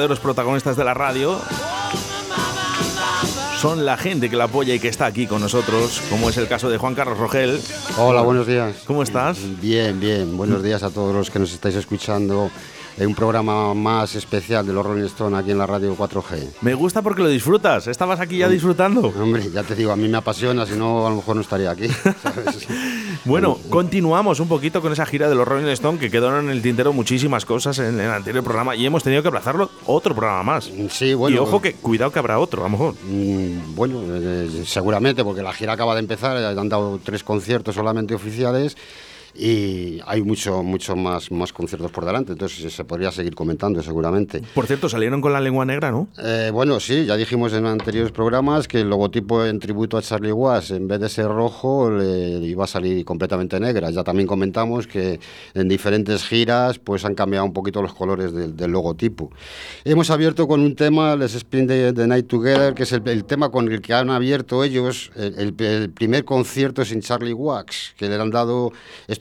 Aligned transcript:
verdaderos 0.00 0.20
protagonistas 0.20 0.78
de 0.78 0.84
la 0.84 0.94
radio 0.94 1.38
son 3.58 3.84
la 3.84 3.98
gente 3.98 4.30
que 4.30 4.36
la 4.36 4.44
apoya 4.44 4.74
y 4.74 4.80
que 4.80 4.88
está 4.88 5.04
aquí 5.04 5.26
con 5.26 5.42
nosotros, 5.42 6.00
como 6.08 6.30
es 6.30 6.38
el 6.38 6.48
caso 6.48 6.70
de 6.70 6.78
Juan 6.78 6.94
Carlos 6.94 7.18
Rogel. 7.18 7.60
Hola, 7.98 8.22
buenos 8.22 8.46
días. 8.46 8.76
¿Cómo 8.86 9.02
estás? 9.02 9.36
Bien, 9.60 10.00
bien. 10.00 10.38
Buenos 10.38 10.62
días 10.62 10.82
a 10.82 10.88
todos 10.88 11.14
los 11.14 11.30
que 11.30 11.38
nos 11.38 11.52
estáis 11.52 11.74
escuchando 11.74 12.50
un 13.06 13.14
programa 13.14 13.72
más 13.74 14.14
especial 14.14 14.66
de 14.66 14.72
los 14.72 14.84
Rolling 14.84 15.04
Stones 15.04 15.38
aquí 15.38 15.50
en 15.50 15.58
la 15.58 15.66
radio 15.66 15.96
4G. 15.96 16.48
Me 16.60 16.74
gusta 16.74 17.02
porque 17.02 17.22
lo 17.22 17.28
disfrutas. 17.28 17.86
Estabas 17.86 18.20
aquí 18.20 18.38
ya 18.38 18.48
disfrutando. 18.48 19.12
Hombre, 19.20 19.50
ya 19.50 19.62
te 19.62 19.74
digo, 19.74 19.92
a 19.92 19.96
mí 19.96 20.08
me 20.08 20.18
apasiona, 20.18 20.66
si 20.66 20.76
no, 20.76 21.06
a 21.06 21.10
lo 21.10 21.16
mejor 21.16 21.36
no 21.36 21.42
estaría 21.42 21.70
aquí. 21.70 21.88
bueno, 23.24 23.58
continuamos 23.70 24.40
un 24.40 24.48
poquito 24.48 24.82
con 24.82 24.92
esa 24.92 25.06
gira 25.06 25.28
de 25.28 25.34
los 25.34 25.46
Rolling 25.46 25.68
Stones 25.68 26.00
que 26.00 26.10
quedaron 26.10 26.46
en 26.46 26.50
el 26.50 26.62
tintero 26.62 26.92
muchísimas 26.92 27.44
cosas 27.44 27.78
en 27.78 27.98
el 27.98 28.10
anterior 28.10 28.44
programa 28.44 28.76
y 28.76 28.84
hemos 28.84 29.02
tenido 29.02 29.22
que 29.22 29.28
aplazarlo 29.28 29.70
otro 29.86 30.14
programa 30.14 30.42
más. 30.42 30.70
Sí, 30.90 31.14
bueno. 31.14 31.36
Y 31.36 31.38
ojo 31.38 31.60
que 31.60 31.74
cuidado 31.74 32.12
que 32.12 32.18
habrá 32.18 32.38
otro, 32.38 32.62
a 32.62 32.64
lo 32.64 32.70
mejor. 32.70 32.94
Mm, 33.04 33.74
bueno, 33.74 34.02
eh, 34.08 34.64
seguramente, 34.66 35.24
porque 35.24 35.42
la 35.42 35.52
gira 35.52 35.72
acaba 35.72 35.94
de 35.94 36.00
empezar, 36.00 36.36
han 36.36 36.68
dado 36.68 37.00
tres 37.02 37.24
conciertos 37.24 37.74
solamente 37.74 38.14
oficiales 38.14 38.76
y 39.34 40.00
hay 40.06 40.22
mucho, 40.22 40.62
mucho 40.62 40.96
más, 40.96 41.30
más 41.30 41.52
conciertos 41.52 41.90
por 41.90 42.04
delante, 42.04 42.32
entonces 42.32 42.72
se 42.72 42.84
podría 42.84 43.10
seguir 43.12 43.34
comentando 43.34 43.82
seguramente. 43.82 44.42
Por 44.54 44.66
cierto, 44.66 44.88
salieron 44.88 45.20
con 45.20 45.32
la 45.32 45.40
lengua 45.40 45.64
negra, 45.64 45.90
¿no? 45.90 46.08
Eh, 46.18 46.50
bueno, 46.52 46.80
sí, 46.80 47.04
ya 47.06 47.16
dijimos 47.16 47.52
en 47.52 47.66
anteriores 47.66 48.12
programas 48.12 48.68
que 48.68 48.80
el 48.80 48.90
logotipo 48.90 49.44
en 49.44 49.58
tributo 49.58 49.96
a 49.96 50.02
Charlie 50.02 50.32
Watts, 50.32 50.72
en 50.72 50.88
vez 50.88 51.00
de 51.00 51.08
ser 51.08 51.26
rojo, 51.26 51.90
le 51.90 52.38
iba 52.46 52.64
a 52.64 52.66
salir 52.66 53.04
completamente 53.04 53.60
negra. 53.60 53.90
Ya 53.90 54.04
también 54.04 54.26
comentamos 54.26 54.86
que 54.86 55.20
en 55.54 55.68
diferentes 55.68 56.24
giras 56.24 56.78
pues 56.78 57.04
han 57.04 57.14
cambiado 57.14 57.44
un 57.44 57.52
poquito 57.52 57.82
los 57.82 57.94
colores 57.94 58.32
del, 58.32 58.70
logotipo. 58.70 59.30
Hemos 59.84 60.10
abierto 60.10 60.46
con 60.46 60.60
un 60.60 60.76
tema, 60.76 61.16
Les 61.16 61.34
Spin 61.34 61.66
the, 61.66 62.06
Night 62.06 62.26
Together, 62.26 62.74
que 62.74 62.84
es 62.84 62.92
el, 62.92 63.24
tema 63.24 63.50
con 63.50 63.70
el 63.70 63.80
que 63.80 63.94
han 63.94 64.10
abierto 64.10 64.62
ellos 64.62 65.10
el, 65.16 65.54
primer 65.54 66.24
concierto 66.24 66.84
sin 66.84 67.00
Charlie 67.00 67.32
Watts, 67.32 67.94
que 67.96 68.08
le 68.08 68.14
han 68.14 68.30
dado 68.30 68.72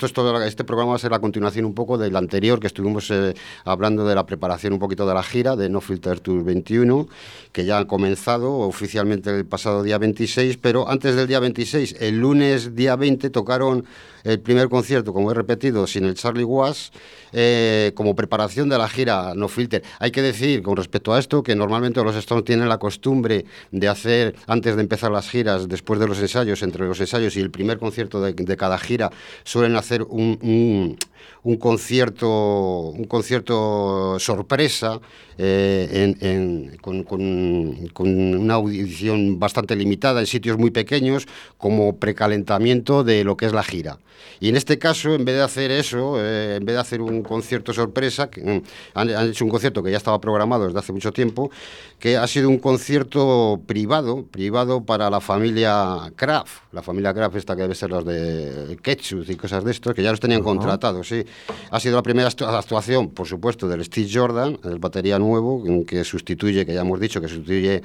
este 0.05 0.63
programa 0.63 0.91
va 0.91 0.95
a 0.95 0.99
ser 0.99 1.11
la 1.11 1.19
continuación 1.19 1.65
un 1.65 1.73
poco 1.73 1.97
del 1.97 2.15
anterior, 2.15 2.59
que 2.59 2.67
estuvimos 2.67 3.09
eh, 3.11 3.33
hablando 3.65 4.05
de 4.05 4.15
la 4.15 4.25
preparación 4.25 4.73
un 4.73 4.79
poquito 4.79 5.07
de 5.07 5.13
la 5.13 5.23
gira 5.23 5.55
de 5.55 5.69
No 5.69 5.81
Filter 5.81 6.19
Tour 6.19 6.43
21, 6.43 7.07
que 7.51 7.65
ya 7.65 7.79
ha 7.79 7.85
comenzado 7.85 8.59
oficialmente 8.59 9.29
el 9.29 9.45
pasado 9.45 9.83
día 9.83 9.97
26, 9.97 10.57
pero 10.57 10.89
antes 10.89 11.15
del 11.15 11.27
día 11.27 11.39
26, 11.39 11.97
el 11.99 12.19
lunes 12.19 12.75
día 12.75 12.95
20, 12.95 13.29
tocaron 13.29 13.85
el 14.23 14.39
primer 14.39 14.69
concierto, 14.69 15.13
como 15.13 15.31
he 15.31 15.33
repetido, 15.33 15.87
sin 15.87 16.05
el 16.05 16.15
Charlie 16.15 16.43
Was, 16.43 16.91
eh, 17.31 17.91
como 17.95 18.15
preparación 18.15 18.69
de 18.69 18.77
la 18.77 18.89
gira 18.89 19.33
No 19.35 19.47
Filter. 19.47 19.83
Hay 19.99 20.11
que 20.11 20.21
decir, 20.21 20.61
con 20.61 20.75
respecto 20.75 21.13
a 21.13 21.19
esto, 21.19 21.43
que 21.43 21.55
normalmente 21.55 22.03
los 22.03 22.15
Stones 22.15 22.45
tienen 22.45 22.69
la 22.69 22.77
costumbre 22.77 23.45
de 23.71 23.87
hacer, 23.87 24.35
antes 24.47 24.75
de 24.75 24.81
empezar 24.81 25.11
las 25.11 25.29
giras, 25.29 25.67
después 25.67 25.99
de 25.99 26.07
los 26.07 26.19
ensayos, 26.19 26.61
entre 26.63 26.85
los 26.85 26.99
ensayos 26.99 27.35
y 27.37 27.39
el 27.39 27.51
primer 27.51 27.77
concierto 27.77 28.21
de, 28.21 28.57
cada 28.57 28.77
gira, 28.77 29.09
suelen 29.43 29.75
hacer 29.75 29.88
un 30.09 30.37
un 30.41 30.95
concierto, 31.57 32.89
un 32.89 33.05
concierto 33.05 34.17
sorpresa 34.19 34.99
eh, 35.41 36.77
con, 36.81 37.05
una 38.07 38.53
audición 38.55 39.39
bastante 39.39 39.75
limitada 39.75 40.19
en 40.19 40.27
sitios 40.27 40.57
muy 40.57 40.69
pequeños 40.69 41.27
como 41.57 41.97
precalentamiento 41.97 43.05
de 43.05 43.23
lo 43.23 43.37
que 43.37 43.45
es 43.45 43.53
la 43.53 43.63
gira. 43.63 43.99
Y 44.41 44.49
en 44.49 44.57
este 44.57 44.77
caso, 44.77 45.15
en 45.15 45.23
vez 45.23 45.35
de 45.35 45.41
hacer 45.41 45.71
eso, 45.71 46.15
eh, 46.17 46.57
en 46.57 46.65
vez 46.65 46.75
de 46.75 46.81
hacer 46.81 47.01
un 47.01 47.23
concierto 47.23 47.73
sorpresa, 47.73 48.29
que, 48.29 48.41
mm, 48.41 48.63
han, 48.93 49.29
hecho 49.29 49.45
un 49.45 49.51
concierto 49.51 49.81
que 49.81 49.91
ya 49.91 49.97
estaba 49.97 50.19
programado 50.19 50.65
desde 50.65 50.79
hace 50.79 50.91
mucho 50.91 51.13
tiempo, 51.13 51.49
que 51.99 52.17
ha 52.17 52.27
sido 52.27 52.49
un 52.49 52.57
concierto 52.57 53.61
privado, 53.65 54.25
privado 54.25 54.83
para 54.83 55.09
la 55.09 55.21
familia 55.21 56.11
Kraft, 56.17 56.63
la 56.73 56.81
familia 56.81 57.13
Kraft 57.13 57.37
esta 57.37 57.55
que 57.55 57.61
debe 57.63 57.75
ser 57.75 57.91
los 57.91 58.05
de 58.05 58.77
Ketchup 58.81 59.29
y 59.29 59.35
cosas 59.35 59.63
de 59.63 59.71
estos, 59.71 59.93
que 59.93 60.03
ya 60.03 60.11
los 60.11 60.19
tenían 60.19 60.43
contratados, 60.43 61.08
sí. 61.09 61.25
Ha 61.71 61.79
sido 61.79 61.95
la 61.95 62.03
primera 62.03 62.27
actuación, 62.29 63.09
por 63.09 63.27
supuesto, 63.27 63.67
del 63.67 63.83
Steve 63.83 64.09
Jordan, 64.11 64.57
el 64.63 64.79
batería 64.79 65.19
nuevo, 65.19 65.63
que 65.85 66.03
sustituye, 66.03 66.65
que 66.65 66.73
ya 66.73 66.81
hemos 66.81 66.99
dicho, 66.99 67.19
que 67.19 67.27
sustituye 67.27 67.81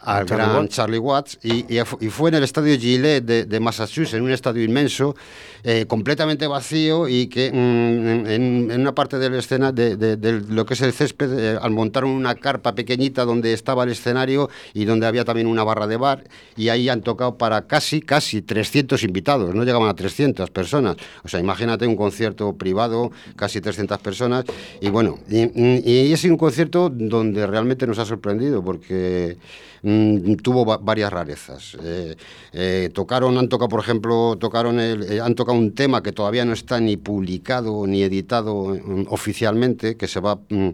al 0.00 0.26
gran 0.26 0.68
Charlie 0.68 0.98
Watts 0.98 1.38
y, 1.42 1.64
fue 2.10 2.30
en 2.30 2.36
el 2.36 2.44
estadio 2.44 2.78
Gillette 2.78 3.24
de, 3.24 3.60
Massachusetts, 3.60 4.14
en 4.14 4.22
un 4.22 4.30
estadio 4.30 4.62
inmenso, 4.62 5.16
eh, 5.64 5.86
completamente 5.88 6.46
vacío 6.46 7.08
y 7.08 7.26
que 7.26 7.50
mm, 7.50 8.26
en, 8.26 8.80
una 8.80 8.94
parte 8.94 9.18
de 9.18 9.28
la 9.28 9.38
escena, 9.38 9.72
de, 9.72 10.42
lo 10.48 10.64
que 10.64 10.74
es 10.74 10.82
el 10.82 10.92
césped, 10.92 11.38
eh, 11.38 11.58
al 11.60 11.72
montar 11.72 12.04
una 12.04 12.36
carpa 12.36 12.74
pequeñita 12.74 13.24
donde 13.24 13.52
estaba 13.52 13.84
el 13.84 13.90
escenario 13.90 14.48
y 14.72 14.84
donde 14.84 15.06
había 15.06 15.24
también 15.24 15.48
una 15.48 15.64
barra 15.64 15.86
de 15.88 15.96
bar 15.96 16.24
y 16.56 16.68
ahí 16.68 16.88
han 16.88 17.02
tocado 17.02 17.36
para 17.36 17.66
casi, 17.66 18.00
casi 18.00 18.40
300 18.40 19.02
invitados, 19.02 19.54
no 19.54 19.64
llegaban 19.64 19.88
a 19.88 19.94
300 19.94 20.50
personas. 20.50 20.96
O 21.24 21.28
sea, 21.28 21.40
imagínate 21.40 21.86
un 21.86 21.96
concierto 21.96 22.56
privado, 22.56 23.10
casi 23.34 23.60
300 23.60 23.98
personas 23.98 24.44
y 24.80 24.90
bueno, 24.90 25.18
y, 25.28 25.90
y 25.90 26.12
es 26.12 26.22
un 26.24 26.36
concierto 26.36 26.88
donde 26.88 27.46
realmente 27.46 27.86
nos 27.86 27.98
ha 27.98 28.04
sorprendido 28.04 28.62
porque... 28.62 29.36
Mm, 29.82 30.36
tuvo 30.36 30.64
varias 30.64 31.12
rarezas. 31.12 31.76
Eh, 31.82 32.16
eh, 32.52 32.90
tocaron, 32.92 33.38
han 33.38 33.48
tocado, 33.48 33.68
por 33.68 33.80
ejemplo, 33.80 34.36
tocaron 34.38 34.80
eh, 34.80 35.20
han 35.22 35.34
tocado 35.34 35.56
un 35.58 35.74
tema 35.74 36.02
que 36.02 36.12
todavía 36.12 36.44
no 36.44 36.52
está 36.52 36.80
ni 36.80 36.96
publicado 36.96 37.86
ni 37.86 38.02
editado 38.02 38.74
mm, 38.74 39.06
oficialmente, 39.08 39.96
que 39.96 40.08
se 40.08 40.20
va, 40.20 40.40
mm, 40.48 40.70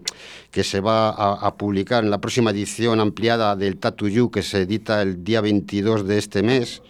que 0.51 0.63
se 0.63 0.79
va 0.79 1.09
a, 1.09 1.55
publicar 1.55 2.03
en 2.03 2.09
la 2.09 2.19
próxima 2.19 2.51
edición 2.51 2.99
ampliada 2.99 3.55
del 3.55 3.77
Tattoo 3.77 4.09
You, 4.09 4.31
que 4.31 4.41
se 4.41 4.61
edita 4.63 5.01
el 5.01 5.23
día 5.23 5.41
22 5.41 6.07
de 6.07 6.17
este 6.17 6.43
mes, 6.43 6.81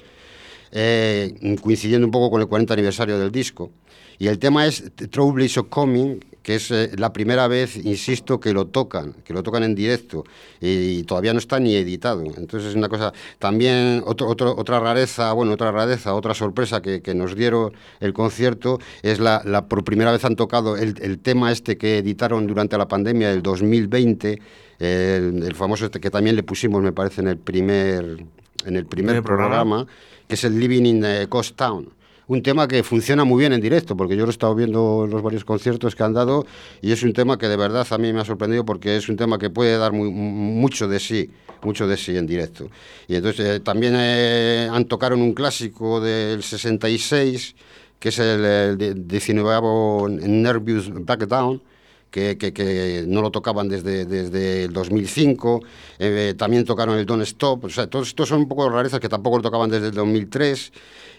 coincidiendo 1.61 2.07
un 2.07 2.11
poco 2.11 2.31
con 2.31 2.41
el 2.41 2.47
40 2.47 2.73
aniversario 2.73 3.19
del 3.19 3.31
disco. 3.31 3.71
Y 4.17 4.27
el 4.27 4.39
tema 4.39 4.65
es 4.65 4.83
Trouble 5.11 5.45
is 5.45 5.59
Coming, 5.69 6.19
que 6.45 6.53
es 6.53 6.69
eh, 6.69 6.91
la 6.95 7.11
primera 7.11 7.47
vez, 7.47 7.75
insisto, 7.75 8.39
que 8.39 8.53
lo 8.53 8.67
tocan, 8.67 9.13
que 9.25 9.33
lo 9.33 9.41
tocan 9.41 9.63
en 9.63 9.73
directo 9.73 10.25
y, 10.61 11.01
todavía 11.01 11.33
no 11.33 11.39
está 11.39 11.59
ni 11.59 11.73
editado. 11.75 12.21
Entonces 12.21 12.69
es 12.69 12.75
una 12.75 12.87
cosa, 12.87 13.13
también 13.39 14.03
otra 14.05 14.79
rareza, 14.79 15.33
bueno, 15.33 15.53
otra 15.53 15.71
rareza, 15.71 16.13
otra 16.13 16.35
sorpresa 16.35 16.83
que, 16.83 17.01
nos 17.15 17.35
dieron 17.35 17.73
el 17.99 18.13
concierto 18.13 18.79
es 19.01 19.19
la, 19.19 19.65
por 19.67 19.83
primera 19.83 20.11
vez 20.11 20.23
han 20.23 20.35
tocado 20.35 20.77
el, 20.77 21.17
tema 21.17 21.51
este 21.51 21.79
que 21.79 21.97
editaron 21.97 22.45
durante 22.45 22.77
la 22.77 22.87
pandemia 22.87 23.29
del 23.29 23.41
2020, 23.41 24.39
el, 24.77 25.55
famoso 25.55 25.85
este 25.85 25.99
que 25.99 26.11
también 26.11 26.35
le 26.35 26.43
pusimos, 26.43 26.83
me 26.83 26.91
parece, 26.91 27.21
en 27.21 27.27
el 27.27 27.37
primer, 27.37 28.23
en 28.65 28.75
el 28.75 28.85
primer, 28.85 29.23
programa, 29.23 29.87
que 30.27 30.35
es 30.35 30.43
el 30.43 30.59
Living 30.59 30.85
in 30.85 31.01
the 31.01 31.25
Coast 31.27 31.55
Town 31.55 31.94
un 32.27 32.41
tema 32.41 32.67
que 32.67 32.83
funciona 32.83 33.23
muy 33.23 33.39
bien 33.39 33.53
en 33.53 33.61
directo, 33.61 33.95
porque 33.95 34.15
yo 34.15 34.23
lo 34.23 34.29
he 34.29 34.31
estado 34.31 34.55
viendo 34.55 35.07
los 35.09 35.21
varios 35.21 35.45
conciertos 35.45 35.95
que 35.95 36.03
han 36.03 36.13
dado 36.13 36.45
y 36.81 36.91
es 36.91 37.03
un 37.03 37.13
tema 37.13 37.37
que 37.37 37.47
de 37.47 37.57
verdad 37.57 37.85
a 37.89 37.97
mí 37.97 38.11
me 38.13 38.21
ha 38.21 38.25
sorprendido 38.25 38.65
porque 38.65 38.97
es 38.97 39.09
un 39.09 39.15
tema 39.15 39.37
que 39.37 39.49
puede 39.49 39.77
dar 39.77 39.93
mucho 39.93 40.87
de 40.87 40.99
sí, 40.99 41.29
mucho 41.61 41.87
de 41.87 41.97
sí 41.97 42.17
en 42.17 42.25
directo. 42.25 42.69
Y 43.07 43.15
entonces 43.15 43.45
eh, 43.45 43.59
también 43.59 43.93
eh, 43.97 44.67
han 44.71 44.85
tocado 44.85 45.15
un 45.15 45.33
clásico 45.33 46.01
del 46.01 46.41
66, 46.41 47.55
que 47.99 48.09
es 48.09 48.19
el, 48.19 49.07
19 49.07 50.27
Nervous 50.27 50.91
Backdown, 50.93 51.61
que, 52.11 52.37
que, 52.37 53.03
no 53.07 53.21
lo 53.21 53.31
tocaban 53.31 53.67
desde, 53.67 54.05
desde 54.05 54.65
el 54.65 54.73
2005. 54.73 55.61
Eh, 55.99 56.33
también 56.37 56.63
tocaron 56.65 56.97
el 56.97 57.05
Don't 57.05 57.23
Stop. 57.23 57.65
O 57.65 57.69
sea, 57.69 57.87
todos 57.87 58.07
estos 58.07 58.29
son 58.29 58.39
un 58.39 58.47
poco 58.47 58.69
rarezas 58.69 58.99
que 58.99 59.09
tampoco 59.09 59.37
lo 59.37 59.43
tocaban 59.43 59.69
desde 59.69 59.87
el 59.87 59.93
2003 59.93 60.71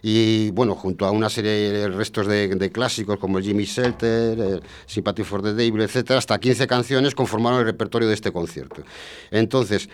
y 0.03 0.51
bueno, 0.53 0.75
junto 0.75 1.07
a 1.07 1.11
una 1.11 1.29
serie 1.29 1.51
de 1.51 1.89
restos 1.89 2.27
de, 2.27 2.71
clásicos 2.73 3.19
como 3.19 3.41
Jimmy 3.41 3.65
Shelter, 3.65 4.63
Sympathy 4.87 5.25
for 5.25 5.43
the 5.43 5.55
Devil, 5.55 5.81
etcétera, 5.81 6.19
hasta 6.19 6.39
15 6.39 6.67
canciones 6.67 7.15
conformaron 7.15 7.61
el 7.61 7.67
repertorio 7.67 8.07
de 8.07 8.15
este 8.15 8.31
concierto. 8.31 8.83
Entonces, 9.31 9.89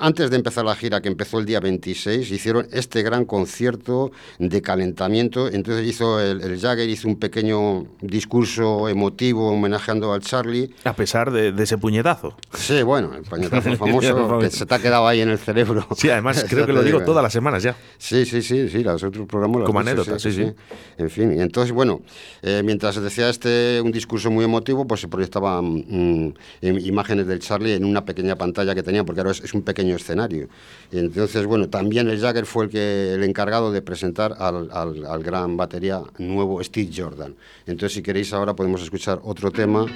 antes 0.00 0.30
de 0.30 0.36
empezar 0.36 0.64
la 0.64 0.74
gira, 0.74 1.00
que 1.00 1.08
empezó 1.08 1.38
el 1.38 1.46
día 1.46 1.60
26, 1.60 2.30
hicieron 2.30 2.66
este 2.72 3.02
gran 3.02 3.24
concierto 3.24 4.12
de 4.38 4.62
calentamiento. 4.62 5.48
Entonces 5.48 5.86
hizo 5.86 6.20
el, 6.20 6.58
Jagger 6.60 6.88
hizo 6.88 7.08
un 7.08 7.16
pequeño 7.16 7.86
discurso 8.00 8.88
emotivo 8.88 9.50
homenajeando 9.50 10.12
al 10.12 10.20
Charlie. 10.20 10.70
A 10.84 10.94
pesar 10.94 11.30
de, 11.30 11.52
ese 11.62 11.78
puñetazo. 11.78 12.36
Sí, 12.54 12.82
bueno, 12.82 13.14
el 13.14 13.22
puñetazo 13.22 13.76
famoso 13.76 14.38
que 14.38 14.50
se 14.50 14.66
te 14.66 14.74
ha 14.74 14.78
quedado 14.78 15.06
ahí 15.06 15.20
en 15.20 15.30
el 15.30 15.38
cerebro. 15.38 15.86
Sí, 15.96 16.10
además 16.10 16.44
creo 16.48 16.66
que 16.66 16.72
lo 16.72 16.82
digo 16.82 17.02
todas 17.02 17.22
las 17.22 17.32
semanas 17.32 17.62
ya. 17.62 17.76
Sí, 17.98 18.24
sí, 18.24 18.42
sí, 18.42 18.68
sí, 18.68 18.82
las 18.82 19.02
como 19.02 19.80
anécdota, 19.80 20.18
sí, 20.18 20.32
sí, 20.32 20.52
En 20.98 21.10
fin, 21.10 21.32
y 21.36 21.40
entonces, 21.40 21.72
bueno, 21.72 22.02
eh, 22.42 22.62
mientras 22.64 23.00
decía 23.00 23.28
este 23.28 23.80
un 23.80 23.92
discurso 23.92 24.30
muy 24.30 24.44
emotivo, 24.44 24.86
pues 24.86 25.00
se 25.00 25.08
proyectaban 25.08 25.64
mm, 25.64 26.34
imágenes 26.60 27.26
del 27.26 27.40
Charlie 27.40 27.74
en 27.74 27.84
una 27.84 28.04
pequeña 28.04 28.36
pantalla 28.36 28.74
que 28.74 28.82
tenía, 28.82 29.04
porque 29.04 29.20
ahora 29.20 29.31
es, 29.32 29.54
un 29.54 29.62
pequeño 29.62 29.96
escenario. 29.96 30.48
Entonces, 30.90 31.46
bueno, 31.46 31.68
también 31.68 32.08
el 32.08 32.20
Jagger 32.20 32.46
fue 32.46 32.64
el, 32.64 32.70
que, 32.70 33.14
el 33.14 33.24
encargado 33.24 33.72
de 33.72 33.82
presentar 33.82 34.34
al, 34.38 34.70
al 34.70 35.22
gran 35.22 35.56
batería 35.56 36.02
nuevo 36.18 36.62
Steve 36.62 36.90
Jordan. 36.94 37.34
Entonces, 37.66 37.94
si 37.94 38.02
queréis, 38.02 38.32
ahora 38.32 38.54
podemos 38.54 38.82
escuchar 38.82 39.20
otro 39.24 39.50
tema 39.50 39.86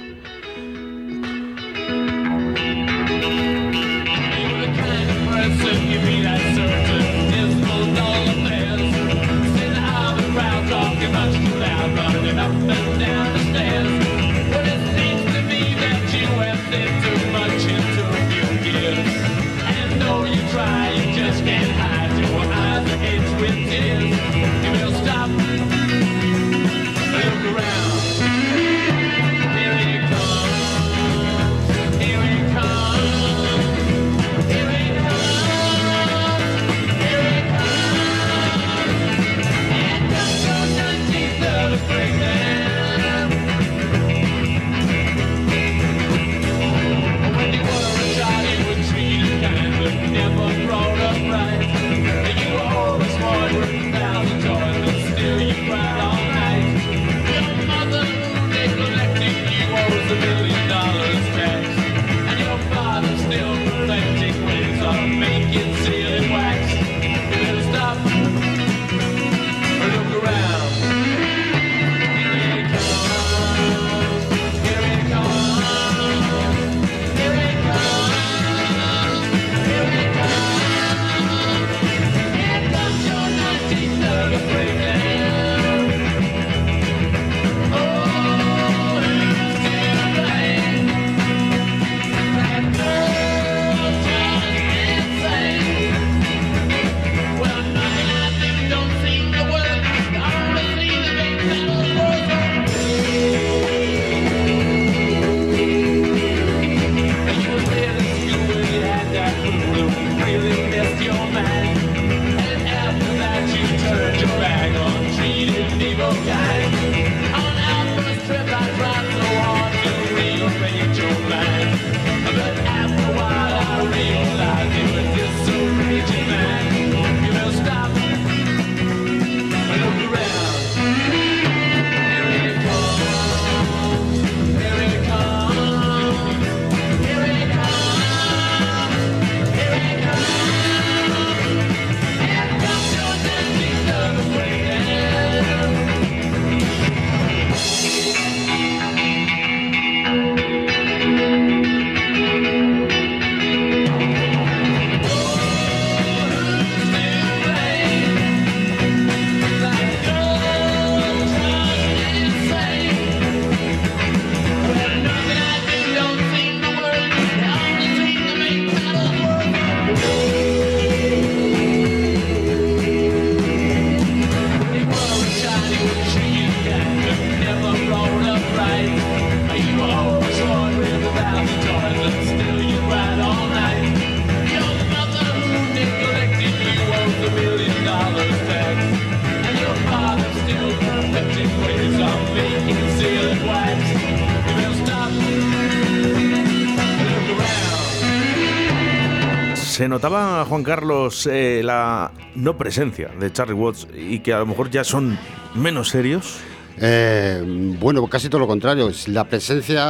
notaba, 199.97 200.45
Juan 200.45 200.61
Carlos, 200.61 201.25
eh, 201.25 201.61
la 201.63 202.11
no 202.35 202.55
presencia 202.55 203.09
de 203.19 203.33
Charlie 203.33 203.55
Watts 203.55 203.87
y 203.95 204.19
que 204.19 204.31
a 204.31 204.37
lo 204.37 204.45
mejor 204.45 204.69
ya 204.69 204.83
son 204.83 205.17
menos 205.55 205.89
serios. 205.89 206.37
Eh, 206.79 207.41
bueno, 207.79 208.05
casi 208.05 208.29
todo 208.29 208.41
lo 208.41 208.45
contrario. 208.45 208.91
La 209.07 209.23
presencia, 209.23 209.83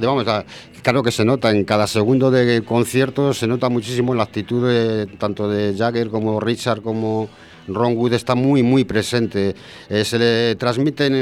vamos, 0.00 0.24
claro 0.80 1.02
que 1.02 1.12
se 1.12 1.26
nota 1.26 1.50
en 1.50 1.64
cada 1.64 1.86
segundo 1.86 2.30
de 2.30 2.62
concierto, 2.62 3.34
se 3.34 3.46
nota 3.46 3.68
muchísimo 3.68 4.14
la 4.14 4.22
actitud 4.22 4.66
de, 4.66 5.06
tanto 5.18 5.46
de 5.46 5.76
Jagger 5.76 6.08
como 6.08 6.40
Richard 6.40 6.80
como 6.80 7.28
Ron 7.68 7.98
Wood 7.98 8.14
está 8.14 8.34
muy, 8.34 8.62
muy 8.62 8.84
presente. 8.84 9.54
Eh, 9.90 10.06
se 10.06 10.18
le 10.18 10.54
transmiten 10.54 11.12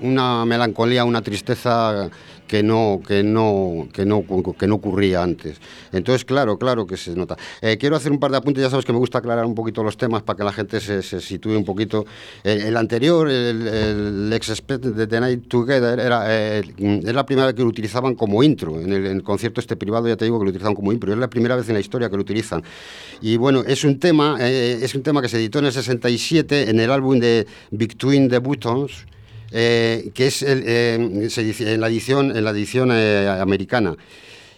una 0.00 0.44
melancolía, 0.44 1.04
una 1.04 1.22
tristeza 1.22 2.10
que 2.48 2.62
no, 2.62 3.00
que 3.06 3.22
no, 3.22 3.86
que 3.92 4.04
no, 4.04 4.24
que 4.58 4.66
no 4.66 4.74
ocurría 4.74 5.22
antes. 5.22 5.58
Entonces, 5.92 6.24
claro, 6.24 6.58
claro 6.58 6.86
que 6.86 6.96
se 6.96 7.14
nota. 7.14 7.36
Eh, 7.60 7.76
quiero 7.78 7.94
hacer 7.94 8.10
un 8.10 8.18
par 8.18 8.30
de 8.30 8.38
apuntes, 8.38 8.62
ya 8.62 8.70
sabes 8.70 8.84
que 8.84 8.92
me 8.92 8.98
gusta 8.98 9.18
aclarar 9.18 9.44
un 9.44 9.54
poquito 9.54 9.84
los 9.84 9.96
temas 9.96 10.22
para 10.22 10.36
que 10.36 10.44
la 10.44 10.52
gente 10.52 10.80
se, 10.80 11.02
se 11.02 11.20
sitúe 11.20 11.56
un 11.56 11.64
poquito. 11.64 12.06
El, 12.42 12.76
anterior, 12.76 13.28
el, 13.28 13.66
el 13.68 14.32
ex 14.32 14.62
de 14.66 15.06
The 15.06 15.20
Night 15.20 15.48
Together, 15.48 16.00
era, 16.00 16.24
eh, 16.28 16.62
es 16.78 17.14
la 17.14 17.26
primera 17.26 17.46
vez 17.46 17.54
que 17.54 17.62
lo 17.62 17.68
utilizaban 17.68 18.14
como 18.14 18.42
intro. 18.42 18.80
En 18.80 18.92
el, 18.92 19.22
concierto 19.22 19.60
este 19.60 19.76
privado 19.76 20.08
ya 20.08 20.16
te 20.16 20.24
digo 20.24 20.38
que 20.38 20.44
lo 20.44 20.50
utilizaban 20.50 20.74
como 20.74 20.92
intro. 20.92 21.12
Es 21.12 21.18
la 21.18 21.28
primera 21.28 21.54
vez 21.54 21.68
en 21.68 21.74
la 21.74 21.80
historia 21.80 22.08
que 22.08 22.16
lo 22.16 22.22
utilizan. 22.22 22.62
Y 23.20 23.36
bueno, 23.36 23.62
es 23.66 23.84
un 23.84 23.98
tema, 23.98 24.36
eh, 24.40 24.78
es 24.80 24.94
un 24.94 25.02
tema 25.02 25.20
que 25.20 25.28
se 25.28 25.36
editó 25.36 25.58
en 25.58 25.66
el 25.66 25.72
67 25.72 26.70
en 26.70 26.80
el 26.80 26.90
álbum 26.90 27.18
de 27.18 27.46
Between 27.70 28.28
the 28.28 28.38
Buttons. 28.38 29.06
Eh, 29.50 30.10
que 30.14 30.26
es 30.26 30.42
eh, 30.42 30.94
en 30.96 31.80
la 31.80 31.88
edición, 31.88 32.36
en 32.36 32.44
la 32.44 32.50
edición 32.50 32.90
eh, 32.92 33.26
americana 33.40 33.96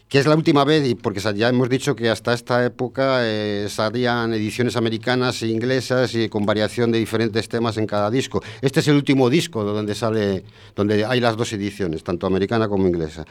que 0.09 0.19
es 0.19 0.27
la 0.27 0.35
última 0.35 0.65
vez, 0.65 0.93
porque 1.01 1.21
ya 1.21 1.49
hemos 1.49 1.69
dicho 1.69 1.95
que 1.95 2.11
hasta 2.11 2.35
esta 2.35 2.67
época 2.67 3.23
salían 3.69 4.35
ediciones 4.35 4.75
americanas 4.75 5.41
e 5.45 5.47
inglesas 5.47 6.17
y 6.17 6.29
con 6.29 6.45
variación 6.45 6.91
de 6.91 6.99
diferentes 6.99 7.49
temas 7.49 7.77
en 7.77 7.87
cada 7.87 8.11
disco. 8.11 8.43
Este 8.61 8.81
es 8.81 8.89
el 8.89 8.97
último 8.97 9.31
disco 9.31 9.63
donde 9.63 9.95
sale, 9.95 10.43
donde 10.75 11.05
hay 11.05 11.21
las 11.21 11.37
dos 11.37 11.53
ediciones, 11.53 12.03
tanto 12.03 12.27
americana 12.27 12.67
como 12.67 12.89
inglesa. 12.89 13.25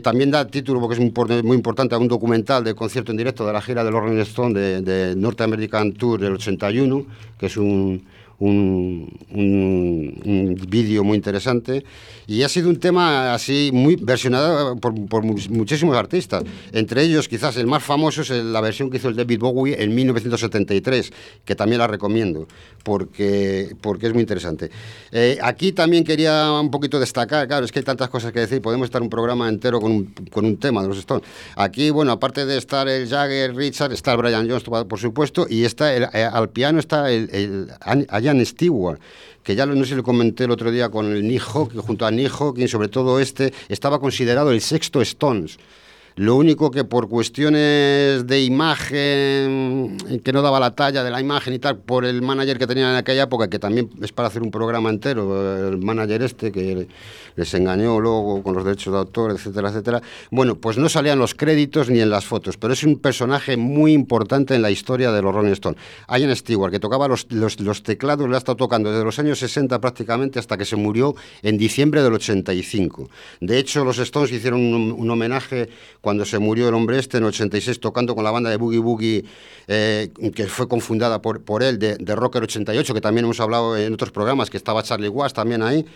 también 0.00 0.30
da 0.30 0.46
título, 0.46 0.78
porque 0.78 0.94
es 0.94 1.00
muy, 1.42 1.56
importante, 1.56 1.96
a 1.96 1.98
un 1.98 2.06
documental 2.06 2.62
de 2.62 2.76
concierto 2.76 3.10
en 3.10 3.18
directo 3.18 3.44
de 3.44 3.52
la 3.52 3.60
gira 3.60 3.82
de 3.82 3.90
los 3.90 4.00
Rolling 4.00 4.22
Stone 4.22 4.54
de, 4.54 4.82
de 4.82 5.16
North 5.16 5.40
American 5.40 5.92
Tour 5.94 6.20
del 6.20 6.34
81, 6.34 7.04
que 7.36 7.46
es 7.46 7.56
un 7.56 8.06
un, 8.38 9.08
un, 9.30 10.54
vídeo 10.68 11.04
muy 11.04 11.16
interesante 11.16 11.84
y 12.26 12.42
ha 12.42 12.48
sido 12.48 12.68
un 12.68 12.78
tema 12.78 13.32
así 13.32 13.70
muy 13.72 13.96
versionado 13.96 14.76
por, 14.76 15.22
muchísimos 15.22 15.96
artistas. 15.96 16.44
Entre 16.72 17.02
ellos, 17.02 17.28
quizás 17.28 17.56
el 17.56 17.66
más 17.66 17.82
famoso 17.82 18.22
es 18.22 18.30
la 18.30 18.60
versión 18.60 18.90
que 18.90 18.98
hizo 18.98 19.08
el 19.08 19.16
David 19.16 19.38
Bowie 19.38 19.82
en 19.82 19.94
1973, 19.94 21.12
que 21.44 21.54
también 21.54 21.78
la 21.78 21.86
recomiendo 21.86 22.46
porque, 22.82 23.74
porque 23.80 24.06
es 24.06 24.12
muy 24.12 24.22
interesante. 24.22 24.70
Eh, 25.12 25.38
aquí 25.42 25.72
también 25.72 26.04
quería 26.04 26.52
un 26.52 26.70
poquito 26.70 27.00
destacar, 27.00 27.46
claro, 27.48 27.64
es 27.64 27.72
que 27.72 27.80
hay 27.80 27.84
tantas 27.84 28.08
cosas 28.08 28.32
que 28.32 28.40
decir, 28.40 28.60
podemos 28.60 28.86
estar 28.86 29.02
un 29.02 29.10
programa 29.10 29.48
entero 29.48 29.80
con 29.80 29.92
un, 29.92 30.14
con 30.30 30.44
un 30.44 30.56
tema 30.58 30.82
de 30.82 30.88
los 30.88 30.98
Stones. 30.98 31.26
Aquí, 31.56 31.90
bueno, 31.90 32.12
aparte 32.12 32.44
de 32.44 32.58
estar 32.58 32.88
el 32.88 33.08
Jagger, 33.08 33.54
Richard, 33.54 33.92
está 33.92 34.12
el 34.12 34.18
Brian 34.18 34.48
Jones, 34.48 34.64
por 34.64 34.98
supuesto, 34.98 35.46
y 35.48 35.64
está 35.64 35.96
eh, 35.96 36.24
al 36.24 36.50
piano 36.50 36.78
está 36.78 37.10
el 37.10 37.70
Stewart, 38.44 39.00
que 39.42 39.54
ya 39.54 39.66
no 39.66 39.76
sé 39.84 39.90
si 39.90 39.94
lo 39.94 40.02
comenté 40.02 40.44
el 40.44 40.50
otro 40.50 40.70
día 40.70 40.88
con 40.88 41.06
el 41.12 41.26
Nick 41.26 41.44
que 41.72 41.78
junto 41.78 42.06
a 42.06 42.10
Nick 42.10 42.30
Hawking, 42.30 42.66
sobre 42.66 42.88
todo 42.88 43.20
este, 43.20 43.52
estaba 43.68 44.00
considerado 44.00 44.50
el 44.50 44.60
sexto 44.60 45.00
Stones. 45.02 45.58
Lo 46.16 46.34
único 46.34 46.70
que 46.70 46.82
por 46.84 47.10
cuestiones 47.10 48.26
de 48.26 48.42
imagen, 48.42 49.98
que 50.24 50.32
no 50.32 50.40
daba 50.40 50.58
la 50.58 50.74
talla 50.74 51.04
de 51.04 51.10
la 51.10 51.20
imagen 51.20 51.52
y 51.52 51.58
tal, 51.58 51.76
por 51.76 52.06
el 52.06 52.22
manager 52.22 52.58
que 52.58 52.66
tenía 52.66 52.88
en 52.90 52.96
aquella 52.96 53.24
época, 53.24 53.48
que 53.48 53.58
también 53.58 53.90
es 54.00 54.12
para 54.12 54.28
hacer 54.28 54.42
un 54.42 54.50
programa 54.50 54.88
entero, 54.88 55.68
el 55.68 55.76
manager 55.76 56.22
este, 56.22 56.50
que 56.50 56.88
les 57.36 57.52
engañó 57.54 58.00
luego 58.00 58.42
con 58.42 58.54
los 58.54 58.64
derechos 58.64 58.92
de 58.92 58.98
autor, 58.98 59.30
etcétera, 59.30 59.68
etcétera. 59.68 60.02
Bueno, 60.30 60.56
pues 60.56 60.78
no 60.78 60.88
salían 60.88 61.18
los 61.18 61.34
créditos 61.34 61.88
ni 61.88 62.00
en 62.00 62.10
las 62.10 62.24
fotos, 62.24 62.56
pero 62.56 62.72
es 62.72 62.82
un 62.82 62.98
personaje 62.98 63.56
muy 63.56 63.92
importante 63.92 64.54
en 64.54 64.62
la 64.62 64.70
historia 64.70 65.12
de 65.12 65.22
los 65.22 65.34
Rolling 65.34 65.52
Stones. 65.52 65.80
Ian 66.08 66.34
Stewart, 66.34 66.72
que 66.72 66.80
tocaba 66.80 67.08
los, 67.08 67.30
los, 67.30 67.82
teclados, 67.82 68.28
lo 68.28 68.34
ha 68.34 68.38
estado 68.38 68.56
tocando 68.56 68.90
desde 68.90 69.04
los 69.04 69.18
años 69.18 69.38
60 69.38 69.80
prácticamente 69.80 70.38
hasta 70.38 70.56
que 70.56 70.64
se 70.64 70.76
murió 70.76 71.14
en 71.42 71.58
diciembre 71.58 72.02
del 72.02 72.14
85. 72.14 73.08
De 73.40 73.58
hecho, 73.58 73.84
los 73.84 73.98
Stones 73.98 74.32
hicieron 74.32 74.60
un, 74.60 75.10
homenaje 75.10 75.68
cuando 76.00 76.24
se 76.24 76.38
murió 76.38 76.68
el 76.68 76.74
hombre 76.74 76.98
este 76.98 77.18
en 77.18 77.24
86 77.24 77.80
tocando 77.80 78.14
con 78.14 78.24
la 78.24 78.30
banda 78.30 78.50
de 78.50 78.56
Boogie 78.56 78.78
Boogie, 78.78 79.24
eh, 79.68 80.10
que 80.34 80.46
fue 80.46 80.68
confundada 80.68 81.22
por, 81.22 81.42
por 81.42 81.62
él, 81.62 81.78
de, 81.78 81.96
de, 81.96 82.16
Rocker 82.16 82.42
88, 82.42 82.92
que 82.92 83.00
también 83.00 83.24
hemos 83.24 83.40
hablado 83.40 83.76
en 83.76 83.92
otros 83.94 84.10
programas, 84.10 84.50
que 84.50 84.56
estaba 84.56 84.82
Charlie 84.82 85.08
Watts 85.08 85.34
también 85.34 85.62
ahí. 85.62 85.86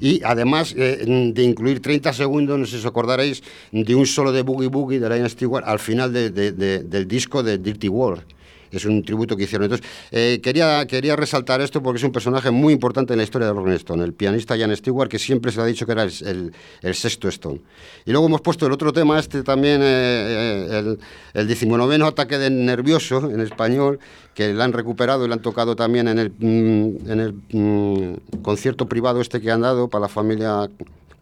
Y 0.00 0.22
además 0.24 0.74
eh, 0.82 1.32
de 1.32 1.42
incluir 1.42 1.80
30 1.80 2.12
segundos, 2.12 2.58
no 2.58 2.66
sé 2.66 2.72
si 2.72 2.78
os 2.78 2.86
acordaréis, 2.86 3.42
de 3.70 3.94
un 3.94 4.06
solo 4.06 4.32
de 4.32 4.42
Boogie 4.42 4.68
Boogie 4.68 5.00
de 5.00 5.08
Lion 5.08 5.28
Stewart 5.28 5.64
al 5.66 5.78
final 5.78 6.12
de, 6.12 6.30
de, 6.30 6.52
del 6.52 7.08
disco 7.08 7.42
de 7.42 7.58
Dirty 7.58 7.88
World 7.88 8.24
es 8.72 8.84
un 8.84 9.02
tributo 9.04 9.36
que 9.36 9.44
hicieron. 9.44 9.78
Eh, 10.10 10.40
quería, 10.42 10.86
quería 10.86 11.16
resaltar 11.16 11.60
esto 11.60 11.82
porque 11.82 11.98
es 11.98 12.04
un 12.04 12.12
personaje 12.12 12.50
muy 12.50 12.72
importante 12.72 13.12
en 13.12 13.18
la 13.18 13.24
historia 13.24 13.48
de 13.48 13.54
Rolling 13.54 13.76
Stone, 13.76 14.04
el 14.04 14.12
pianista 14.12 14.56
Jan 14.56 14.74
Stewart, 14.76 15.08
que 15.08 15.18
siempre 15.18 15.52
se 15.52 15.60
ha 15.60 15.64
dicho 15.64 15.86
que 15.86 15.92
era 15.92 16.04
el, 16.04 16.52
el, 16.82 16.94
sexto 16.94 17.28
Stone. 17.28 17.60
Y 18.04 18.12
luego 18.12 18.26
hemos 18.26 18.40
puesto 18.40 18.66
el 18.66 18.72
otro 18.72 18.92
tema, 18.92 19.18
este 19.18 19.42
también, 19.42 19.80
eh, 19.82 20.68
eh 20.70 20.78
el, 20.78 20.98
el 21.34 21.48
decimonoveno 21.48 22.06
ataque 22.06 22.38
de 22.38 22.50
nervioso 22.50 23.30
en 23.30 23.40
español, 23.40 23.98
que 24.34 24.52
la 24.52 24.64
han 24.64 24.72
recuperado 24.72 25.24
y 25.24 25.28
la 25.28 25.34
han 25.34 25.42
tocado 25.42 25.76
también 25.76 26.08
en 26.08 26.18
el, 26.18 26.30
mm, 26.30 27.10
en 27.10 27.20
el 27.20 27.34
mm, 27.52 28.40
concierto 28.42 28.88
privado 28.88 29.20
este 29.20 29.40
que 29.40 29.50
han 29.50 29.60
dado 29.60 29.88
para 29.88 30.02
la 30.02 30.08
familia 30.08 30.68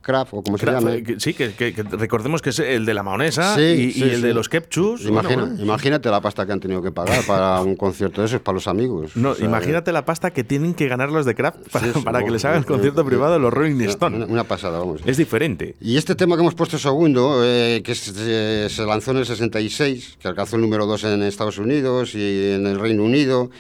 Kraft, 0.03 0.35
o 0.35 0.43
como 0.43 0.57
se 0.57 0.67
llama. 0.67 0.93
Sí, 1.19 1.35
que, 1.35 1.53
que, 1.53 1.75
que, 1.75 1.83
recordemos 1.83 2.41
que 2.41 2.51
es 2.51 2.59
el 2.59 2.87
de 2.87 2.95
la 2.95 3.03
maonesa 3.03 3.55
sí, 3.55 3.63
y, 3.63 3.93
sí, 3.93 4.01
y, 4.01 4.03
el 4.03 4.17
sí. 4.17 4.23
de 4.23 4.35
los 4.35 4.49
Kepchus. 4.49 5.05
Imagina, 5.05 5.45
bueno, 5.45 5.63
imagínate 5.63 6.11
la 6.11 6.21
pasta 6.21 6.47
que 6.47 6.53
han 6.53 6.61
tenido 6.61 6.83
que 6.83 6.91
pagar 6.91 7.25
para 7.27 7.61
un 7.63 7.77
concierto 7.77 8.23
de 8.23 8.27
esos, 8.27 8.41
para 8.41 8.55
los 8.55 8.67
amigos. 8.67 9.17
No, 9.17 9.31
o 9.31 9.35
sea, 9.35 9.45
imagínate 9.45 9.93
la 9.93 10.05
pasta 10.05 10.31
que 10.31 10.45
tienen 10.45 10.75
que 10.75 10.89
ganar 10.89 11.11
los 11.11 11.27
de 11.27 11.35
Kraft 11.35 11.69
para, 11.71 11.93
para 11.93 12.25
que 12.25 12.31
les 12.31 12.45
hagan 12.45 12.59
el 12.59 12.67
concierto 12.67 13.05
privado 13.05 13.35
de 13.35 13.41
los 13.41 13.53
Rolling 13.53 13.81
Stone. 13.89 14.17
Una, 14.17 14.27
una, 14.27 14.45
pasada, 14.45 14.79
vamos. 14.79 15.03
Es 15.05 15.17
diferente. 15.17 15.77
Y 15.81 15.97
este 15.97 16.15
tema 16.15 16.37
que 16.37 16.41
hemos 16.41 16.55
puesto 16.55 16.79
segundo, 16.79 17.43
eh, 17.45 17.83
que 17.85 17.95
se, 17.95 18.69
se 18.69 18.87
lanzó 18.87 19.11
en 19.11 19.19
el 19.19 19.27
66, 19.27 20.19
que 20.21 20.29
alcanzó 20.29 20.57
el 20.57 20.63
número 20.63 20.87
2 20.87 21.05
en 21.05 21.23
Estados 21.23 21.59
Unidos 21.59 22.15
y 22.15 22.53
en 22.53 22.67
el 22.67 22.79
Reino 22.79 23.05
Unido. 23.05 23.51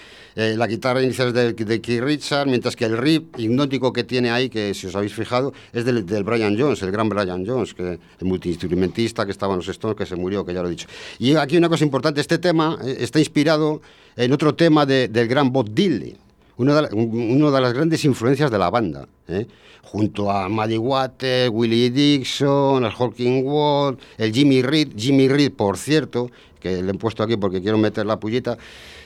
Eh, 0.40 0.56
la 0.56 0.66
guitarra 0.66 1.02
inicial 1.02 1.28
es 1.28 1.34
de, 1.34 1.52
de, 1.52 1.80
Keith 1.82 2.00
Richard, 2.02 2.46
mientras 2.46 2.74
que 2.74 2.86
el 2.86 2.96
riff 2.96 3.24
hipnótico 3.36 3.92
que 3.92 4.04
tiene 4.04 4.30
ahí, 4.30 4.48
que 4.48 4.72
si 4.72 4.86
os 4.86 4.96
habéis 4.96 5.12
fijado, 5.12 5.52
es 5.70 5.84
del, 5.84 6.06
del 6.06 6.24
Brian 6.24 6.58
Jones, 6.58 6.80
el 6.80 6.90
gran 6.90 7.10
Brian 7.10 7.44
Jones, 7.44 7.74
que 7.74 7.98
el 8.18 8.26
multiinstrumentista 8.26 9.26
que 9.26 9.32
estaba 9.32 9.52
en 9.52 9.58
los 9.58 9.68
Stones, 9.68 9.98
que 9.98 10.06
se 10.06 10.16
murió, 10.16 10.42
que 10.42 10.54
ya 10.54 10.62
lo 10.62 10.68
he 10.68 10.70
dicho. 10.70 10.88
Y 11.18 11.36
aquí 11.36 11.58
una 11.58 11.68
cosa 11.68 11.84
importante, 11.84 12.22
este 12.22 12.38
tema 12.38 12.78
eh, 12.82 12.96
está 13.00 13.18
inspirado 13.18 13.82
en 14.16 14.32
otro 14.32 14.54
tema 14.54 14.86
de, 14.86 15.08
del 15.08 15.28
gran 15.28 15.52
Bob 15.52 15.74
Dylan, 15.74 16.16
una 16.56 16.80
de, 16.80 16.94
una 16.94 17.50
de 17.50 17.60
las 17.60 17.74
grandes 17.74 18.02
influencias 18.06 18.50
de 18.50 18.58
la 18.58 18.70
banda, 18.70 19.06
¿eh? 19.28 19.46
Junto 19.90 20.30
a 20.30 20.48
Muddy 20.48 20.78
Waters, 20.78 21.50
Willie 21.52 21.90
Dixon, 21.90 22.84
el 22.84 22.92
Hawking 22.92 23.42
Wall, 23.44 23.98
el 24.18 24.32
Jimmy 24.32 24.62
Reed, 24.62 24.90
Jimmy 24.96 25.28
Reed, 25.28 25.52
por 25.52 25.76
cierto, 25.76 26.30
que 26.60 26.80
le 26.80 26.92
he 26.92 26.94
puesto 26.94 27.24
aquí 27.24 27.36
porque 27.36 27.60
quiero 27.60 27.76
meter 27.76 28.06
la 28.06 28.20
pullita, 28.20 28.56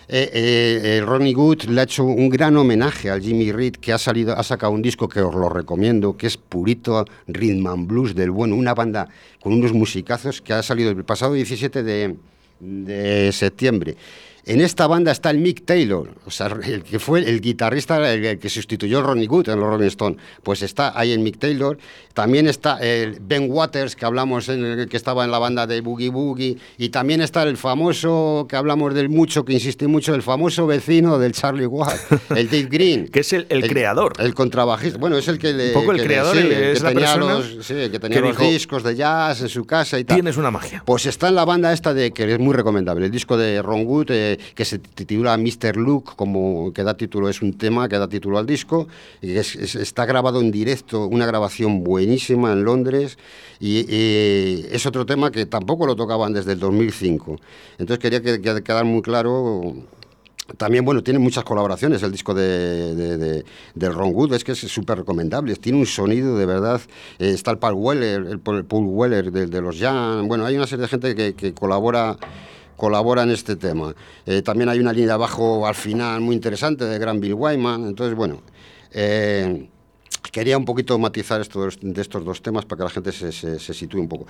eh, 0.07 0.31
eh, 0.35 1.03
Ronnie 1.03 1.33
Good 1.33 1.65
le 1.65 1.81
ha 1.81 1.85
hecho 1.85 2.05
un 2.05 2.29
gran 2.29 2.55
homenaje 2.59 3.09
al 3.11 3.23
Jimmy 3.23 3.51
Reed, 3.51 3.77
que 3.77 3.95
ha, 3.95 3.99
salido, 3.99 4.37
ha 4.37 4.43
sacado 4.43 4.73
un 4.73 4.83
disco 4.83 5.09
que 5.09 5.21
os 5.21 5.35
lo 5.35 5.49
recomiendo, 5.49 6.19
que 6.19 6.27
es 6.27 6.37
purito 6.37 7.07
rhythm 7.29 7.67
and 7.67 7.87
blues 7.87 8.15
del 8.15 8.31
bueno, 8.31 8.55
una 8.55 8.75
banda 8.75 9.09
con 9.41 9.55
unos 9.55 9.73
musicazos 9.73 10.43
que 10.43 10.53
ha 10.53 10.63
salido 10.63 10.91
el 10.91 11.05
pasado 11.05 11.33
17 11.33 11.83
de, 11.83 12.17
de 12.61 13.33
septiembre. 13.33 13.97
En 14.47 14.61
esta 14.61 14.87
banda 14.87 15.11
está 15.11 15.31
el 15.31 15.39
Mick 15.39 15.65
Taylor, 15.65 16.11
o 16.27 16.31
sea, 16.31 16.49
el 16.65 16.83
que 16.83 16.99
fue 16.99 17.21
el 17.21 17.41
guitarrista 17.41 18.13
el, 18.13 18.39
que 18.39 18.49
sustituyó 18.51 18.99
a 18.99 19.03
Ronnie 19.03 19.27
Good 19.27 19.49
en 19.49 19.59
los 19.59 19.71
Rolling 19.71 19.87
Stones. 19.87 20.19
Pues 20.43 20.63
está 20.63 20.99
ahí 20.99 21.13
el 21.13 21.21
Mick 21.21 21.39
Taylor. 21.39 21.79
También 22.13 22.47
está 22.47 22.79
el 22.79 23.19
Ben 23.21 23.47
Waters, 23.51 23.97
que 23.97 24.05
hablamos 24.05 24.49
en 24.51 24.65
el 24.65 24.89
que 24.89 24.97
estaba 24.97 25.25
en 25.25 25.31
la 25.31 25.39
banda 25.39 25.67
de 25.67 25.81
Boogie 25.81 26.11
Boogie. 26.11 26.59
Y 26.77 26.91
también 26.91 27.23
está 27.23 27.43
el 27.45 27.57
famoso, 27.57 28.47
que 28.49 28.57
hablamos 28.57 28.95
del 28.95 29.09
mucho, 29.09 29.45
que 29.47 29.55
insiste 29.55 29.87
mucho, 29.89 30.15
el 30.15 30.23
famoso 30.23 30.67
vecino 30.67 31.19
del 31.19 31.33
Charlie 31.33 31.67
Watt, 31.67 31.97
el 32.37 32.49
Dave 32.49 32.69
Green. 32.71 33.09
que 33.09 33.21
es 33.21 33.33
el, 33.33 33.47
el, 33.49 33.65
el, 33.65 33.71
creador. 33.71 34.13
El 34.19 34.35
contrabajista. 34.35 34.99
Bueno, 34.99 35.17
es 35.17 35.27
el 35.27 35.39
que 35.39 35.55
le. 35.55 35.69
Un 35.69 35.75
poco 35.75 35.93
el 35.93 35.99
que 35.99 36.05
creador, 36.05 36.37
le, 36.37 36.43
sí, 36.43 36.49
es 36.51 36.79
que 36.79 36.85
la 36.85 36.89
tenía 36.91 37.17
los, 37.17 37.67
sí, 37.67 37.75
que 37.75 37.99
tenía 37.99 38.21
que 38.21 38.29
los 38.29 38.39
dijo, 38.39 38.51
discos 38.51 38.83
de 38.83 38.95
jazz 38.95 39.41
en 39.41 39.49
su 39.49 39.65
casa 39.65 39.99
y 39.99 40.05
tal. 40.05 40.17
Tienes 40.17 40.37
una 40.37 40.51
magia. 40.51 40.83
Pues 40.85 41.07
está 41.07 41.29
en 41.29 41.35
la 41.35 41.47
banda 41.47 41.73
esta 41.73 41.95
de 41.95 42.13
que 42.13 42.31
es 42.31 42.39
muy 42.39 42.53
recomendable, 42.53 43.07
el 43.07 43.11
disco 43.11 43.39
de 43.39 43.63
Ron 43.63 43.87
Wood, 43.87 44.11
eh, 44.11 44.34
que 44.55 44.65
se 44.65 44.79
titula 44.79 45.37
Mr. 45.37 45.77
Luke, 45.77 46.13
como 46.17 46.73
que 46.73 46.83
da 46.83 46.97
título, 46.97 47.29
es 47.29 47.43
un 47.43 47.57
tema 47.57 47.89
que 47.89 47.99
da 47.99 48.09
título 48.09 48.39
al 48.39 48.47
disco, 48.47 48.89
y 49.21 49.37
es, 49.37 49.57
es, 49.57 49.75
está 49.75 50.07
grabado 50.07 50.41
en 50.41 50.51
directo, 50.51 51.07
una 51.07 51.27
grabación 51.27 51.85
buenísima 51.85 52.53
en 52.53 52.65
Londres, 52.65 53.19
y, 53.61 53.87
y, 53.89 54.67
es 54.71 54.87
otro 54.87 55.07
tema 55.07 55.31
que 55.31 55.47
tampoco 55.47 55.87
lo 55.87 55.97
tocaban 55.97 56.33
desde 56.33 56.53
el 56.53 56.59
2005. 56.59 57.41
Entonces 57.79 57.99
quería 57.99 58.23
que, 58.23 58.41
que 58.41 58.63
quedar 58.63 58.85
muy 58.85 59.03
claro 59.03 59.75
también, 60.59 60.85
bueno, 60.85 61.03
tiene 61.03 61.19
muchas 61.19 61.43
colaboraciones 61.43 62.03
el 62.03 62.13
disco 62.13 62.35
de, 62.35 62.95
de, 62.95 63.17
de, 63.17 63.45
de 63.75 63.89
Ron 63.89 64.15
Wood, 64.15 64.35
es 64.35 64.45
que 64.45 64.53
es 64.53 64.59
súper 64.59 64.99
recomendable, 64.99 65.57
tiene 65.57 65.79
un 65.79 65.87
sonido 65.87 66.37
de 66.37 66.45
verdad. 66.45 66.81
Eh, 67.19 67.31
está 67.31 67.51
el 67.51 67.59
Paul 67.59 67.75
Weller, 67.75 68.21
el, 68.21 68.41
el 68.45 68.65
Paul 68.65 68.85
Weller 68.87 69.33
de, 69.33 69.47
de 69.47 69.61
los 69.63 69.79
Jan, 69.79 70.29
bueno, 70.29 70.45
hay 70.45 70.57
una 70.57 70.67
serie 70.67 70.83
de 70.83 70.89
gente 70.89 71.15
que, 71.15 71.35
que 71.35 71.55
colabora 71.55 72.19
colabora 72.77 73.23
en 73.23 73.31
este 73.31 73.57
tema. 73.57 73.95
Eh, 74.27 74.43
también 74.43 74.69
hay 74.69 74.79
una 74.79 74.93
línea 74.93 75.09
de 75.09 75.13
abajo 75.15 75.67
al 75.67 75.75
final 75.75 76.21
muy 76.21 76.35
interesante 76.35 76.85
de 76.85 76.99
Gran 76.99 77.21
Bill 77.21 77.35
Wyman. 77.35 77.87
Entonces, 77.87 78.17
bueno, 78.17 78.43
eh, 78.93 79.69
quería 80.35 80.59
un 80.59 80.65
poquito 80.65 80.99
matizar 80.99 81.41
estos, 81.41 81.79
de 81.81 82.03
estos 82.03 82.25
dos 82.25 82.43
temas 82.43 82.65
para 82.65 82.79
que 82.79 82.85
la 82.85 82.91
gente 82.91 83.13
se, 83.13 83.31
se, 83.31 83.59
se, 83.59 83.73
sitúe 83.73 84.01
un 84.01 84.09
poco. 84.09 84.27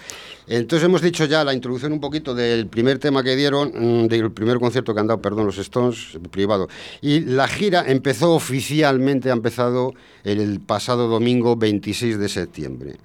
Entonces 0.47 0.85
hemos 0.85 1.01
dicho 1.01 1.25
ya 1.25 1.43
la 1.45 1.55
introducción 1.55 1.93
un 1.93 2.01
poquito 2.01 2.35
del 2.35 2.67
primer 2.67 2.99
tema 2.99 3.23
que 3.23 3.35
dieron, 3.37 3.73
mm, 3.75 4.09
del 4.09 4.31
primer 4.31 4.59
concierto 4.59 4.93
que 4.93 5.01
han 5.01 5.07
dado, 5.07 5.23
perdón, 5.23 5.47
los 5.47 5.59
Stones, 5.59 6.19
privado. 6.31 6.69
Y 7.01 7.21
la 7.21 7.49
gira 7.49 7.85
empezó 7.87 8.35
oficialmente, 8.35 9.31
ha 9.31 9.33
empezado 9.33 9.95
el 10.25 10.61
pasado 10.61 11.09
domingo 11.09 11.57
26 11.57 12.19
de 12.19 12.29
septiembre. 12.29 12.97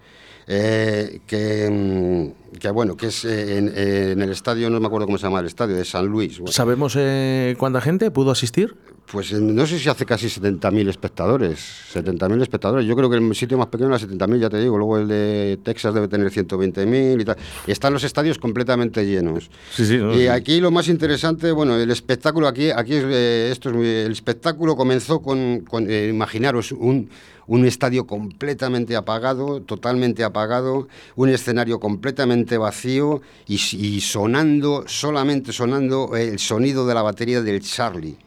Eh, 0.51 1.21
que, 1.27 1.69
mm, 1.69 2.48
que, 2.59 2.69
bueno, 2.69 2.95
que 2.95 3.07
es 3.07 3.25
en, 3.25 3.71
en, 3.75 4.21
el 4.21 4.31
estadio, 4.31 4.69
no 4.69 4.79
me 4.79 4.87
acuerdo 4.87 5.05
cómo 5.05 5.17
se 5.17 5.25
llama 5.25 5.39
el 5.39 5.45
estadio, 5.45 5.75
de 5.75 5.85
San 5.85 6.05
Luis. 6.07 6.39
Bueno. 6.39 6.51
¿Sabemos 6.51 6.95
eh, 6.97 7.55
cuánta 7.57 7.81
gente 7.81 8.09
pudo 8.11 8.31
asistir? 8.31 8.75
Pues 9.11 9.33
no 9.33 9.65
sé 9.65 9.79
si 9.79 9.89
hace 9.89 10.05
casi 10.05 10.27
70.000 10.27 10.87
espectadores. 10.87 11.59
70.000 11.93 12.41
espectadores. 12.43 12.85
Yo 12.85 12.95
creo 12.95 13.09
que 13.09 13.17
el 13.17 13.35
sitio 13.35 13.57
más 13.57 13.67
pequeño 13.67 13.89
era 13.89 13.97
70.000, 13.97 14.39
ya 14.39 14.49
te 14.49 14.59
digo. 14.59 14.77
Luego 14.77 14.99
el 14.99 15.07
de 15.07 15.59
Texas 15.63 15.95
debe 15.95 16.07
tener 16.07 16.31
120.000 16.31 17.21
y 17.21 17.25
tal. 17.25 17.35
Están 17.65 17.93
los 17.93 18.03
estadios 18.03 18.37
completamente 18.37 19.03
llenos. 19.05 19.49
Sí, 19.71 19.85
sí, 19.85 19.97
no, 19.97 20.13
y 20.13 20.19
sí. 20.19 20.27
aquí 20.27 20.59
lo 20.59 20.69
más 20.69 20.87
interesante, 20.89 21.51
bueno, 21.51 21.75
el 21.75 21.89
espectáculo 21.89 22.47
aquí, 22.47 22.69
aquí 22.69 22.93
es, 22.93 23.05
eh, 23.05 23.49
esto 23.51 23.69
es 23.69 23.75
muy, 23.75 23.87
el 23.87 24.11
espectáculo 24.11 24.75
comenzó 24.75 25.21
con, 25.21 25.61
con 25.61 25.89
eh, 25.89 26.07
imaginaros 26.09 26.71
un 26.71 27.09
un 27.49 27.65
estadio 27.65 28.05
completamente 28.05 28.95
apagado, 28.95 29.59
totalmente 29.63 30.23
apagado, 30.23 30.87
un 31.15 31.29
escenario 31.29 31.79
completamente 31.79 32.38
vacío 32.57 33.21
y, 33.47 34.01
sonando, 34.01 34.83
solamente 34.87 35.51
sonando 35.53 36.15
el 36.15 36.39
sonido 36.39 36.85
de 36.87 36.93
la 36.93 37.01
batería 37.01 37.41
del 37.41 37.61
Charlie 37.61 38.17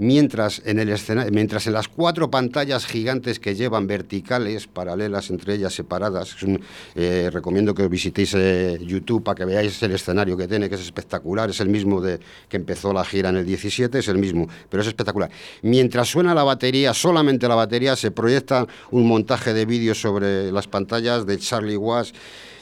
mientras 0.00 0.62
en, 0.64 0.78
el 0.78 0.88
escena, 0.88 1.26
mientras 1.30 1.66
en 1.66 1.74
las 1.74 1.86
cuatro 1.86 2.30
pantallas 2.30 2.86
gigantes 2.86 3.38
que 3.38 3.54
llevan 3.54 3.86
verticales, 3.86 4.66
paralelas 4.66 5.28
entre 5.28 5.54
ellas, 5.54 5.74
separadas, 5.74 6.36
eh, 6.94 7.28
recomiendo 7.30 7.74
que 7.74 7.86
visitéis 7.86 8.32
eh, 8.34 8.78
YouTube 8.80 9.22
para 9.22 9.34
que 9.34 9.44
veáis 9.44 9.82
el 9.82 9.92
escenario 9.92 10.38
que 10.38 10.48
tiene, 10.48 10.70
que 10.70 10.76
es 10.76 10.80
espectacular, 10.80 11.50
es 11.50 11.60
el 11.60 11.68
mismo 11.68 12.00
de 12.00 12.18
que 12.48 12.56
empezó 12.56 12.94
la 12.94 13.04
gira 13.04 13.28
en 13.28 13.36
el 13.36 13.44
17, 13.44 13.98
es 13.98 14.08
el 14.08 14.16
mismo, 14.16 14.48
pero 14.70 14.80
es 14.80 14.88
espectacular. 14.88 15.30
Mientras 15.62 16.08
suena 16.08 16.34
la 16.34 16.44
batería, 16.44 16.94
solamente 16.94 17.46
la 17.46 17.54
batería, 17.54 17.94
se 17.94 18.10
proyecta 18.10 18.66
un 18.90 19.06
montaje 19.06 19.52
de 19.52 19.66
vídeos 19.66 20.00
sobre 20.00 20.50
las 20.50 20.66
pantallas 20.66 21.26
de 21.26 21.38
Charlie 21.38 21.76
Watts, 21.76 22.14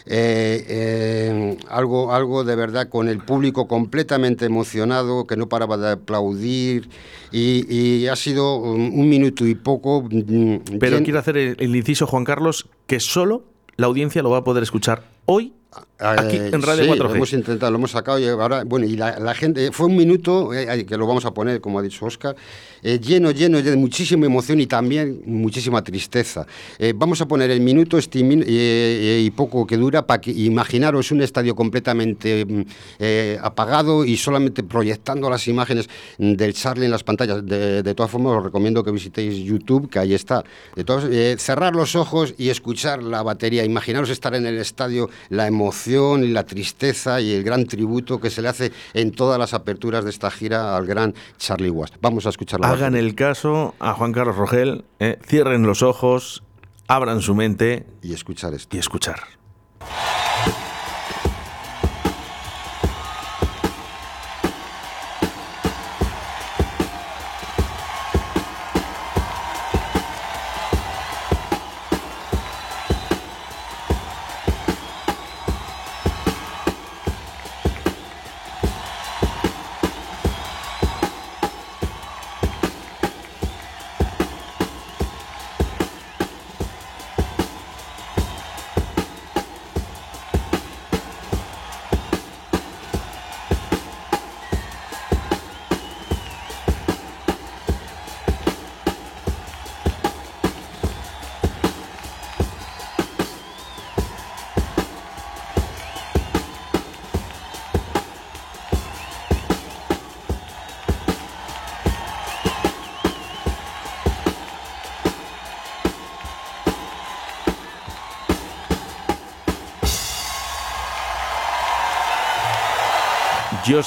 eh, 0.06 0.64
eh, 0.68 1.58
algo, 1.68 2.12
algo 2.12 2.44
de 2.44 2.56
verdad 2.56 2.88
con 2.88 3.08
el 3.08 3.18
público 3.18 3.68
completamente 3.68 4.46
emocionado, 4.46 5.26
que 5.26 5.36
no 5.36 5.48
paraba 5.48 5.76
de 5.76 5.92
aplaudir 5.92 6.88
y, 7.32 7.66
y 7.72 8.06
ha 8.08 8.16
sido 8.16 8.56
un, 8.58 9.08
minuto 9.08 9.46
y 9.46 9.54
poco. 9.54 10.02
Mm, 10.10 10.78
Pero 10.80 11.02
quiero 11.02 11.18
hacer 11.18 11.36
el, 11.36 11.56
el 11.58 11.76
inciso, 11.76 12.06
Juan 12.06 12.24
Carlos, 12.24 12.68
que 12.86 13.00
solo 13.00 13.44
la 13.76 13.86
audiencia 13.86 14.22
lo 14.22 14.30
va 14.30 14.38
a 14.38 14.44
poder 14.44 14.62
escuchar 14.62 15.04
hoy 15.26 15.52
Aquí 15.98 16.36
en 16.36 16.62
Radio 16.62 16.84
sí, 16.84 16.90
4G. 16.90 16.96
Lo 16.96 17.14
hemos 17.14 17.32
intentado, 17.32 17.72
lo 17.72 17.78
hemos 17.78 17.90
sacado 17.90 18.18
y 18.18 18.26
ahora, 18.26 18.64
bueno, 18.64 18.86
y 18.86 18.96
la, 18.96 19.18
la 19.18 19.34
gente, 19.34 19.70
fue 19.72 19.86
un 19.86 19.96
minuto, 19.96 20.54
eh, 20.54 20.86
que 20.86 20.96
lo 20.96 21.06
vamos 21.06 21.24
a 21.24 21.34
poner, 21.34 21.60
como 21.60 21.78
ha 21.78 21.82
dicho 21.82 22.06
Oscar, 22.06 22.36
eh, 22.82 23.00
lleno, 23.00 23.32
lleno 23.32 23.60
de 23.60 23.76
muchísima 23.76 24.26
emoción 24.26 24.60
y 24.60 24.66
también 24.66 25.22
muchísima 25.26 25.82
tristeza. 25.82 26.46
Eh, 26.78 26.92
vamos 26.94 27.20
a 27.20 27.26
poner 27.26 27.50
el 27.50 27.60
minuto 27.60 27.98
este, 27.98 28.20
eh, 28.20 29.22
y 29.24 29.30
poco 29.30 29.66
que 29.66 29.76
dura 29.76 30.06
para 30.06 30.20
que 30.20 30.30
imaginaros 30.30 31.10
un 31.10 31.20
estadio 31.22 31.54
completamente 31.56 32.44
mm, 32.44 32.62
eh, 33.00 33.38
apagado 33.42 34.04
y 34.04 34.16
solamente 34.16 34.62
proyectando 34.62 35.28
las 35.28 35.48
imágenes 35.48 35.88
del 36.18 36.54
Charlie 36.54 36.84
en 36.84 36.92
las 36.92 37.02
pantallas. 37.02 37.44
De, 37.44 37.82
de 37.82 37.94
todas 37.94 38.10
formas, 38.10 38.38
os 38.38 38.44
recomiendo 38.44 38.84
que 38.84 38.92
visitéis 38.92 39.36
YouTube, 39.44 39.90
que 39.90 39.98
ahí 39.98 40.14
está. 40.14 40.44
De 40.76 40.84
todas, 40.84 41.04
cerrar 41.42 41.74
los 41.74 41.96
ojos 41.96 42.34
y 42.38 42.50
escuchar 42.50 43.02
la 43.02 43.22
batería. 43.22 43.64
Imaginaros 43.64 44.10
estar 44.10 44.34
en 44.34 44.46
el 44.46 44.58
estadio, 44.58 45.10
la 45.28 45.46
emoción 45.46 45.57
emoción 45.58 46.22
y 46.22 46.28
la 46.28 46.44
tristeza 46.44 47.20
y 47.20 47.32
el 47.32 47.42
gran 47.42 47.66
tributo 47.66 48.20
que 48.20 48.30
se 48.30 48.42
le 48.42 48.48
hace 48.48 48.72
en 48.94 49.10
todas 49.10 49.38
las 49.38 49.54
aperturas 49.54 50.04
de 50.04 50.10
esta 50.10 50.30
gira 50.30 50.76
al 50.76 50.86
gran 50.86 51.14
Charlie 51.36 51.70
Watts. 51.70 51.98
Vamos 52.00 52.26
a 52.26 52.28
escucharlo. 52.28 52.66
Hagan 52.66 52.94
el 52.94 53.14
caso 53.14 53.74
a 53.80 53.92
Juan 53.94 54.12
Carlos 54.12 54.36
Rogel, 54.36 54.84
eh, 55.00 55.18
cierren 55.26 55.64
los 55.64 55.82
ojos, 55.82 56.44
abran 56.86 57.20
su 57.20 57.34
mente 57.34 57.86
y 58.02 58.14
escuchar 58.14 58.54
esto. 58.54 58.76
Y 58.76 58.78
escuchar. 58.78 59.18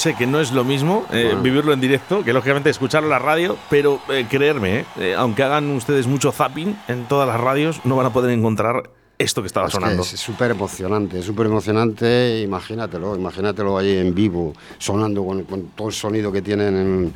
Sé 0.02 0.16
que 0.16 0.26
no 0.26 0.40
es 0.40 0.52
lo 0.52 0.64
mismo 0.64 1.06
eh, 1.12 1.36
vivirlo 1.44 1.74
en 1.74 1.80
directo 1.80 2.24
que 2.24 2.34
lógicamente 2.34 2.72
escucharlo 2.72 3.06
en 3.06 3.12
la 3.12 3.20
radio, 3.20 3.56
pero 3.70 4.02
eh, 4.10 4.26
creerme, 4.28 4.84
eh, 5.00 5.14
aunque 5.16 5.44
hagan 5.44 5.70
ustedes 5.70 6.08
mucho 6.08 6.32
zapping 6.32 6.76
en 6.88 7.06
todas 7.06 7.28
las 7.28 7.40
radios, 7.40 7.82
no 7.86 7.96
van 7.96 8.08
a 8.08 8.10
poder 8.12 8.32
encontrar 8.32 8.90
esto 9.20 9.44
que 9.44 9.48
estaba 9.48 9.70
sonando. 9.70 10.02
es 10.02 10.20
súper 10.20 10.50
emocionante, 10.50 11.20
es 11.20 11.26
súper 11.26 11.46
emocionante, 11.46 12.42
imagínatelo, 12.42 13.16
imagínatelo 13.16 13.78
ahí 13.78 13.96
en 13.98 14.16
vivo, 14.16 14.54
sonando 14.80 15.24
con, 15.24 15.46
todo 15.76 15.90
el 15.90 15.94
sonido 15.94 16.32
que 16.32 16.42
tienen, 16.42 17.14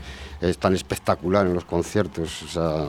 es 0.50 0.58
tan 0.58 0.74
espectacular 0.74 1.46
en 1.46 1.54
los 1.54 1.66
conciertos, 1.66 2.42
o 2.44 2.48
sea, 2.48 2.88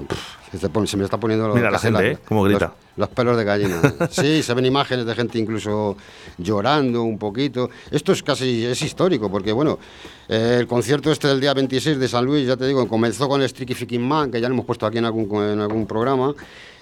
se, 0.59 0.97
me 0.97 1.05
está 1.05 1.19
poniendo 1.19 1.55
Mira 1.55 1.71
la 1.71 1.79
gente, 1.79 2.13
¿eh? 2.13 2.19
Como 2.27 2.45
grita. 2.45 2.73
Los, 2.97 3.09
pelos 3.11 3.37
de 3.37 3.45
gallina. 3.45 3.81
sí, 4.11 4.43
se 4.43 4.55
ven 4.55 4.65
imágenes 4.65 5.05
de 5.05 5.15
gente 5.15 5.39
incluso 5.39 5.97
llorando 6.39 7.03
un 7.03 7.19
poquito. 7.19 7.69
Esto 7.91 8.13
es 8.13 8.23
casi 8.23 8.65
es 8.65 8.81
histórico, 8.81 9.31
porque 9.31 9.53
bueno, 9.53 9.79
eh, 10.29 10.57
el 10.61 10.67
concierto 10.67 11.13
este 11.13 11.29
del 11.29 11.41
día 11.41 11.53
26 11.53 11.99
de 11.99 12.09
San 12.09 12.25
Luis, 12.25 12.47
ya 12.47 12.57
te 12.57 12.67
digo, 12.67 12.89
comenzó 12.89 13.29
con 13.29 13.43
el 13.43 13.49
Streaky 13.49 13.75
Ficking 13.75 14.07
Man, 14.07 14.31
que 14.31 14.41
ya 14.41 14.49
lo 14.49 14.55
hemos 14.55 14.67
puesto 14.67 14.87
aquí 14.87 14.99
en 14.99 15.05
algún, 15.05 15.43
en 15.43 15.61
algún 15.61 15.87
programa. 15.87 16.35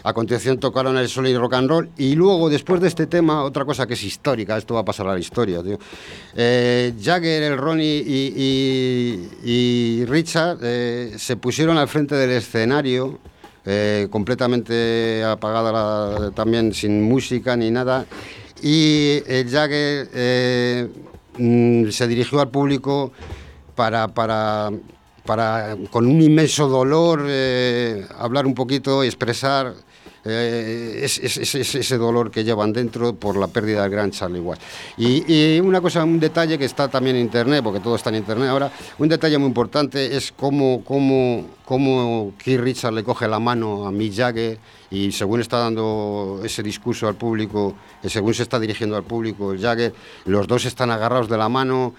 A 0.06 0.12
continuación 0.12 0.60
tocaron 0.60 0.98
el 0.98 1.08
Solid 1.08 1.34
Rock 1.38 1.54
and 1.54 1.70
Roll 1.70 1.88
y 1.96 2.14
luego, 2.14 2.50
después 2.50 2.78
de 2.78 2.88
este 2.88 3.06
tema, 3.06 3.42
otra 3.42 3.64
cosa 3.64 3.86
que 3.86 3.94
es 3.94 4.04
histórica, 4.04 4.58
esto 4.58 4.74
va 4.74 4.80
a 4.80 4.84
pasar 4.84 5.06
a 5.06 5.14
la 5.14 5.18
historia, 5.18 5.62
tío. 5.62 5.78
Eh, 6.36 6.92
Jagger, 7.02 7.42
el 7.42 7.56
Ronnie 7.56 8.04
y, 9.42 10.04
Richard 10.04 10.58
eh, 10.62 11.14
se 11.16 11.38
pusieron 11.38 11.78
al 11.78 11.88
frente 11.88 12.16
del 12.16 12.32
escenario 12.32 13.18
eh, 13.64 14.08
completamente 14.10 15.24
apagada 15.24 16.30
también 16.32 16.74
sin 16.74 17.00
música 17.00 17.56
ni 17.56 17.70
nada. 17.70 18.04
Y 18.62 19.22
el 19.26 19.48
Jagger 19.48 20.90
mm, 21.38 21.88
se 21.88 22.06
dirigió 22.06 22.42
al 22.42 22.50
público 22.50 23.10
para, 23.74 24.08
para, 24.08 24.70
para 25.24 25.78
con 25.90 26.06
un 26.06 26.20
inmenso 26.20 26.68
dolor, 26.68 27.26
hablar 28.18 28.46
un 28.46 28.52
poquito 28.52 29.02
y 29.02 29.06
expresar 29.06 29.72
eh, 30.24 31.00
es, 31.02 31.18
ese 31.18 31.98
dolor 31.98 32.30
que 32.30 32.44
llevan 32.44 32.72
dentro 32.72 33.14
por 33.14 33.36
la 33.36 33.48
pérdida 33.48 33.82
del 33.82 33.90
gran 33.90 34.10
Charlie 34.10 34.40
Watts. 34.40 34.62
Y, 34.96 35.60
una 35.60 35.80
cosa, 35.80 36.04
un 36.04 36.18
detalle 36.18 36.58
que 36.58 36.64
está 36.64 36.88
también 36.88 37.16
en 37.16 37.22
Internet, 37.22 37.62
porque 37.62 37.80
todo 37.80 37.96
está 37.96 38.10
en 38.10 38.16
Internet 38.16 38.48
ahora, 38.48 38.72
un 38.98 39.08
detalle 39.08 39.38
muy 39.38 39.48
importante 39.48 40.16
es 40.16 40.32
cómo, 40.32 40.82
cómo, 40.84 41.46
cómo 41.64 42.32
Keith 42.38 42.60
Richard 42.60 42.94
le 42.94 43.04
coge 43.04 43.28
la 43.28 43.38
mano 43.38 43.86
a 43.86 43.92
Mick 43.92 44.14
Jagger 44.14 44.58
y 44.90 45.12
según 45.12 45.40
está 45.40 45.58
dando 45.58 46.40
ese 46.44 46.62
discurso 46.62 47.08
al 47.08 47.14
público, 47.14 47.74
según 48.04 48.34
se 48.34 48.42
está 48.42 48.60
dirigiendo 48.60 48.96
al 48.96 49.04
público 49.04 49.52
el 49.52 49.60
Jagger, 49.60 49.94
los 50.26 50.46
dos 50.46 50.64
están 50.64 50.90
agarrados 50.90 51.28
de 51.28 51.36
la 51.36 51.48
mano 51.48 51.94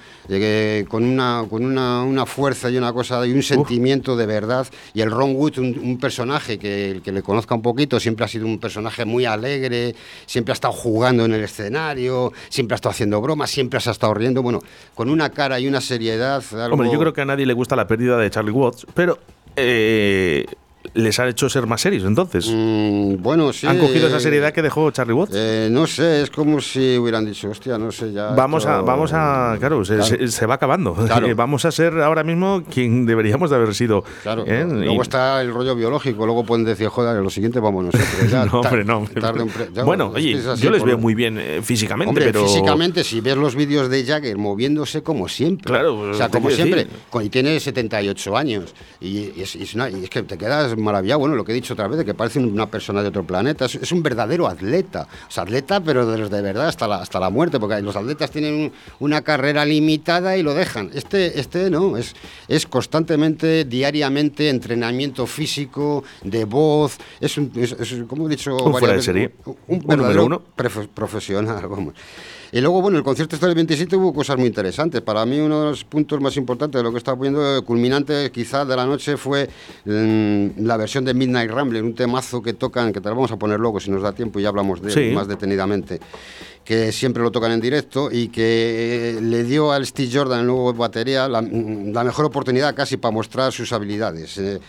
con, 0.87 1.03
una, 1.03 1.45
con 1.49 1.65
una, 1.65 2.25
fuerza 2.25 2.69
y 2.69 2.77
una 2.77 2.93
cosa 2.93 3.25
y 3.25 3.33
un 3.33 3.43
sentimiento 3.43 4.15
de 4.15 4.25
verdad. 4.25 4.67
Y 4.93 5.01
el 5.01 5.11
Ron 5.11 5.35
Wood, 5.35 5.59
un, 5.59 5.97
personaje 5.99 6.59
que 6.59 6.91
el 6.91 7.01
que 7.01 7.11
le 7.11 7.21
conozca 7.21 7.55
un 7.55 7.61
poquito, 7.61 7.99
siempre 7.99 8.25
ha 8.25 8.27
sido 8.27 8.45
un 8.45 8.59
personaje 8.59 9.05
muy 9.05 9.25
alegre, 9.25 9.95
siempre 10.25 10.51
ha 10.51 10.55
estado 10.55 10.73
jugando 10.73 11.25
en 11.25 11.33
el 11.33 11.43
escenario, 11.43 12.31
siempre 12.49 12.75
ha 12.75 12.77
estado 12.77 12.91
haciendo 12.91 13.21
bromas, 13.21 13.49
siempre 13.49 13.79
ha 13.83 13.91
estado 13.91 14.13
riendo, 14.13 14.41
bueno, 14.41 14.59
con 14.93 15.09
una 15.09 15.29
cara 15.29 15.59
y 15.59 15.67
una 15.67 15.81
seriedad. 15.81 16.43
Hombre, 16.71 16.91
yo 16.91 16.99
creo 16.99 17.13
que 17.13 17.21
a 17.21 17.25
nadie 17.25 17.45
le 17.45 17.53
gusta 17.53 17.75
la 17.75 17.87
pérdida 17.87 18.17
de 18.17 18.29
Charlie 18.29 18.51
Watts, 18.51 18.85
pero 18.93 19.19
eh, 19.55 20.45
les 20.93 21.19
ha 21.19 21.27
hecho 21.27 21.49
ser 21.49 21.65
más 21.67 21.81
serios 21.81 22.03
entonces. 22.03 22.49
Mm, 22.51 23.21
bueno, 23.21 23.51
sí. 23.53 23.67
¿Han 23.67 23.77
cogido 23.77 24.07
esa 24.07 24.19
seriedad 24.19 24.53
que 24.53 24.61
dejó 24.61 24.91
Charlie 24.91 25.13
Watts? 25.13 25.33
Eh, 25.35 25.69
no 25.71 25.87
sé, 25.87 26.23
es 26.23 26.29
como 26.29 26.61
si 26.61 26.97
hubieran 26.97 27.25
dicho, 27.25 27.49
hostia, 27.49 27.77
no 27.77 27.91
sé, 27.91 28.11
ya. 28.11 28.29
Vamos 28.29 28.65
a, 28.65 28.81
vamos 28.81 29.11
a, 29.13 29.55
claro, 29.59 29.83
se, 29.85 30.45
va 30.45 30.55
acabando. 30.55 30.95
vamos 31.35 31.65
a 31.65 31.71
ser 31.71 31.99
ahora 32.01 32.23
mismo 32.23 32.63
quien 32.71 33.05
deberíamos 33.05 33.49
de 33.49 33.55
haber 33.55 33.73
sido. 33.73 34.03
Claro. 34.23 34.43
¿eh? 34.45 34.65
Luego 34.67 35.01
está 35.01 35.41
el 35.41 35.53
rollo 35.53 35.75
biológico, 35.75 36.25
luego 36.25 36.45
pueden 36.45 36.65
decir, 36.65 36.87
joder, 36.87 37.21
lo 37.21 37.29
siguiente 37.29 37.59
vamos 37.59 37.85
nosotros. 37.85 38.31
no, 38.51 38.59
hombre, 38.59 38.83
no. 38.83 39.05
bueno, 39.85 40.11
oye, 40.13 40.39
yo 40.57 40.71
les 40.71 40.83
veo 40.83 40.97
muy 40.97 41.15
bien 41.15 41.37
eh, 41.39 41.61
físicamente, 41.63 42.09
hombre, 42.09 42.25
pero. 42.25 42.45
Físicamente, 42.45 43.03
si 43.03 43.21
ves 43.21 43.37
los 43.37 43.55
vídeos 43.55 43.89
de 43.89 44.03
Jagger 44.03 44.37
moviéndose 44.37 45.03
como 45.03 45.27
siempre. 45.27 45.71
Claro, 45.71 45.99
o 45.99 46.13
sea, 46.13 46.29
como 46.29 46.49
siempre. 46.49 46.87
Y 47.21 47.29
tiene 47.29 47.59
78 47.59 48.37
años. 48.37 48.73
Y, 48.99 49.41
es, 49.41 49.55
y 49.55 49.63
es 49.63 50.09
que 50.09 50.23
te 50.23 50.37
quedas 50.37 50.74
maravillado. 50.77 51.19
Bueno, 51.19 51.35
lo 51.35 51.43
que 51.43 51.51
he 51.51 51.55
dicho 51.55 51.73
otra 51.73 51.87
vez, 51.87 51.97
de 51.97 52.05
que 52.05 52.13
parece 52.13 52.39
una 52.39 52.69
persona 52.69 53.01
de 53.01 53.09
otro 53.09 53.23
planeta. 53.23 53.65
Es, 53.65 53.91
un 53.91 54.03
verdadero 54.03 54.47
atleta. 54.47 55.07
O 55.27 55.31
sea, 55.31 55.43
atleta, 55.43 55.81
pero 55.81 56.05
de, 56.05 56.29
de 56.29 56.41
verdad 56.41 56.67
hasta 56.67 56.87
la, 56.87 56.97
hasta 56.97 57.19
la 57.19 57.29
muerte, 57.29 57.59
porque 57.59 57.81
los 57.81 57.95
atletas 57.95 58.31
tienen 58.31 58.71
una 58.99 59.21
carrera 59.21 59.65
limitada 59.65 60.37
y 60.37 60.43
lo 60.43 60.53
dejan. 60.53 60.91
Este, 60.93 61.39
este 61.39 61.69
no, 61.69 61.97
es, 61.97 62.15
es 62.47 62.65
constantemente, 62.65 63.65
diariamente, 63.65 64.49
entrenamiento 64.49 65.25
físico, 65.27 66.03
de 66.23 66.45
voz. 66.45 66.97
Es 67.19 67.37
un, 67.37 67.51
como 68.07 68.27
he 68.27 68.29
dicho, 68.29 68.55
un, 68.57 68.73
un, 69.67 69.79
verdadero 69.85 70.25
uno? 70.25 70.41
profesional. 70.93 71.67
Vamos. 71.67 71.93
Y 72.55 72.61
luego, 72.61 72.81
bueno, 72.81 72.97
el 72.97 73.03
concierto 73.03 73.35
este 73.35 73.47
del 73.47 73.55
27 73.55 73.97
hubo 73.97 74.13
cosas 74.13 74.37
muy 74.37 74.47
interesantes. 74.47 75.01
Para 75.01 75.25
mí 75.25 75.41
uno 75.41 75.59
de 75.59 75.69
los 75.71 75.83
puntos 75.83 76.21
más 76.21 76.37
importantes 76.37 76.79
de 76.79 76.83
lo 76.83 76.91
que 76.93 76.99
estaba 76.99 77.17
poniendo, 77.17 77.65
culminante 77.65 78.31
quizás 78.31 78.65
de 78.65 78.77
la 78.77 78.85
noche, 78.85 79.17
fue 79.17 79.49
mm, 79.83 80.65
la 80.65 80.77
versión 80.77 81.03
de 81.03 81.13
Midnight 81.13 81.51
Rambler, 81.51 81.83
un 81.83 81.93
temazo 81.93 82.41
que 82.41 82.53
tocan, 82.53 82.93
que 82.93 83.01
te 83.01 83.09
lo 83.09 83.15
vamos 83.15 83.33
a 83.33 83.35
poner 83.35 83.59
luego 83.59 83.81
si 83.81 83.91
nos 83.91 84.01
da 84.01 84.13
tiempo 84.13 84.39
y 84.39 84.43
ya 84.43 84.49
hablamos 84.49 84.81
de 84.81 84.93
él 84.93 85.13
más 85.13 85.27
detenidamente 85.27 85.99
que 86.63 86.93
siempre 86.93 87.21
lo 87.21 87.29
tocan 87.29 87.51
en 87.51 87.59
directo 87.59 88.09
y 88.09 88.29
que 88.29 89.19
le 89.21 89.43
dio 89.43 89.73
al 89.73 89.85
Steve 89.85 90.09
Jordan, 90.13 90.39
el 90.39 90.47
nuevo 90.47 90.73
batería, 90.73 91.27
la, 91.27 91.41
mejor 91.41 92.23
oportunidad 92.23 92.73
casi 92.73 92.95
para 92.95 93.11
mostrar 93.11 93.51
sus 93.51 93.73
habilidades. 93.73 94.37
Eh, 94.37 94.59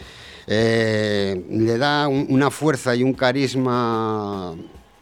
eh, 0.48 1.44
le 1.48 1.78
da 1.78 2.08
una 2.08 2.50
fuerza 2.50 2.96
y 2.96 3.04
un 3.04 3.14
carisma 3.14 4.56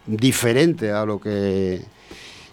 diferente 0.06 0.92
a 0.92 1.06
lo 1.06 1.18
que 1.18 1.93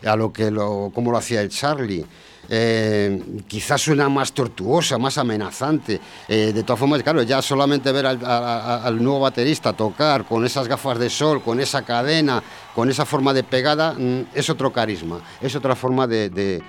a 0.05 0.15
lo 0.15 0.31
que 0.31 0.51
lo, 0.51 0.91
como 0.93 1.11
lo 1.11 1.17
hacía 1.17 1.41
el 1.41 1.49
Charlie. 1.49 2.05
eh, 2.49 3.43
quizás 3.47 3.81
suena 3.81 4.09
más 4.09 4.33
tortuosa, 4.33 4.97
más 4.97 5.17
amenazante. 5.17 6.01
Eh, 6.27 6.51
de 6.53 6.63
todas 6.63 6.79
formas, 6.79 7.01
claro, 7.01 7.21
ya 7.23 7.41
solamente 7.41 7.91
ver 7.91 8.05
al, 8.05 9.01
nuevo 9.01 9.21
baterista 9.21 9.71
tocar 9.71 10.25
con 10.25 10.45
esas 10.45 10.67
gafas 10.67 10.99
de 10.99 11.09
sol, 11.09 11.41
con 11.41 11.59
esa 11.61 11.83
cadena, 11.83 12.43
con 12.75 12.89
esa 12.89 13.05
forma 13.05 13.33
de 13.33 13.43
pegada, 13.43 13.93
mm, 13.93 14.27
es 14.33 14.49
otro 14.49 14.71
carisma, 14.71 15.21
es 15.41 15.55
otra 15.55 15.75
forma 15.75 16.07
de, 16.07 16.61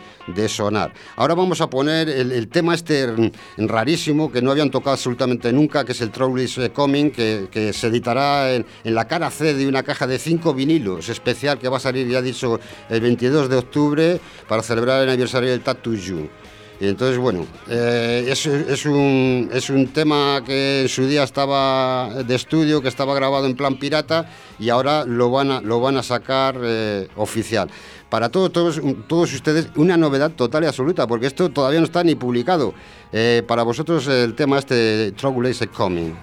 sonar. 0.49 0.93
Ahora 1.17 1.35
vamos 1.35 1.61
a 1.61 1.69
poner 1.69 2.09
el, 2.09 2.49
tema 2.49 2.75
este 2.75 3.33
rarísimo 3.57 4.31
que 4.31 4.41
no 4.41 4.51
habían 4.51 4.71
tocado 4.71 4.93
absolutamente 4.93 5.53
nunca, 5.53 5.85
que 5.85 5.93
es 5.93 6.01
el 6.01 6.11
Troubles 6.11 6.59
Coming, 6.73 7.11
que, 7.11 7.73
se 7.73 7.87
editará 7.87 8.53
en, 8.53 8.67
la 8.85 9.07
cara 9.07 9.31
C 9.31 9.55
de 9.55 9.67
una 9.67 9.83
caja 9.83 10.07
de 10.07 10.19
cinco 10.19 10.55
vinilos 10.55 11.09
especial 11.09 11.59
que 11.59 11.69
va 11.69 11.79
a 11.79 11.81
salir, 11.81 12.09
ya 12.09 12.23
dicho, 12.23 12.61
el 12.89 13.01
22 13.01 13.49
de 13.49 13.57
octubre 13.57 14.21
para 14.49 14.63
celebrar 14.63 15.03
el 15.03 15.11
aniversario 15.11 15.51
del 15.51 15.61
Tattoo 15.61 15.95
You. 15.95 16.29
Y 16.83 16.89
entonces, 16.89 17.17
bueno, 17.17 17.47
eh, 17.69 18.27
es, 18.29 18.45
un, 18.87 19.49
es 19.53 19.71
un 19.71 19.87
tema 19.93 20.43
que 20.45 20.83
en 20.83 20.89
su 20.89 21.07
día 21.07 21.23
estaba 21.23 22.25
de 22.25 22.35
estudio, 22.35 22.83
que 22.83 22.89
estaba 22.89 23.15
grabado 23.15 23.47
en 23.47 23.55
plan 23.55 23.77
pirata 23.77 24.29
y 24.59 24.69
ahora 24.69 25.05
lo 25.05 25.31
van 25.31 25.53
a, 25.53 25.61
lo 25.61 25.79
van 25.81 25.97
a 25.97 26.03
sacar 26.03 26.59
eh, 26.61 27.07
oficial. 27.15 27.71
Para 28.11 28.31
todos, 28.31 28.51
todos, 28.51 28.81
todos 29.07 29.33
ustedes, 29.33 29.69
una 29.77 29.97
novedad 29.97 30.33
total 30.33 30.65
y 30.65 30.67
absoluta, 30.67 31.07
porque 31.07 31.29
esto 31.29 31.51
todavía 31.51 31.79
no 31.79 31.87
está 31.87 32.03
ni 32.03 32.17
publicado. 32.17 32.75
Eh, 33.13 33.45
para 33.47 33.63
vosotros 33.63 34.09
el 34.09 34.35
tema 34.35 34.59
este, 34.59 35.13
Trouble 35.13 35.51
is 35.51 35.63
Coming. 35.73 36.17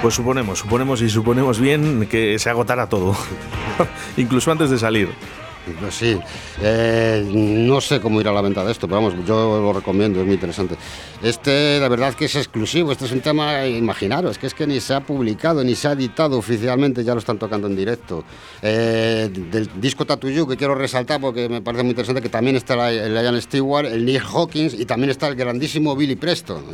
Pues 0.00 0.14
suponemos, 0.14 0.60
suponemos 0.60 1.02
y 1.02 1.10
suponemos 1.10 1.58
bien 1.58 2.06
que 2.06 2.38
se 2.38 2.48
agotará 2.48 2.88
todo, 2.88 3.16
incluso 4.16 4.52
antes 4.52 4.70
de 4.70 4.78
salir. 4.78 5.08
Sí, 5.90 6.18
eh, 6.62 7.28
no 7.30 7.80
sé 7.80 8.00
cómo 8.00 8.20
irá 8.20 8.32
la 8.32 8.40
venta 8.40 8.64
de 8.64 8.72
esto, 8.72 8.86
pero 8.86 9.02
vamos, 9.02 9.14
yo 9.26 9.60
lo 9.60 9.72
recomiendo, 9.72 10.20
es 10.20 10.24
muy 10.24 10.34
interesante. 10.34 10.76
Este, 11.22 11.78
la 11.78 11.88
verdad 11.88 12.14
que 12.14 12.24
es 12.24 12.36
exclusivo, 12.36 12.92
este 12.92 13.04
es 13.04 13.12
un 13.12 13.20
tema, 13.20 13.66
imaginaros, 13.66 14.38
que 14.38 14.46
es 14.46 14.54
que 14.54 14.66
ni 14.66 14.80
se 14.80 14.94
ha 14.94 15.00
publicado, 15.00 15.62
ni 15.62 15.74
se 15.74 15.88
ha 15.88 15.92
editado 15.92 16.38
oficialmente, 16.38 17.04
ya 17.04 17.12
lo 17.12 17.18
están 17.18 17.38
tocando 17.38 17.66
en 17.66 17.76
directo. 17.76 18.24
Eh, 18.62 19.28
del 19.30 19.68
disco 19.80 20.06
Tattoo 20.06 20.46
que 20.46 20.56
quiero 20.56 20.74
resaltar 20.74 21.20
porque 21.20 21.48
me 21.48 21.60
parece 21.60 21.82
muy 21.82 21.90
interesante, 21.90 22.22
que 22.22 22.30
también 22.30 22.56
está 22.56 22.90
el 22.90 23.12
Ian 23.12 23.40
Stewart, 23.42 23.86
el 23.86 24.06
Nick 24.06 24.22
Hawkins 24.22 24.72
y 24.72 24.86
también 24.86 25.10
está 25.10 25.28
el 25.28 25.34
grandísimo 25.34 25.94
Billy 25.94 26.16
Preston 26.16 26.64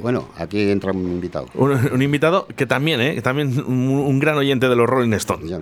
bueno, 0.00 0.28
aquí 0.36 0.60
entra 0.70 0.92
un 0.92 1.02
invitado. 1.02 1.48
Un, 1.54 2.02
invitado 2.02 2.46
que 2.56 2.66
también, 2.66 3.00
¿eh? 3.00 3.20
también 3.22 3.58
un, 3.66 4.18
gran 4.18 4.36
oyente 4.36 4.68
de 4.68 4.76
los 4.76 4.88
Rolling 4.88 5.12
Stones. 5.14 5.52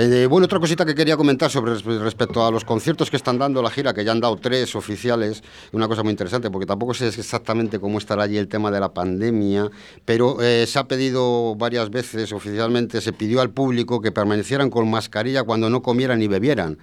Eh, 0.00 0.26
bueno, 0.30 0.44
otra 0.44 0.60
cosita 0.60 0.84
que 0.86 0.94
quería 0.94 1.16
comentar 1.16 1.50
sobre 1.50 1.74
respecto 1.74 2.46
a 2.46 2.52
los 2.52 2.64
conciertos 2.64 3.10
que 3.10 3.16
están 3.16 3.36
dando 3.36 3.60
la 3.62 3.70
gira, 3.70 3.92
que 3.92 4.04
ya 4.04 4.12
han 4.12 4.20
dado 4.20 4.36
tres 4.36 4.76
oficiales, 4.76 5.42
una 5.72 5.88
cosa 5.88 6.04
muy 6.04 6.12
interesante, 6.12 6.50
porque 6.50 6.66
tampoco 6.66 6.94
sé 6.94 7.08
exactamente 7.08 7.80
cómo 7.80 7.98
estará 7.98 8.22
allí 8.22 8.36
el 8.36 8.46
tema 8.46 8.70
de 8.70 8.78
la 8.78 8.94
pandemia, 8.94 9.68
pero 10.04 10.40
eh, 10.40 10.66
se 10.68 10.78
ha 10.78 10.86
pedido 10.86 11.56
varias 11.56 11.90
veces 11.90 12.32
oficialmente, 12.32 13.00
se 13.00 13.12
pidió 13.12 13.40
al 13.40 13.50
público 13.50 14.00
que 14.00 14.12
permanecieran 14.12 14.70
con 14.70 14.88
mascarilla 14.88 15.42
cuando 15.42 15.68
no 15.68 15.82
comieran 15.82 16.20
ni 16.20 16.28
bebieran. 16.28 16.78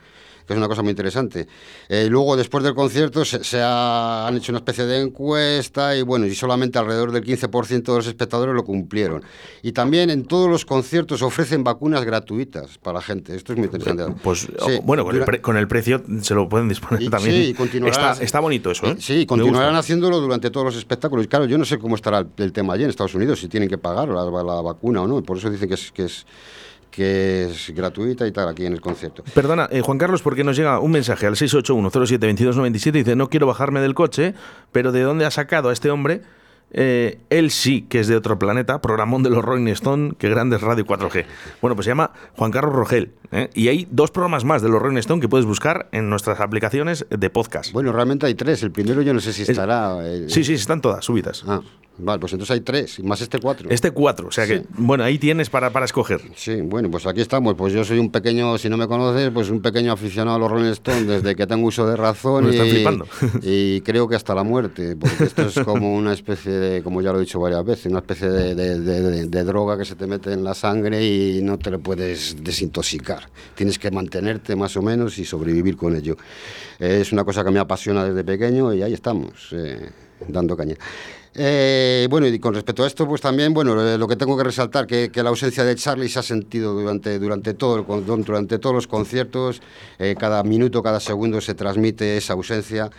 Que 0.46 0.54
es 0.54 0.58
una 0.58 0.68
cosa 0.68 0.82
muy 0.82 0.92
interesante. 0.92 1.48
Eh, 1.90 2.08
luego, 2.10 2.36
después 2.36 2.64
del 2.64 2.76
concierto, 2.76 3.26
se, 3.26 3.62
han 3.62 4.36
hecho 4.36 4.52
una 4.52 4.60
especie 4.60 4.86
de 4.86 5.02
encuesta 5.02 5.96
y 5.96 6.02
bueno, 6.02 6.26
y 6.26 6.36
solamente 6.36 6.78
alrededor 6.78 7.12
del 7.12 7.24
15% 7.24 7.84
de 7.84 7.96
los 7.96 8.08
espectadores 8.08 8.54
lo 8.54 8.64
cumplieron. 8.64 9.24
Y 9.64 9.72
también 9.72 10.10
en 10.10 10.26
todos 10.26 10.50
los 10.50 10.66
conciertos 10.66 11.22
ofrecen 11.22 11.64
vacunas 11.64 12.04
gratuitas 12.06 12.78
para 12.78 13.00
la 13.00 13.02
gente. 13.02 13.36
Esto 13.36 13.54
es 13.54 13.58
muy 13.58 13.66
interesante. 13.66 14.16
Pues 14.24 14.48
bueno, 14.84 15.06
con 15.42 15.58
el, 15.58 15.68
precio 15.68 16.04
se 16.22 16.36
lo 16.36 16.48
pueden 16.48 16.70
disponer 16.70 17.10
también. 17.10 17.46
Sí, 17.46 17.54
continuarán, 17.54 18.22
está, 18.22 18.40
bonito 18.40 18.72
eso. 18.72 18.86
¿eh? 18.88 18.96
Sí, 19.00 19.26
continuarán 19.26 19.76
haciéndolo 19.76 20.20
durante 20.20 20.52
todos 20.52 20.66
los 20.66 20.76
espectáculos. 20.76 21.28
Claro, 21.28 21.46
yo 21.46 21.58
no 21.58 21.66
sé 21.66 21.80
cómo 21.80 21.96
estará 21.96 22.26
el, 22.38 22.54
tema 22.54 22.74
allí 22.74 22.84
en 22.84 22.90
Estados 22.90 23.16
Unidos, 23.16 23.40
si 23.40 23.48
tienen 23.48 23.70
que 23.70 23.78
pagar 23.78 24.10
la, 24.10 24.24
la 24.24 24.62
vacuna 24.62 25.02
o 25.02 25.08
no. 25.08 25.22
Por 25.24 25.38
eso 25.38 25.50
dicen 25.50 25.68
que 25.68 25.76
es, 25.76 25.92
que 25.92 26.06
es 26.06 26.26
que 26.96 27.46
es 27.46 27.74
gratuita 27.76 28.26
y 28.26 28.32
tal 28.32 28.48
aquí 28.48 28.66
en 28.66 28.74
el 28.74 28.82
concierto. 28.82 29.24
Perdona, 29.34 29.68
eh, 29.72 29.82
Juan 29.82 29.98
Carlos, 29.98 30.22
porque 30.22 30.44
nos 30.44 30.56
llega 30.56 30.80
un 30.80 30.92
mensaje 30.92 31.26
al 31.26 31.36
681-07-2297 31.36 32.92
dice, 32.92 33.16
no 33.16 33.30
quiero 33.30 33.48
bajarme 33.48 33.82
del 33.82 33.94
coche, 33.94 34.34
pero 34.72 34.92
¿de 34.92 35.02
dónde 35.02 35.26
ha 35.26 35.32
sacado 35.32 35.70
a 35.70 35.74
este 35.74 35.90
hombre? 35.90 36.22
Eh, 36.72 37.20
él 37.30 37.52
sí 37.52 37.84
que 37.84 38.00
es 38.00 38.08
de 38.08 38.16
otro 38.16 38.40
planeta, 38.40 38.82
programón 38.82 39.24
de 39.24 39.30
los 39.30 39.44
Rolling 39.44 39.68
Stone, 39.68 40.16
que 40.18 40.30
grande 40.30 40.56
es 40.56 40.62
Radio 40.62 40.86
4G. 40.86 41.26
Bueno, 41.62 41.76
pues 41.76 41.86
se 41.86 41.92
llama 41.92 42.12
Juan 42.36 42.52
Carlos 42.52 42.74
Rogel. 42.74 43.12
¿eh? 43.32 43.50
Y 43.54 43.68
hay 43.68 43.88
dos 43.92 44.12
programas 44.12 44.44
más 44.44 44.62
de 44.62 44.70
los 44.70 44.82
Rolling 44.82 44.98
Stone 44.98 45.22
que 45.22 45.30
puedes 45.30 45.46
buscar 45.46 45.88
en 45.92 46.10
nuestras 46.10 46.40
aplicaciones 46.40 47.06
de 47.10 47.30
podcast. 47.30 47.72
Bueno, 47.72 47.92
realmente 47.92 48.26
hay 48.26 48.36
tres. 48.36 48.64
El 48.64 48.72
primero 48.72 49.02
yo 49.02 49.14
no 49.14 49.20
sé 49.20 49.32
si 49.34 49.44
estará. 49.44 49.98
Sí, 50.28 50.44
sí, 50.44 50.54
están 50.54 50.82
todas 50.82 51.06
subidas. 51.06 51.44
Ah. 51.48 51.62
Vale, 51.98 52.20
pues 52.20 52.34
entonces 52.34 52.54
hay 52.54 52.60
tres, 52.60 53.00
más 53.04 53.22
este 53.22 53.40
cuatro. 53.40 53.70
Este 53.70 53.92
cuatro, 53.92 54.28
o 54.28 54.32
sea 54.32 54.46
que, 54.46 54.64
bueno, 54.78 55.04
ahí 55.06 55.18
tienes 55.18 55.50
para, 55.50 55.70
para 55.70 55.86
escoger. 55.86 56.22
Sí, 56.36 56.60
bueno, 56.62 56.92
pues 56.92 57.08
aquí 57.08 57.22
estamos. 57.22 57.56
Pues 57.56 57.72
yo 57.74 57.86
soy 57.86 58.00
un 58.00 58.12
pequeño, 58.12 58.58
si 58.58 58.68
no 58.68 58.76
me 58.76 58.88
conoces, 58.88 59.32
pues 59.32 59.50
un 59.50 59.62
pequeño 59.62 59.94
aficionado 59.94 60.36
a 60.36 60.40
los 60.40 60.52
Rolling 60.52 60.72
Stones 60.72 61.08
desde 61.08 61.36
que 61.36 61.48
tengo 61.48 61.68
uso 61.68 61.88
de 61.88 61.96
razón. 61.96 62.54
y, 62.54 62.58
flipando. 62.58 63.08
y 63.42 63.80
creo 63.82 64.10
que 64.10 64.16
hasta 64.16 64.36
la 64.36 64.44
muerte, 64.44 64.98
porque 64.98 65.24
esto 65.24 65.44
es 65.44 65.60
como 65.60 65.96
una 65.96 66.12
especie 66.12 66.52
de, 66.52 66.84
como 66.84 67.02
ya 67.02 67.14
lo 67.14 67.20
he 67.20 67.22
dicho 67.22 67.40
varias 67.40 67.64
veces, 67.64 67.86
una 67.86 68.00
especie 68.00 68.30
de, 68.30 68.56
de, 68.56 69.44
droga 69.46 69.78
que 69.78 69.86
se 69.86 69.96
te 69.96 70.06
mete 70.06 70.34
en 70.34 70.44
la 70.44 70.54
sangre 70.54 71.06
y 71.06 71.42
no 71.42 71.58
te 71.58 71.72
lo 71.72 71.80
puedes 71.80 72.44
desintoxicar. 72.44 73.30
Tienes 73.56 73.80
que 73.80 73.90
mantenerte 73.90 74.56
más 74.56 74.76
o 74.76 74.82
menos 74.82 75.18
y 75.18 75.24
sobrevivir 75.24 75.78
con 75.78 75.96
ello. 75.96 76.18
Es 76.78 77.14
una 77.14 77.24
cosa 77.24 77.44
que 77.44 77.52
me 77.52 77.60
apasiona 77.60 78.04
desde 78.04 78.24
pequeño 78.26 78.74
y 78.74 78.82
ahí 78.82 78.94
estamos, 78.94 79.50
eh, 79.54 79.90
dando 80.28 80.58
caña. 80.58 80.76
Eh, 81.38 82.08
bueno, 82.10 82.28
y 82.28 82.40
con 82.40 82.54
respecto 82.54 82.86
a 82.86 82.88
esto, 82.88 83.06
pues 83.06 83.20
también, 83.20 83.54
bueno, 83.54 83.82
eh, 83.82 83.98
lo 83.98 84.08
que 84.08 84.16
tengo 84.16 84.38
que 84.38 84.44
resaltar 84.46 84.88
que, 84.88 85.10
que 85.12 85.22
la 85.22 85.30
ausencia 85.30 85.66
de 85.66 85.76
Charlie 85.76 86.08
se 86.08 86.20
ha 86.20 86.24
sentido 86.24 86.74
durante, 86.74 87.20
durante, 87.20 87.54
todo 87.54 87.76
el, 87.78 88.24
durante 88.24 88.58
todos 88.58 88.74
los 88.74 88.88
conciertos, 88.88 89.62
eh, 90.00 90.16
cada 90.18 90.44
minuto, 90.44 90.82
cada 90.82 91.02
segundo 91.02 91.42
se 91.42 91.54
transmite 91.54 92.16
esa 92.16 92.34
ausencia. 92.34 92.90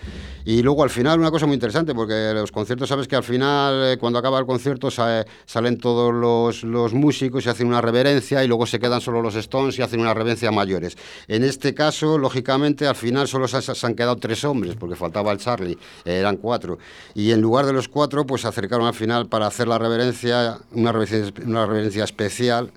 Y 0.44 0.62
luego 0.62 0.82
al 0.82 0.90
final, 0.90 1.18
una 1.18 1.30
cosa 1.30 1.46
muy 1.46 1.54
interesante, 1.54 1.94
porque 1.94 2.32
los 2.34 2.52
conciertos, 2.52 2.90
sabes 2.90 3.08
que 3.08 3.16
al 3.16 3.24
final, 3.24 3.96
cuando 3.98 4.18
acaba 4.18 4.38
el 4.38 4.44
concierto, 4.44 4.90
salen 4.90 5.78
todos 5.78 6.12
los, 6.12 6.62
los, 6.62 6.92
músicos 6.92 7.46
y 7.46 7.48
hacen 7.48 7.66
una 7.66 7.80
reverencia, 7.80 8.44
y 8.44 8.48
luego 8.48 8.66
se 8.66 8.78
quedan 8.78 9.00
solo 9.00 9.22
los 9.22 9.34
Stones 9.34 9.78
y 9.78 9.82
hacen 9.82 9.98
una 9.98 10.12
reverencia 10.12 10.52
mayores. 10.52 10.96
En 11.26 11.42
este 11.42 11.72
caso, 11.72 12.18
lógicamente, 12.18 12.86
al 12.86 12.96
final 12.96 13.28
solo 13.28 13.48
se, 13.48 13.62
se 13.62 13.86
han 13.86 13.94
quedado 13.94 14.16
tres 14.16 14.44
hombres, 14.44 14.76
porque 14.76 14.94
faltaba 14.94 15.32
el 15.32 15.38
Charlie, 15.38 15.78
eran 16.04 16.36
cuatro. 16.36 16.78
Y 17.14 17.32
en 17.32 17.40
lugar 17.40 17.64
de 17.64 17.72
los 17.72 17.88
cuatro, 17.88 18.25
pues 18.26 18.42
se 18.42 18.48
acercaron 18.48 18.86
al 18.86 18.94
final 18.94 19.26
para 19.28 19.46
hacer 19.46 19.68
la 19.68 19.78
reverencia, 19.78 20.58
una 20.72 20.92
reverencia, 20.92 21.32
una 21.44 21.66
reverencia 21.66 22.04
especial 22.04 22.72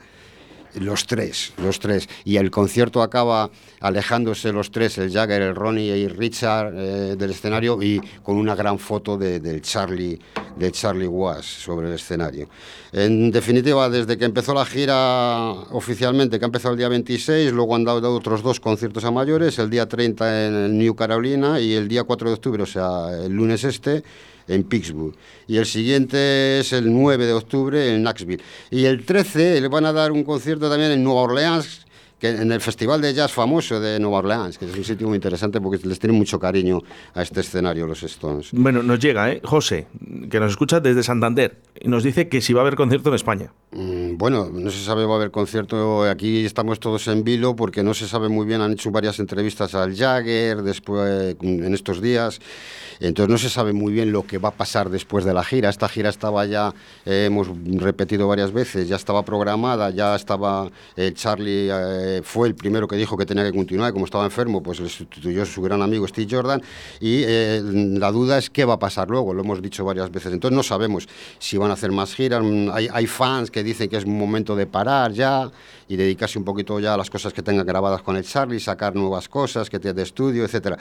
los 0.75 1.05
tres, 1.05 1.53
los 1.57 1.79
tres. 1.79 2.07
Y 2.23 2.37
el 2.37 2.51
concierto 2.51 3.01
acaba 3.01 3.49
alejándose 3.79 4.51
los 4.51 4.71
tres, 4.71 4.97
el 4.97 5.11
Jagger, 5.11 5.41
el 5.41 5.55
Ronnie 5.55 5.95
y 5.97 6.07
Richard 6.07 6.73
eh, 6.75 7.15
del 7.15 7.31
escenario 7.31 7.81
y 7.81 8.01
con 8.23 8.37
una 8.37 8.55
gran 8.55 8.77
foto 8.77 9.17
de, 9.17 9.39
del 9.39 9.61
Charlie, 9.61 10.19
de 10.55 10.71
Charlie 10.71 11.07
Was 11.07 11.45
sobre 11.45 11.87
el 11.87 11.93
escenario. 11.95 12.49
En 12.91 13.31
definitiva, 13.31 13.89
desde 13.89 14.17
que 14.17 14.25
empezó 14.25 14.53
la 14.53 14.65
gira 14.65 15.51
oficialmente, 15.71 16.39
que 16.39 16.45
ha 16.45 16.47
empezado 16.47 16.73
el 16.73 16.77
día 16.77 16.89
26, 16.89 17.51
luego 17.51 17.75
han 17.75 17.83
dado 17.83 18.13
otros 18.13 18.41
dos 18.41 18.59
conciertos 18.59 19.03
a 19.05 19.11
mayores, 19.11 19.59
el 19.59 19.69
día 19.69 19.87
30 19.87 20.47
en 20.47 20.77
New 20.77 20.95
Carolina 20.95 21.59
y 21.59 21.73
el 21.73 21.87
día 21.87 22.03
4 22.03 22.29
de 22.29 22.33
octubre, 22.33 22.63
o 22.63 22.67
sea, 22.67 23.11
el 23.23 23.31
lunes 23.31 23.63
este, 23.63 24.03
en 24.49 24.63
Pittsburgh. 24.63 25.15
Y 25.47 25.57
el 25.57 25.65
siguiente 25.65 26.59
es 26.59 26.73
el 26.73 26.91
9 26.91 27.25
de 27.25 27.33
octubre 27.33 27.93
en 27.93 28.01
Knoxville. 28.01 28.43
Y 28.71 28.85
el 28.85 29.05
13 29.05 29.61
le 29.61 29.67
van 29.69 29.85
a 29.85 29.93
dar 29.93 30.11
un 30.11 30.23
concierto 30.23 30.69
también 30.69 30.91
en 30.91 31.03
Nueva 31.03 31.21
Orleans, 31.21 31.85
que 32.19 32.29
en 32.29 32.51
el 32.51 32.61
Festival 32.61 33.01
de 33.01 33.13
Jazz 33.13 33.31
famoso 33.31 33.79
de 33.79 33.99
Nueva 33.99 34.19
Orleans, 34.19 34.57
que 34.57 34.65
es 34.65 34.75
un 34.75 34.83
sitio 34.83 35.07
muy 35.07 35.15
interesante 35.15 35.61
porque 35.61 35.85
les 35.87 35.99
tiene 35.99 36.17
mucho 36.17 36.37
cariño 36.39 36.81
a 37.13 37.21
este 37.21 37.39
escenario 37.39 37.87
los 37.87 38.03
Stones. 38.03 38.49
Bueno, 38.51 38.83
nos 38.83 38.99
llega, 38.99 39.31
¿eh? 39.31 39.41
José, 39.43 39.87
que 40.29 40.39
nos 40.39 40.51
escucha 40.51 40.79
desde 40.81 41.01
Santander, 41.01 41.57
y 41.79 41.87
nos 41.87 42.03
dice 42.03 42.27
que 42.27 42.41
si 42.41 42.51
va 42.53 42.61
a 42.61 42.63
haber 42.63 42.75
concierto 42.75 43.09
en 43.09 43.15
España. 43.15 43.53
Mm, 43.71 44.17
bueno, 44.17 44.49
no 44.51 44.69
se 44.69 44.83
sabe 44.83 45.05
va 45.05 45.13
a 45.13 45.15
haber 45.17 45.31
concierto, 45.31 46.03
aquí 46.03 46.45
estamos 46.45 46.79
todos 46.79 47.07
en 47.07 47.23
vilo 47.23 47.55
porque 47.55 47.83
no 47.83 47.93
se 47.93 48.07
sabe 48.07 48.27
muy 48.27 48.45
bien, 48.45 48.61
han 48.61 48.73
hecho 48.73 48.91
varias 48.91 49.19
entrevistas 49.19 49.73
al 49.75 49.95
Jagger 49.95 50.61
después, 50.61 51.37
en 51.41 51.73
estos 51.73 52.01
días, 52.01 52.41
entonces 52.99 53.31
no 53.31 53.37
se 53.37 53.49
sabe 53.49 53.71
muy 53.71 53.93
bien 53.93 54.11
lo 54.11 54.25
que 54.25 54.39
va 54.39 54.49
a 54.49 54.53
pasar 54.53 54.89
después 54.89 55.23
de 55.23 55.33
la 55.33 55.43
gira. 55.43 55.69
Esta 55.69 55.87
gira 55.87 56.09
estaba 56.09 56.45
ya, 56.45 56.73
eh, 57.05 57.25
hemos 57.27 57.47
repetido 57.65 58.27
varias 58.27 58.51
veces, 58.51 58.89
ya 58.89 58.97
estaba 58.97 59.23
programada, 59.23 59.89
ya 59.91 60.15
estaba 60.15 60.69
eh, 60.97 61.13
Charlie... 61.13 61.69
Fue 62.23 62.47
el 62.47 62.55
primero 62.55 62.87
que 62.87 62.95
dijo 62.95 63.17
que 63.17 63.25
tenía 63.25 63.43
que 63.43 63.51
continuar, 63.51 63.93
como 63.93 64.05
estaba 64.05 64.25
enfermo, 64.25 64.61
pues 64.61 64.79
le 64.79 64.89
sustituyó 64.89 65.45
su 65.45 65.61
gran 65.61 65.81
amigo 65.81 66.07
Steve 66.07 66.27
Jordan, 66.29 66.61
y 66.99 67.23
eh, 67.25 67.61
la 67.63 68.11
duda 68.11 68.37
es 68.37 68.49
qué 68.49 68.65
va 68.65 68.75
a 68.75 68.79
pasar 68.79 69.09
luego, 69.09 69.33
lo 69.33 69.41
hemos 69.41 69.61
dicho 69.61 69.83
varias 69.85 70.11
veces, 70.11 70.33
entonces 70.33 70.55
no 70.55 70.63
sabemos 70.63 71.07
si 71.39 71.57
van 71.57 71.71
a 71.71 71.73
hacer 71.73 71.91
más 71.91 72.13
giras, 72.13 72.43
hay, 72.73 72.87
hay 72.91 73.07
fans 73.07 73.51
que 73.51 73.63
dicen 73.63 73.89
que 73.89 73.97
es 73.97 74.05
un 74.05 74.17
momento 74.17 74.55
de 74.55 74.65
parar 74.65 75.11
ya 75.11 75.51
y 75.87 75.95
dedicarse 75.95 76.37
un 76.37 76.45
poquito 76.45 76.79
ya 76.79 76.93
a 76.93 76.97
las 76.97 77.09
cosas 77.09 77.33
que 77.33 77.41
tengan 77.41 77.65
grabadas 77.65 78.01
con 78.03 78.15
el 78.15 78.23
Charlie, 78.23 78.59
sacar 78.59 78.95
nuevas 78.95 79.27
cosas 79.27 79.69
que 79.69 79.79
tiene 79.79 79.95
de 79.95 80.03
estudio, 80.03 80.45
etcétera. 80.45 80.77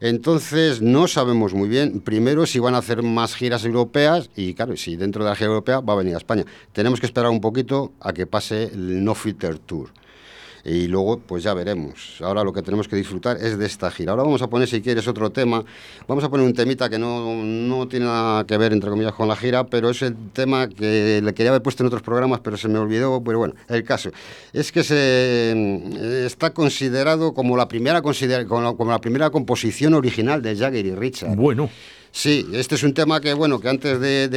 Entonces 0.00 0.82
no 0.82 1.06
sabemos 1.06 1.54
muy 1.54 1.68
bien, 1.68 2.00
primero 2.00 2.44
si 2.44 2.58
van 2.58 2.74
a 2.74 2.78
hacer 2.78 3.02
más 3.02 3.34
giras 3.34 3.64
europeas 3.64 4.30
y 4.34 4.54
claro, 4.54 4.76
si 4.76 4.96
dentro 4.96 5.22
de 5.22 5.30
la 5.30 5.36
gira 5.36 5.48
europea 5.48 5.80
va 5.80 5.92
a 5.92 5.96
venir 5.96 6.14
a 6.14 6.18
España. 6.18 6.44
Tenemos 6.72 6.98
que 7.00 7.06
esperar 7.06 7.30
un 7.30 7.40
poquito 7.40 7.92
a 8.00 8.12
que 8.12 8.26
pase 8.26 8.64
el 8.64 9.04
No 9.04 9.14
Filter 9.14 9.58
Tour 9.58 9.90
y 10.64 10.86
luego 10.86 11.18
pues 11.18 11.42
ya 11.42 11.54
veremos. 11.54 12.18
Ahora 12.20 12.44
lo 12.44 12.52
que 12.52 12.62
tenemos 12.62 12.88
que 12.88 12.96
disfrutar 12.96 13.36
es 13.36 13.58
de 13.58 13.66
esta 13.66 13.90
gira. 13.90 14.12
Ahora 14.12 14.24
vamos 14.24 14.42
a 14.42 14.48
poner, 14.48 14.68
si 14.68 14.80
quieres, 14.80 15.06
otro 15.08 15.30
tema. 15.30 15.64
Vamos 16.06 16.24
a 16.24 16.28
poner 16.28 16.46
un 16.46 16.54
temita 16.54 16.88
que 16.88 16.98
no, 16.98 17.42
no 17.44 17.88
tiene 17.88 18.06
nada 18.06 18.44
que 18.44 18.56
ver, 18.56 18.72
entre 18.72 18.90
comillas, 18.90 19.14
con 19.14 19.28
la 19.28 19.36
gira, 19.36 19.66
pero 19.66 19.90
es 19.90 20.02
el 20.02 20.16
tema 20.32 20.68
que 20.68 21.20
le 21.22 21.34
quería 21.34 21.50
haber 21.50 21.62
puesto 21.62 21.82
en 21.82 21.88
otros 21.88 22.02
programas, 22.02 22.40
pero 22.40 22.56
se 22.56 22.68
me 22.68 22.78
olvidó. 22.78 23.22
Pero 23.22 23.38
bueno, 23.38 23.54
el 23.68 23.84
caso 23.84 24.10
es 24.52 24.72
que 24.72 24.82
se 24.82 26.26
está 26.26 26.50
considerado 26.50 27.34
como 27.34 27.56
la 27.56 27.68
primera, 27.68 28.02
como 28.02 28.90
la 28.90 29.00
primera 29.00 29.30
composición 29.30 29.94
original 29.94 30.42
de 30.42 30.56
Jagger 30.56 30.86
y 30.86 30.94
Richard. 30.94 31.36
Bueno. 31.36 31.68
Sí, 32.10 32.46
este 32.52 32.74
es 32.74 32.82
un 32.82 32.94
tema 32.94 33.20
que, 33.20 33.34
bueno, 33.34 33.60
que 33.60 33.68
antes 33.68 34.00
de, 34.00 34.28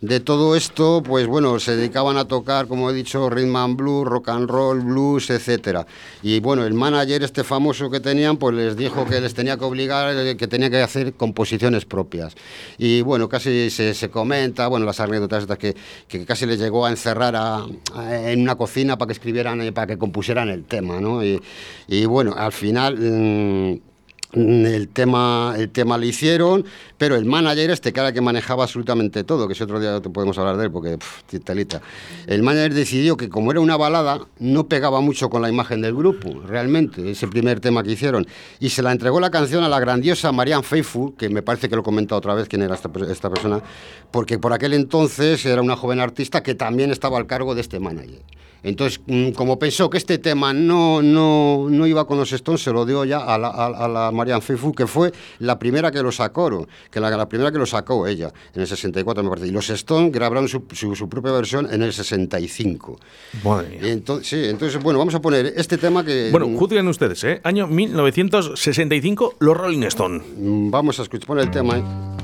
de, 0.00 0.20
todo 0.20 0.54
esto, 0.54 1.02
pues 1.02 1.26
bueno, 1.26 1.58
se 1.58 1.74
dedicaban 1.74 2.16
a 2.18 2.26
tocar, 2.26 2.68
como 2.68 2.90
he 2.90 2.94
dicho, 2.94 3.30
rhythm 3.30 3.56
and 3.56 3.76
blues, 3.76 4.06
rock 4.06 4.28
and 4.28 4.48
roll, 4.48 4.80
blues, 4.80 5.30
etcétera. 5.30 5.86
Y 6.22 6.40
bueno, 6.40 6.64
el 6.64 6.74
manager 6.74 7.22
este 7.22 7.42
famoso 7.42 7.90
que 7.90 8.00
tenían, 8.00 8.36
pues 8.36 8.54
les 8.54 8.76
dijo 8.76 9.06
que 9.06 9.20
les 9.20 9.34
tenía 9.34 9.56
que 9.56 9.64
obligar, 9.64 10.14
eh, 10.14 10.36
que 10.36 10.46
tenía 10.46 10.70
que 10.70 10.82
hacer 10.82 11.14
composiciones 11.14 11.84
propias. 11.84 12.34
Y 12.76 13.00
bueno, 13.00 13.28
casi 13.28 13.70
se, 13.70 13.94
se 13.94 14.10
comenta, 14.10 14.68
bueno, 14.68 14.84
las 14.84 15.00
anécdotas 15.00 15.42
estas 15.42 15.58
que, 15.58 15.74
que 16.06 16.26
casi 16.26 16.46
les 16.46 16.58
llegó 16.60 16.86
a 16.86 16.90
encerrar 16.90 17.34
a, 17.34 17.66
en 17.96 18.42
una 18.42 18.56
cocina 18.56 18.98
para 18.98 19.08
que 19.08 19.14
escribieran, 19.14 19.60
eh, 19.62 19.72
para 19.72 19.86
que 19.86 19.98
compusieran 19.98 20.48
el 20.48 20.64
tema, 20.64 21.00
¿no? 21.00 21.24
Y, 21.24 21.40
y 21.88 22.04
bueno, 22.04 22.34
al 22.36 22.52
final... 22.52 22.96
Mm, 22.98 23.88
el 24.32 24.88
tema, 24.88 25.54
el 25.56 25.70
tema 25.70 25.96
lo 25.96 26.04
hicieron, 26.04 26.64
pero 26.98 27.16
el 27.16 27.24
manager 27.24 27.70
este, 27.70 27.88
el 27.88 28.12
que 28.12 28.20
manejaba 28.20 28.64
absolutamente 28.64 29.24
todo, 29.24 29.48
que 29.48 29.54
si 29.54 29.62
otro 29.62 29.80
día 29.80 30.00
podemos 30.00 30.36
hablar 30.38 30.58
de 30.58 30.64
él, 30.64 30.70
porque 30.70 30.98
telita, 31.44 31.80
el 32.26 32.42
manager 32.42 32.74
decidió 32.74 33.16
que 33.16 33.28
como 33.28 33.50
era 33.50 33.60
una 33.60 33.76
balada, 33.76 34.20
no 34.38 34.68
pegaba 34.68 35.00
mucho 35.00 35.30
con 35.30 35.40
la 35.40 35.48
imagen 35.48 35.80
del 35.80 35.94
grupo, 35.94 36.42
realmente, 36.46 37.10
ese 37.10 37.26
primer 37.26 37.60
tema 37.60 37.82
que 37.82 37.92
hicieron, 37.92 38.26
y 38.60 38.68
se 38.68 38.82
la 38.82 38.92
entregó 38.92 39.18
la 39.18 39.30
canción 39.30 39.64
a 39.64 39.68
la 39.68 39.80
grandiosa 39.80 40.30
Marianne 40.30 40.62
Faithfull, 40.62 41.14
que 41.16 41.30
me 41.30 41.42
parece 41.42 41.68
que 41.68 41.76
lo 41.76 41.80
he 41.80 41.84
comentado 41.84 42.18
otra 42.18 42.34
vez 42.34 42.48
quién 42.48 42.62
era 42.62 42.74
esta, 42.74 42.90
esta 43.10 43.30
persona, 43.30 43.62
porque 44.10 44.38
por 44.38 44.52
aquel 44.52 44.74
entonces 44.74 45.44
era 45.46 45.62
una 45.62 45.76
joven 45.76 46.00
artista 46.00 46.42
que 46.42 46.54
también 46.54 46.90
estaba 46.90 47.16
al 47.16 47.26
cargo 47.26 47.54
de 47.54 47.62
este 47.62 47.80
manager. 47.80 48.20
Entonces, 48.62 49.00
mm, 49.06 49.30
como 49.30 49.58
pensó 49.58 49.88
que 49.88 49.98
este 49.98 50.18
tema 50.18 50.52
no, 50.52 51.02
no, 51.02 51.66
no 51.70 51.86
iba 51.86 52.06
con 52.06 52.18
los 52.18 52.32
Stones, 52.32 52.62
se 52.62 52.72
lo 52.72 52.84
dio 52.84 53.04
ya 53.04 53.18
a 53.18 53.38
la, 53.38 53.48
a, 53.48 53.88
la 53.88 54.10
Marianne 54.12 54.40
Faithfull, 54.40 54.74
que 54.74 54.86
fue 54.86 55.12
la 55.38 55.58
primera 55.58 55.90
que 55.90 56.02
lo 56.02 56.12
sacó, 56.12 56.66
que 56.90 57.00
la, 57.00 57.10
la, 57.10 57.28
primera 57.28 57.52
que 57.52 57.58
lo 57.58 57.66
sacó 57.66 58.06
ella, 58.06 58.32
en 58.54 58.62
el 58.62 58.66
64 58.66 59.22
me 59.22 59.30
parece. 59.30 59.48
Y 59.48 59.50
los 59.50 59.68
Stones 59.70 60.12
grabaron 60.12 60.48
su, 60.48 60.64
su, 60.72 61.08
propia 61.08 61.32
versión 61.32 61.68
en 61.72 61.82
el 61.82 61.92
65. 61.92 62.98
Madre 63.44 63.68
mía. 63.68 63.92
Entonces, 63.92 64.28
sí, 64.28 64.44
entonces, 64.44 64.82
bueno, 64.82 64.98
vamos 64.98 65.14
a 65.14 65.20
poner 65.20 65.52
este 65.56 65.78
tema 65.78 66.04
que... 66.04 66.28
Bueno, 66.30 66.48
juzguen 66.58 66.88
ustedes, 66.88 67.22
¿eh? 67.24 67.40
Año 67.44 67.66
1965, 67.66 69.36
los 69.38 69.56
Rolling 69.56 69.82
Stones. 69.84 70.22
Mm, 70.36 70.70
vamos 70.70 70.98
a 70.98 71.02
escuchar, 71.02 71.26
poner 71.26 71.44
el 71.44 71.50
tema, 71.50 71.78
¿eh? 71.78 72.17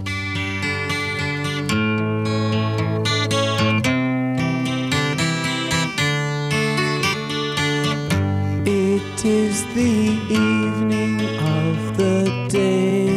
Is 9.25 9.65
the 9.75 10.19
evening 10.29 11.19
of 11.39 11.97
the 11.97 12.47
day. 12.51 13.09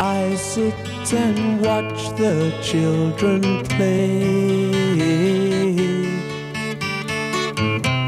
I 0.00 0.34
sit 0.36 1.12
and 1.12 1.60
watch 1.60 2.08
the 2.16 2.50
children 2.62 3.42
play. 3.66 4.72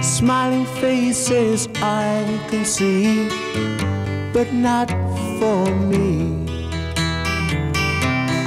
Smiling 0.00 0.64
faces 0.80 1.68
I 1.76 2.24
can 2.48 2.64
see, 2.64 3.28
but 4.32 4.50
not 4.54 4.88
for 5.38 5.66
me. 5.74 6.46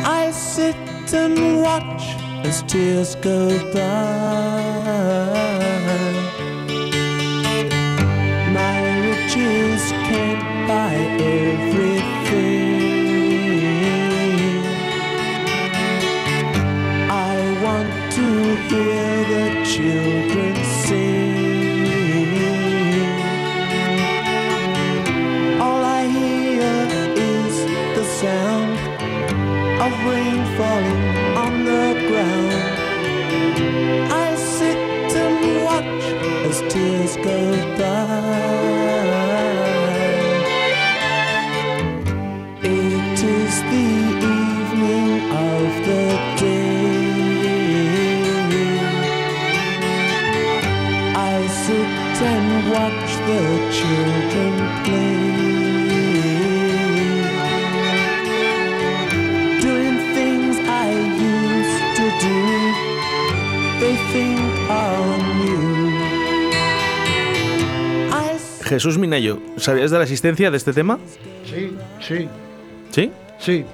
I 0.03 0.31
sit 0.31 0.75
and 1.13 1.61
watch 1.61 2.26
as 2.47 2.63
tears 2.63 3.15
go 3.15 3.49
by. 3.73 4.61
My 8.57 8.79
riches 9.05 9.91
can't 10.07 10.67
buy 10.67 10.93
everything. 10.95 11.46
Jesús 68.77 68.99
Minayo, 68.99 69.39
¿sabías 69.57 69.89
de 69.89 69.97
la 69.97 70.03
existencia 70.03 70.51
de 70.51 70.57
este 70.57 70.71
tema? 70.71 70.99
Sí, 71.49 71.75
sí, 71.99 72.29
¿Sí? 72.91 73.11
sí. 73.39 73.65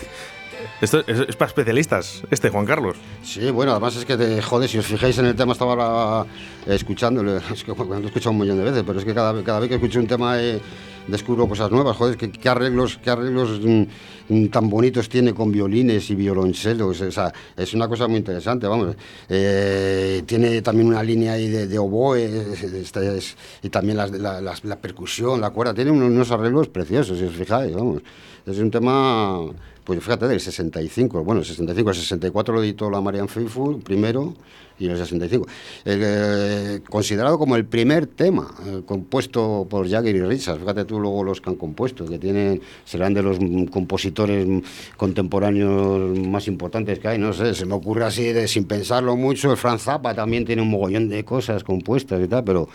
Esto 0.82 1.02
es, 1.06 1.20
es 1.20 1.34
para 1.34 1.48
especialistas, 1.48 2.24
este 2.30 2.50
Juan 2.50 2.66
Carlos. 2.66 2.98
Sí, 3.28 3.50
bueno, 3.50 3.72
además 3.72 3.94
es 3.94 4.06
que, 4.06 4.16
te, 4.16 4.40
joder, 4.40 4.70
si 4.70 4.78
os 4.78 4.86
fijáis 4.86 5.18
en 5.18 5.26
el 5.26 5.36
tema, 5.36 5.52
estaba 5.52 5.72
ahora 5.72 6.26
escuchándolo, 6.66 7.36
es 7.52 7.62
que 7.62 7.72
bueno, 7.72 7.96
lo 7.96 8.04
he 8.04 8.06
escuchado 8.06 8.30
un 8.30 8.38
millón 8.38 8.56
de 8.56 8.64
veces, 8.64 8.84
pero 8.86 8.98
es 8.98 9.04
que 9.04 9.12
cada, 9.12 9.32
vez 9.60 9.68
que 9.68 9.74
escucho 9.74 9.98
un 10.00 10.06
tema 10.06 10.40
eh, 10.40 10.58
descubro 11.06 11.46
cosas 11.46 11.70
nuevas, 11.70 11.94
joder, 11.94 12.16
qué, 12.16 12.48
arreglos, 12.48 12.98
qué 13.04 13.10
arreglos 13.10 13.60
mm, 13.62 13.82
mm, 14.30 14.46
tan 14.48 14.70
bonitos 14.70 15.10
tiene 15.10 15.34
con 15.34 15.52
violines 15.52 16.08
y 16.08 16.14
violonchelos, 16.14 17.02
o 17.02 17.12
sea, 17.12 17.30
es 17.54 17.74
una 17.74 17.86
cosa 17.86 18.08
muy 18.08 18.16
interesante, 18.16 18.66
vamos. 18.66 18.96
Eh, 19.28 20.22
tiene 20.24 20.62
también 20.62 20.88
una 20.88 21.02
línea 21.02 21.34
ahí 21.34 21.48
de, 21.48 21.66
de 21.66 21.78
oboe, 21.78 22.24
es- 22.24 22.62
este 22.72 23.18
es- 23.18 23.36
y 23.62 23.68
también 23.68 23.98
la, 23.98 24.06
las- 24.40 24.64
la 24.64 24.76
percusión, 24.76 25.38
la 25.42 25.50
cuerda, 25.50 25.74
tiene 25.74 25.90
unos 25.90 26.30
arreglos 26.30 26.68
preciosos, 26.68 27.18
si 27.18 27.24
os 27.24 27.34
fijáis, 27.34 27.74
vamos. 27.74 28.00
Es 28.46 28.56
un 28.58 28.70
tema, 28.70 29.40
pues 29.88 30.00
fíjate, 30.00 30.28
del 30.28 30.38
65, 30.38 31.24
bueno, 31.24 31.40
el 31.40 31.46
65, 31.46 31.88
el 31.88 31.96
64 31.96 32.54
lo 32.54 32.62
editó 32.62 32.90
la 32.90 33.00
Marianne 33.00 33.26
Faithfull 33.26 33.80
primero 33.80 34.34
y 34.78 34.86
el 34.86 34.98
65. 34.98 35.46
El, 35.86 36.00
eh, 36.04 36.80
considerado 36.90 37.38
como 37.38 37.56
el 37.56 37.64
primer 37.64 38.06
tema 38.06 38.54
eh, 38.66 38.82
compuesto 38.84 39.66
por 39.70 39.88
Jagger 39.88 40.14
y 40.14 40.20
Richards, 40.20 40.60
fíjate 40.60 40.84
tú 40.84 41.00
luego 41.00 41.24
los 41.24 41.40
que 41.40 41.48
han 41.48 41.56
compuesto, 41.56 42.04
que 42.04 42.18
tienen, 42.18 42.60
serán 42.84 43.14
de 43.14 43.22
los 43.22 43.38
compositores 43.70 44.46
contemporáneos 44.98 46.18
más 46.18 46.48
importantes 46.48 46.98
que 46.98 47.08
hay, 47.08 47.18
no 47.18 47.32
sé, 47.32 47.54
se 47.54 47.64
me 47.64 47.72
ocurre 47.72 48.04
así 48.04 48.24
de 48.24 48.46
sin 48.46 48.66
pensarlo 48.66 49.16
mucho, 49.16 49.50
el 49.52 49.56
Franz 49.56 49.84
Zappa 49.84 50.14
también 50.14 50.44
tiene 50.44 50.60
un 50.60 50.68
mogollón 50.68 51.08
de 51.08 51.24
cosas 51.24 51.64
compuestas 51.64 52.20
y 52.22 52.28
tal, 52.28 52.44
pero 52.44 52.68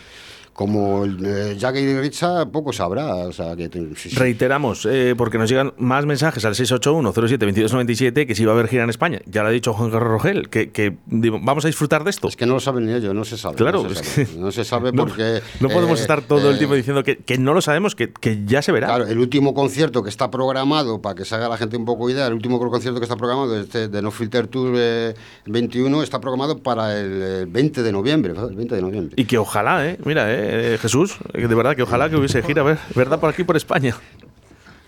como 0.54 1.04
eh, 1.04 1.56
Jagger 1.60 2.04
y 2.04 2.10
poco 2.50 2.72
sabrá, 2.72 3.14
o 3.16 3.32
sea, 3.32 3.56
que 3.56 3.68
sí, 3.96 4.10
sí. 4.10 4.16
Reiteramos, 4.16 4.86
eh, 4.86 5.14
porque 5.18 5.36
nos 5.36 5.50
llegan 5.50 5.74
más 5.78 6.06
mensajes 6.06 6.44
al 6.44 6.54
681-07-2297 6.54 8.26
que 8.26 8.34
si 8.36 8.44
va 8.44 8.52
a 8.52 8.54
haber 8.54 8.68
gira 8.68 8.84
en 8.84 8.90
España. 8.90 9.20
Ya 9.26 9.42
lo 9.42 9.48
ha 9.48 9.50
dicho 9.50 9.72
Juan 9.72 9.90
Carlos 9.90 10.08
Rogel, 10.08 10.48
que, 10.48 10.70
que, 10.70 10.96
digo, 11.06 11.40
vamos 11.42 11.64
a 11.64 11.68
disfrutar 11.68 12.04
de 12.04 12.10
esto. 12.10 12.28
Es 12.28 12.36
que 12.36 12.46
no 12.46 12.54
lo 12.54 12.60
saben 12.60 12.86
ni 12.86 12.92
ellos, 12.92 13.12
no 13.14 13.24
se 13.24 13.36
sabe. 13.36 13.56
Claro, 13.56 13.82
no 13.82 13.90
se 13.90 13.96
sabe, 14.04 14.26
que- 14.26 14.38
no 14.38 14.52
se 14.52 14.64
sabe 14.64 14.92
No- 14.94 15.04
porque... 15.06 15.40
no 15.60 15.68
podemos 15.68 15.98
eh, 15.98 16.02
estar 16.02 16.22
todo 16.22 16.50
el 16.50 16.54
eh, 16.54 16.58
tiempo 16.58 16.76
diciendo 16.76 17.02
que, 17.02 17.16
que 17.18 17.36
no 17.36 17.52
lo 17.52 17.60
sabemos, 17.60 17.96
que, 17.96 18.12
que 18.12 18.44
ya 18.46 18.62
se 18.62 18.70
verá. 18.70 18.86
Claro, 18.86 19.06
el 19.08 19.18
último 19.18 19.54
concierto 19.54 20.04
que 20.04 20.08
está 20.10 20.30
programado, 20.30 21.02
para 21.02 21.16
que 21.16 21.24
se 21.24 21.34
haga 21.34 21.48
la 21.48 21.56
gente 21.56 21.76
un 21.76 21.84
poco 21.84 22.08
idea, 22.10 22.28
el 22.28 22.32
último 22.34 22.60
concierto 22.60 23.00
que 23.00 23.04
está 23.04 23.16
programado, 23.16 23.60
este 23.60 23.88
de 23.88 24.02
No 24.02 24.12
Filter 24.12 24.46
Tour 24.46 24.74
eh, 24.76 25.14
21, 25.46 26.02
está 26.04 26.20
programado 26.20 26.58
para 26.58 26.96
el, 26.98 27.20
eh, 27.22 27.44
20 27.48 27.82
de 27.82 27.92
noviembre. 27.92 28.34
El 28.36 28.54
20 28.54 28.74
de 28.76 28.82
noviembre. 28.82 29.14
Y 29.16 29.24
que 29.24 29.36
ojalá, 29.38 29.84
¿eh? 29.88 29.98
Mira, 30.04 30.32
eh, 30.32 30.43
Jesús, 30.80 31.16
que 31.32 31.46
de 31.48 31.54
verdad 31.54 31.74
que 31.76 31.82
ojalá 31.82 32.08
que 32.08 32.16
hubiese 32.16 32.42
gira, 32.42 32.62
ver- 32.62 32.78
¿verdad? 32.94 33.18
Por 33.20 33.30
aquí, 33.30 33.44
por 33.44 33.56
España. 33.56 33.94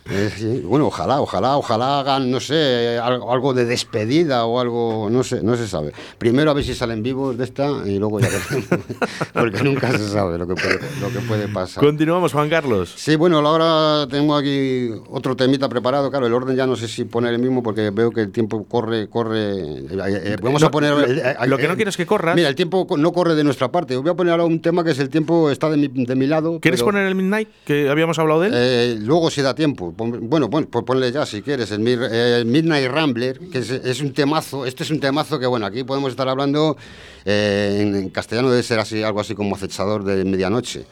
Eh, 0.09 0.31
sí, 0.37 0.63
bueno, 0.65 0.87
ojalá, 0.87 1.21
ojalá, 1.21 1.57
ojalá 1.57 2.01
hagan, 2.01 2.31
no 2.31 2.39
sé, 2.39 2.99
algo, 3.03 3.53
de 3.55 3.65
despedida 3.65 4.45
o 4.47 4.61
algo, 4.61 5.09
no 5.11 5.25
sé, 5.25 5.43
no 5.43 5.57
se 5.57 5.67
sabe. 5.67 5.93
Primero 6.19 6.51
a 6.51 6.55
ver 6.55 6.63
si 6.65 6.75
salen 6.75 7.03
vivos 7.03 7.37
de 7.37 7.45
esta 7.45 7.69
y 7.85 7.99
luego 7.99 8.21
ya 8.21 8.29
veremos, 8.29 8.67
porque 9.33 9.63
nunca 9.65 9.91
se 9.91 10.09
sabe 10.09 10.39
lo 10.39 10.47
que 10.47 10.55
puede, 10.55 10.79
lo 11.01 11.09
que 11.11 11.19
puede 11.27 11.49
pasar. 11.49 11.83
Continuamos, 11.83 12.33
Juan 12.33 12.49
Carlos. 12.49 12.93
Sí, 12.97 13.17
bueno, 13.17 13.39
ahora 13.39 14.07
tengo 14.09 14.37
aquí 14.37 14.91
otro 15.11 15.35
temita 15.37 15.69
preparado. 15.69 16.11
Claro, 16.11 16.27
el 16.27 16.35
orden 16.35 16.57
ya 16.57 16.67
no 16.67 16.77
sé 16.77 16.87
si 16.89 17.05
poner 17.05 17.33
el 17.35 17.41
mismo 17.41 17.63
porque 17.63 17.91
veo 17.91 18.11
que 18.13 18.21
el 18.23 18.31
tiempo 18.33 18.65
corre, 18.65 19.09
corre. 19.09 19.51
eh, 19.51 19.87
eh, 19.91 20.37
vamos 20.43 20.61
Lo- 20.61 20.69
a 20.69 20.71
poner. 20.71 20.91
lo- 20.93 21.01
eh, 21.05 21.21
eh, 21.41 21.47
lo 21.47 21.57
que 21.59 21.65
eh, 21.65 21.69
no 21.69 21.75
quiero 21.77 21.89
es 21.91 21.97
que 21.97 22.07
corras. 22.07 22.37
Mira, 22.37 22.49
el 22.49 22.55
tiempo 22.55 22.87
no 22.97 23.13
corre 23.13 23.35
de 23.35 23.43
nuestra 23.45 23.73
parte. 23.73 23.97
Voy 23.97 24.09
a 24.11 24.15
poner 24.15 24.33
ahora 24.33 24.45
un 24.45 24.61
tema 24.61 24.85
que 24.85 24.93
es 24.93 24.99
el 24.99 25.09
tiempo 25.09 25.51
está 25.51 25.69
de 25.69 25.77
mi, 25.77 25.89
de 25.89 26.15
mi 26.15 26.27
lado. 26.27 26.61
¿Quieres 26.61 26.81
pero, 26.81 26.93
poner 26.93 27.07
el 27.07 27.15
Midnight, 27.17 27.49
que 27.65 27.89
habíamos 27.89 28.19
hablado 28.19 28.41
de 28.43 28.49
él? 28.49 28.55
eh, 28.57 28.97
luego 29.01 29.31
si 29.31 29.43
da 29.43 29.55
tiempo. 29.55 29.93
Pon- 29.97 30.29
Bueno, 30.29 30.51
pues 30.51 30.85
ponle 30.85 31.11
ya 31.11 31.25
si 31.27 31.43
quieres. 31.43 31.71
El, 31.71 31.83
eh, 31.87 32.43
Midnight 32.45 32.91
Rambler, 32.91 33.39
que 33.51 33.59
es, 33.59 33.71
es 33.71 34.01
un 34.01 34.13
temazo. 34.13 34.67
Este 34.67 34.83
es 34.85 34.91
un 34.91 35.01
temazo 35.01 35.39
que, 35.39 35.47
bueno, 35.47 35.67
aquí 35.67 35.85
podemos 35.85 36.11
estar 36.11 36.29
hablando 36.29 36.77
eh, 37.25 37.79
en, 37.81 37.95
en 37.97 38.09
castellano 38.11 38.51
debe 38.51 38.63
ser 38.63 38.79
así, 38.79 39.03
algo 39.03 39.21
así 39.21 39.35
como 39.35 39.57
acechador 39.57 40.05
de 40.05 40.25
medianoche. 40.25 40.85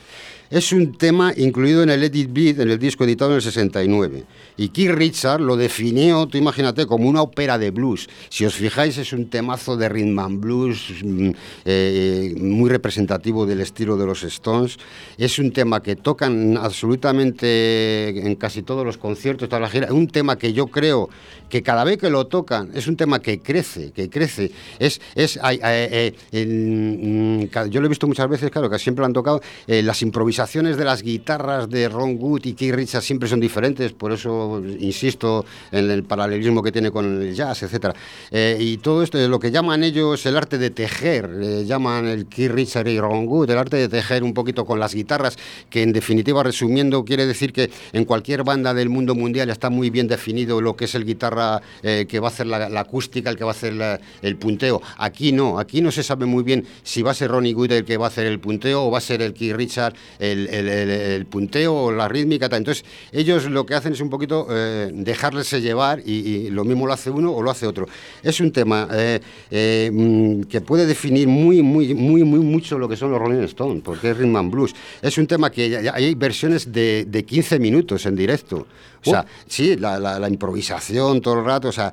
Es 0.51 0.73
un 0.73 0.93
tema 0.93 1.33
incluido 1.37 1.83
en 1.83 1.91
el 1.91 2.01
Let 2.01 2.13
It 2.15 2.29
Be, 2.33 2.51
en 2.51 2.71
el 2.71 2.79
disco 2.79 3.05
editado 3.05 3.31
en 3.33 3.37
el 3.37 3.43
69. 3.43 4.25
Y 4.57 4.69
Keith 4.69 4.91
Richard 4.93 5.41
lo 5.41 5.57
definió, 5.57 6.27
tú 6.27 6.39
imagínate, 6.39 6.87
como 6.87 7.09
una 7.09 7.23
ópera 7.23 7.59
de 7.59 7.71
blues. 7.71 8.09
Si 8.29 8.45
os 8.45 8.55
fijáis, 8.55 8.97
es 8.99 9.13
un 9.13 9.29
temazo 9.31 9.77
de 9.77 9.89
rhythm 9.89 10.19
and 10.19 10.41
blues 10.41 10.93
mm, 11.03 11.31
eh, 11.65 12.35
muy 12.39 12.71
representativo 12.71 13.47
del 13.47 13.63
estilo 13.63 13.97
de 13.97 14.07
los 14.07 14.23
Stones. 14.23 14.77
Es 15.19 15.39
un 15.39 15.51
tema 15.51 15.83
que 15.83 15.97
tocan 15.97 16.57
absolutamente 16.57 18.09
en 18.27 18.37
casi 18.37 18.63
todos 18.63 18.85
los 18.85 18.97
conciertos, 18.99 19.49
toda 19.49 19.61
la 19.61 19.69
gira. 19.71 19.93
Un 19.93 20.07
tema 20.09 20.37
que 20.39 20.53
yo 20.53 20.67
creo 20.69 21.09
que 21.49 21.63
cada 21.63 21.85
vez 21.85 21.99
que 21.99 22.11
lo 22.11 22.27
tocan 22.27 22.71
es 22.75 22.87
un 22.87 22.97
tema 22.97 23.21
que 23.21 23.41
crece, 23.41 23.93
que 23.93 24.09
crece. 24.11 24.51
Es, 24.79 25.01
es, 25.15 25.39
eh, 25.43 26.13
mm, 26.33 27.45
ca- 27.47 27.67
yo 27.67 27.81
lo 27.81 27.87
he 27.87 27.89
visto 27.89 28.07
muchas 28.07 28.29
veces, 28.29 28.51
claro, 28.51 28.69
que 28.71 28.79
siempre 28.79 29.01
lo 29.03 29.07
han 29.07 29.13
tocado, 29.13 29.41
eh, 29.67 29.83
las 29.83 30.03
improvisaciones 30.03 30.34
de 30.35 30.85
las 30.85 31.03
guitarras 31.03 31.71
de 31.71 31.89
Ron 31.89 32.17
Wood 32.19 32.47
y 32.47 32.55
Keith 32.55 32.75
Richards 32.75 33.07
siempre 33.07 33.29
son 33.29 33.39
diferentes, 33.39 33.93
por 33.93 34.11
eso 34.11 34.61
insisto 34.81 35.45
en 35.71 35.89
el 35.89 36.03
paralelismo 36.03 36.61
que 36.61 36.73
tiene 36.73 36.91
con 36.91 37.23
el 37.23 37.35
jazz, 37.35 37.63
etc. 37.63 37.95
Eh, 38.33 38.57
y 38.59 38.79
todo 38.79 39.05
esto, 39.05 39.17
lo 39.29 39.39
que 39.39 39.53
llaman 39.53 39.85
ellos 39.85 40.27
el 40.27 40.37
arte 40.37 40.59
de 40.59 40.71
tejer, 40.71 41.31
eh, 41.41 41.65
llaman 41.65 42.07
el 42.07 42.27
Keith 42.27 42.51
Richards 42.51 42.91
y 42.91 42.99
Ron 42.99 43.29
Wood, 43.29 43.51
el 43.51 43.59
arte 43.59 43.77
de 43.77 43.89
tejer 43.89 44.25
un 44.25 44.35
poquito 44.35 44.65
con 44.65 44.81
las 44.81 44.93
guitarras, 44.93 45.37
que 45.71 45.83
en 45.83 45.93
definitiva, 45.93 46.43
resumiendo, 46.43 47.05
quiere 47.05 47.27
decir 47.27 47.53
que 47.53 47.71
en 47.93 48.05
cualquier 48.05 48.43
banda 48.43 48.75
del 48.75 48.89
mundo 48.89 49.15
mundial 49.15 49.51
está 49.51 49.71
muy 49.71 49.91
bien 49.91 50.09
definido 50.09 50.61
lo 50.61 50.75
que 50.75 50.87
es 50.87 50.97
el 50.97 51.05
guitarra 51.05 51.63
eh, 51.85 52.07
que 52.09 52.19
va 52.19 52.29
a 52.29 52.31
hacer 52.33 52.49
la, 52.49 52.81
acústica, 52.81 53.31
el 53.31 53.37
que 53.37 53.45
va 53.45 53.53
a 53.53 53.55
hacer 53.55 54.01
el 54.21 54.37
punteo. 54.37 54.83
Aquí 54.99 55.31
no, 55.31 55.61
aquí 55.61 55.81
no 55.81 55.93
se 55.93 56.03
sabe 56.03 56.27
muy 56.27 56.43
bien 56.43 56.67
si 56.83 57.03
va 57.03 57.13
a 57.13 57.15
ser 57.15 57.31
Ronnie 57.31 57.55
Wood 57.55 57.71
el 57.71 57.85
que 57.85 57.97
va 57.97 58.07
a 58.07 58.09
hacer 58.09 58.27
el 58.27 58.41
punteo 58.41 58.87
o 58.87 58.91
va 58.91 58.99
a 58.99 59.01
ser 59.01 59.23
el 59.23 59.33
Keith 59.33 59.55
Richard 59.55 59.95
el, 60.33 61.27
punteo 61.27 61.93
la 61.93 62.09
rítmica. 62.09 62.47
Entonces, 62.47 62.85
ellos 63.13 63.45
lo 63.47 63.67
que 63.67 63.75
hacen 63.75 63.93
es 63.93 64.01
un 64.01 64.11
poquito 64.11 64.47
eh, 64.51 64.91
dejarles 64.93 65.51
llevar 65.63 66.01
y, 66.05 66.51
lo 66.51 66.65
mismo 66.65 66.87
lo 66.87 66.93
hace 66.93 67.11
uno 67.11 67.33
o 67.33 67.43
lo 67.43 67.51
hace 67.51 67.67
otro. 67.67 67.87
Es 68.23 68.41
un 68.41 68.53
tema 68.53 68.89
eh, 68.93 69.21
eh, 69.51 69.91
mm, 69.93 70.43
que 70.43 70.61
puede 70.61 70.87
definir 70.87 71.29
muy, 71.29 71.63
muy, 71.63 71.95
muy, 71.95 72.25
muy 72.25 72.41
mucho 72.41 72.79
lo 72.79 72.89
que 72.89 72.97
son 72.97 73.11
los 73.11 73.21
Rolling 73.21 73.45
Stones, 73.45 73.83
porque 73.85 74.11
es 74.11 74.17
rhythm 74.17 74.37
and 74.37 74.51
blues. 74.51 74.75
Es 75.03 75.19
un 75.19 75.27
tema 75.27 75.51
que 75.51 75.91
hay 75.93 76.15
versiones 76.15 76.73
de, 76.73 77.07
de 77.09 77.25
15 77.25 77.59
minutos 77.59 78.07
en 78.07 78.17
directo. 78.17 78.67
O 79.07 79.11
sea, 79.11 79.27
oh. 79.29 79.43
sí, 79.47 79.77
la, 79.77 80.29
improvisación 80.29 81.21
todo 81.21 81.39
el 81.41 81.45
rato, 81.45 81.69
o 81.69 81.73
sea, 81.73 81.93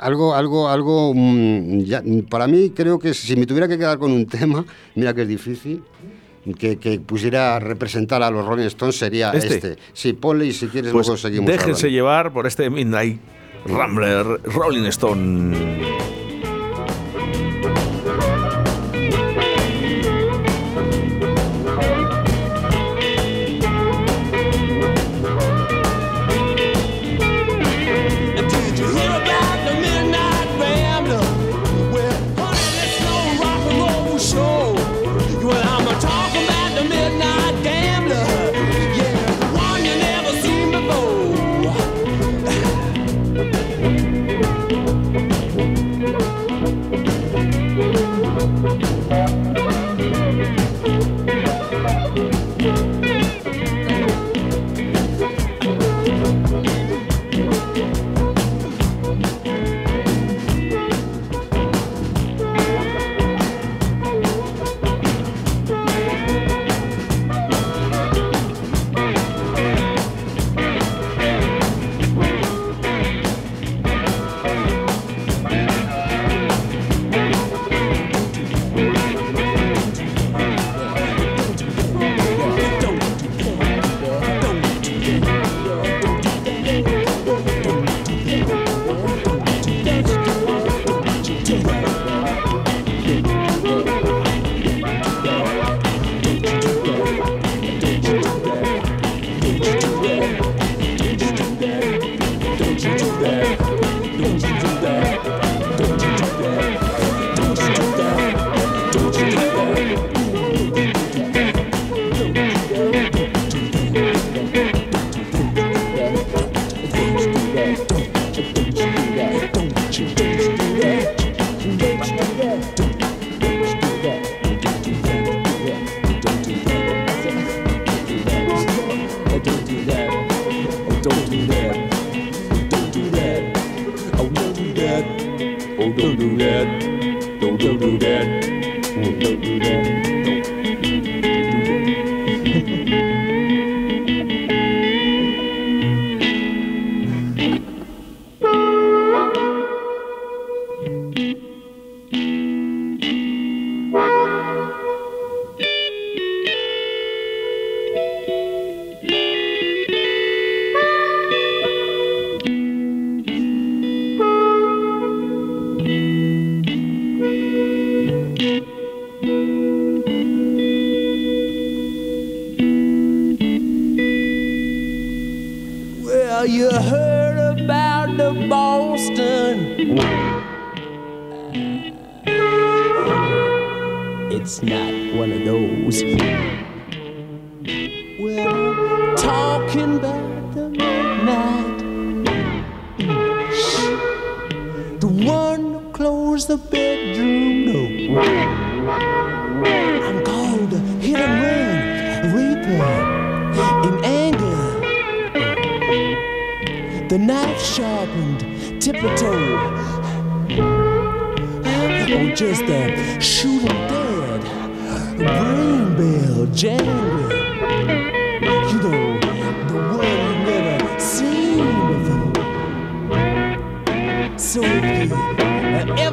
algo, 0.00 0.34
algo, 0.34 0.68
algo, 0.68 1.12
mm, 1.14 2.22
para 2.28 2.46
mí 2.46 2.70
creo 2.70 2.98
que 2.98 3.14
si 3.14 3.36
me 3.36 3.46
tuviera 3.46 3.68
que 3.68 3.78
quedar 3.78 3.98
con 3.98 4.10
un 4.10 4.26
tema, 4.36 4.64
mira 4.94 5.14
que 5.14 5.22
es 5.22 5.28
difícil, 5.28 5.82
que, 6.54 7.00
pusiera 7.04 7.58
representar 7.58 8.22
a 8.22 8.30
los 8.30 8.46
Rolling 8.46 8.66
Stones 8.66 8.96
sería 8.96 9.30
este. 9.32 9.54
este. 9.54 9.76
Sí, 9.92 10.12
ponle 10.12 10.46
y 10.46 10.52
si 10.52 10.68
quieres 10.68 10.92
pues 10.92 11.06
luego 11.06 11.18
seguimos. 11.18 11.46
Déjense 11.50 11.90
llevar 11.90 12.32
por 12.32 12.46
este 12.46 12.70
Midnight 12.70 13.20
Rambler 13.66 14.40
Rolling 14.44 14.86
Stone. 14.86 16.15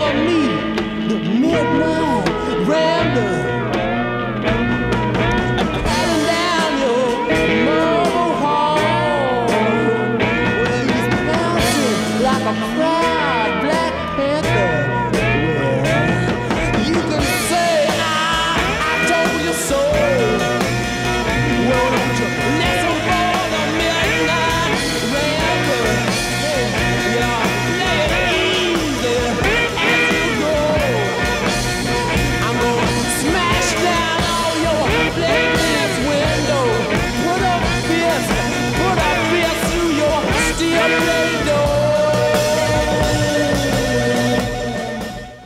for 0.03 0.13
me 0.27 0.41
the 1.07 1.17
midnight 1.39 2.67
rail. 2.67 3.02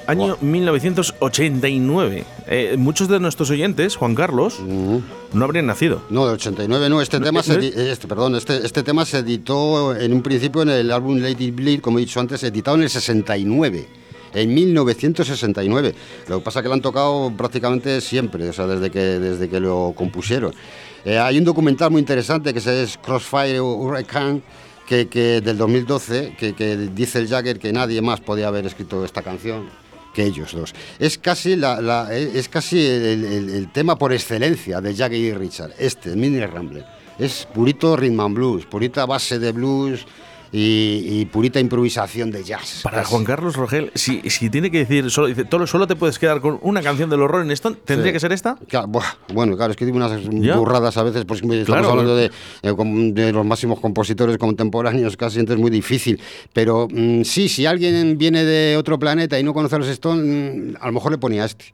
Año 0.07 0.37
1989. 0.41 2.23
Eh, 2.47 2.75
muchos 2.77 3.07
de 3.09 3.19
nuestros 3.19 3.49
oyentes, 3.49 3.95
Juan 3.95 4.15
Carlos, 4.15 4.59
no 4.61 5.43
habrían 5.45 5.65
nacido. 5.65 6.01
No, 6.09 6.25
de 6.27 6.33
89 6.33 6.89
no. 6.89 7.01
Este 7.01 7.19
tema, 7.19 7.43
se, 7.43 7.53
¿no? 7.55 7.59
edi- 7.61 7.73
este, 7.77 8.07
perdón, 8.07 8.35
este, 8.35 8.65
este 8.65 8.83
tema 8.83 9.05
se 9.05 9.19
editó 9.19 9.95
en 9.95 10.13
un 10.13 10.21
principio 10.21 10.61
en 10.61 10.69
el 10.69 10.91
álbum 10.91 11.17
Lady 11.19 11.51
Bleed, 11.51 11.81
como 11.81 11.97
he 11.99 12.01
dicho 12.01 12.19
antes, 12.19 12.41
editado 12.43 12.77
en 12.77 12.83
el 12.83 12.89
69. 12.89 13.87
En 14.33 14.53
1969. 14.53 15.95
Lo 16.27 16.39
que 16.39 16.43
pasa 16.43 16.59
es 16.59 16.63
que 16.63 16.67
lo 16.67 16.73
han 16.75 16.81
tocado 16.81 17.31
prácticamente 17.35 18.01
siempre, 18.01 18.47
o 18.49 18.53
sea, 18.53 18.67
desde 18.67 18.91
que, 18.91 18.99
desde 18.99 19.49
que 19.49 19.59
lo 19.59 19.93
compusieron. 19.95 20.53
Eh, 21.05 21.17
hay 21.17 21.37
un 21.37 21.45
documental 21.45 21.89
muy 21.91 21.99
interesante 22.01 22.53
que 22.53 22.59
se 22.59 22.83
es 22.83 22.97
Crossfire 22.97 23.61
Hurricane, 23.61 24.41
que, 24.85 25.07
que 25.07 25.41
del 25.41 25.57
2012, 25.57 26.35
que, 26.37 26.53
que 26.53 26.75
dice 26.77 27.19
el 27.19 27.27
Jagger 27.27 27.57
que 27.59 27.71
nadie 27.73 28.01
más 28.01 28.19
podía 28.19 28.47
haber 28.49 28.65
escrito 28.65 29.03
esta 29.05 29.21
canción 29.21 29.69
que 30.17 30.23
ellos 30.25 30.51
dos. 30.51 30.73
Es 30.97 31.19
casi, 31.19 31.55
la- 31.55 32.09
es 32.11 32.49
casi 32.49 32.83
el, 32.83 33.69
tema 33.71 33.99
por 33.99 34.11
excelencia 34.11 34.81
de 34.81 34.95
Jagger 34.95 35.19
y 35.19 35.31
Richard, 35.31 35.73
este, 35.77 36.09
el 36.09 36.17
Mini 36.17 36.43
Rambler. 36.43 36.83
Es 37.19 37.47
purito 37.53 37.95
rhythm 37.95 38.19
and 38.21 38.35
blues, 38.35 38.65
purita 38.65 39.05
base 39.05 39.37
de 39.37 39.51
blues 39.51 40.05
y, 40.51 41.03
y 41.05 41.25
purita 41.25 41.59
improvisación 41.59 42.31
de 42.31 42.43
jazz. 42.43 42.81
Para 42.83 43.03
Juan 43.03 43.23
Carlos 43.23 43.55
Rogel, 43.55 43.91
si, 43.95 44.21
si 44.29 44.49
tiene 44.49 44.71
que 44.71 44.79
decir, 44.79 45.09
solo, 45.11 45.27
dice, 45.27 45.45
solo, 45.49 45.67
solo 45.67 45.87
te 45.87 45.95
puedes 45.95 46.19
quedar 46.19 46.41
con 46.41 46.59
una 46.61 46.81
canción 46.81 47.09
de 47.09 47.17
los 47.17 47.29
Rolling 47.29 47.51
Stones, 47.51 47.79
¿tendría 47.85 48.11
Sí. 48.11 48.13
que 48.13 48.19
ser 48.19 48.31
esta? 48.31 48.57
Claro, 48.67 48.87
bueno, 49.33 49.55
claro, 49.57 49.71
es 49.71 49.77
que 49.77 49.85
digo 49.85 49.97
unas 49.97 50.11
¿Ya? 50.29 50.55
burradas 50.55 50.95
a 50.97 51.03
veces, 51.03 51.25
pues 51.25 51.41
estamos 51.41 51.65
Claro. 51.65 51.89
hablando 51.89 52.15
de, 52.15 52.31
eh, 52.63 52.73
de 53.13 53.31
los 53.33 53.45
máximos 53.45 53.79
compositores 53.79 54.37
contemporáneos, 54.37 55.17
casi 55.17 55.39
entonces 55.39 55.57
es 55.57 55.61
muy 55.61 55.71
difícil. 55.71 56.19
Pero 56.53 56.87
mm, 56.89 57.23
sí, 57.23 57.49
si 57.49 57.65
alguien 57.65 58.17
viene 58.17 58.43
de 58.43 58.77
otro 58.77 58.97
planeta 58.99 59.39
y 59.39 59.43
no 59.43 59.53
conoce 59.53 59.75
a 59.75 59.79
los 59.79 59.87
Stones, 59.87 60.23
mm, 60.25 60.75
a 60.81 60.87
lo 60.87 60.93
mejor 60.93 61.11
le 61.11 61.17
ponía 61.17 61.45
este. 61.45 61.65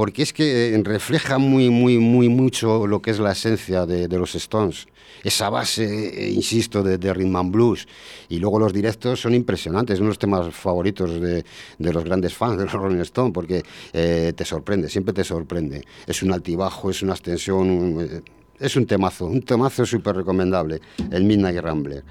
Porque 0.00 0.22
es 0.22 0.32
que 0.32 0.74
eh, 0.74 0.80
refleja 0.82 1.36
muy, 1.36 1.68
muy, 1.68 1.98
muy 1.98 2.30
mucho 2.30 2.86
lo 2.86 3.02
que 3.02 3.10
es 3.10 3.18
la 3.18 3.32
esencia 3.32 3.84
de, 3.84 4.08
de 4.08 4.18
los 4.18 4.34
Stones. 4.34 4.86
Esa 5.22 5.50
base, 5.50 5.84
eh, 5.84 6.30
insisto, 6.30 6.82
de, 6.82 6.96
de 6.96 7.12
rhythm 7.12 7.36
and 7.36 7.52
blues. 7.52 7.86
Y 8.30 8.38
luego 8.38 8.58
los 8.58 8.72
directos 8.72 9.20
son 9.20 9.34
impresionantes, 9.34 9.98
uno 9.98 10.06
de 10.06 10.12
los 10.12 10.18
temas 10.18 10.54
favoritos 10.54 11.20
de, 11.20 11.44
de 11.78 11.92
los 11.92 12.02
grandes 12.02 12.32
fans 12.32 12.56
de 12.56 12.64
los 12.64 12.72
Rolling 12.72 13.02
Stones, 13.02 13.34
porque 13.34 13.62
eh, 13.92 14.32
te 14.34 14.46
sorprende, 14.46 14.88
siempre 14.88 15.12
te 15.12 15.22
sorprende. 15.22 15.84
Es 16.06 16.22
un 16.22 16.32
altibajo, 16.32 16.88
es 16.88 17.02
una 17.02 17.12
extensión, 17.12 17.68
un- 17.68 18.00
eh, 18.00 18.22
es 18.58 18.76
un 18.76 18.86
temazo, 18.86 19.26
un 19.26 19.42
temazo 19.42 19.84
súper 19.84 20.16
recomendable, 20.16 20.80
el 21.12 21.24
Midnight 21.24 21.58
Rambler 21.60 22.04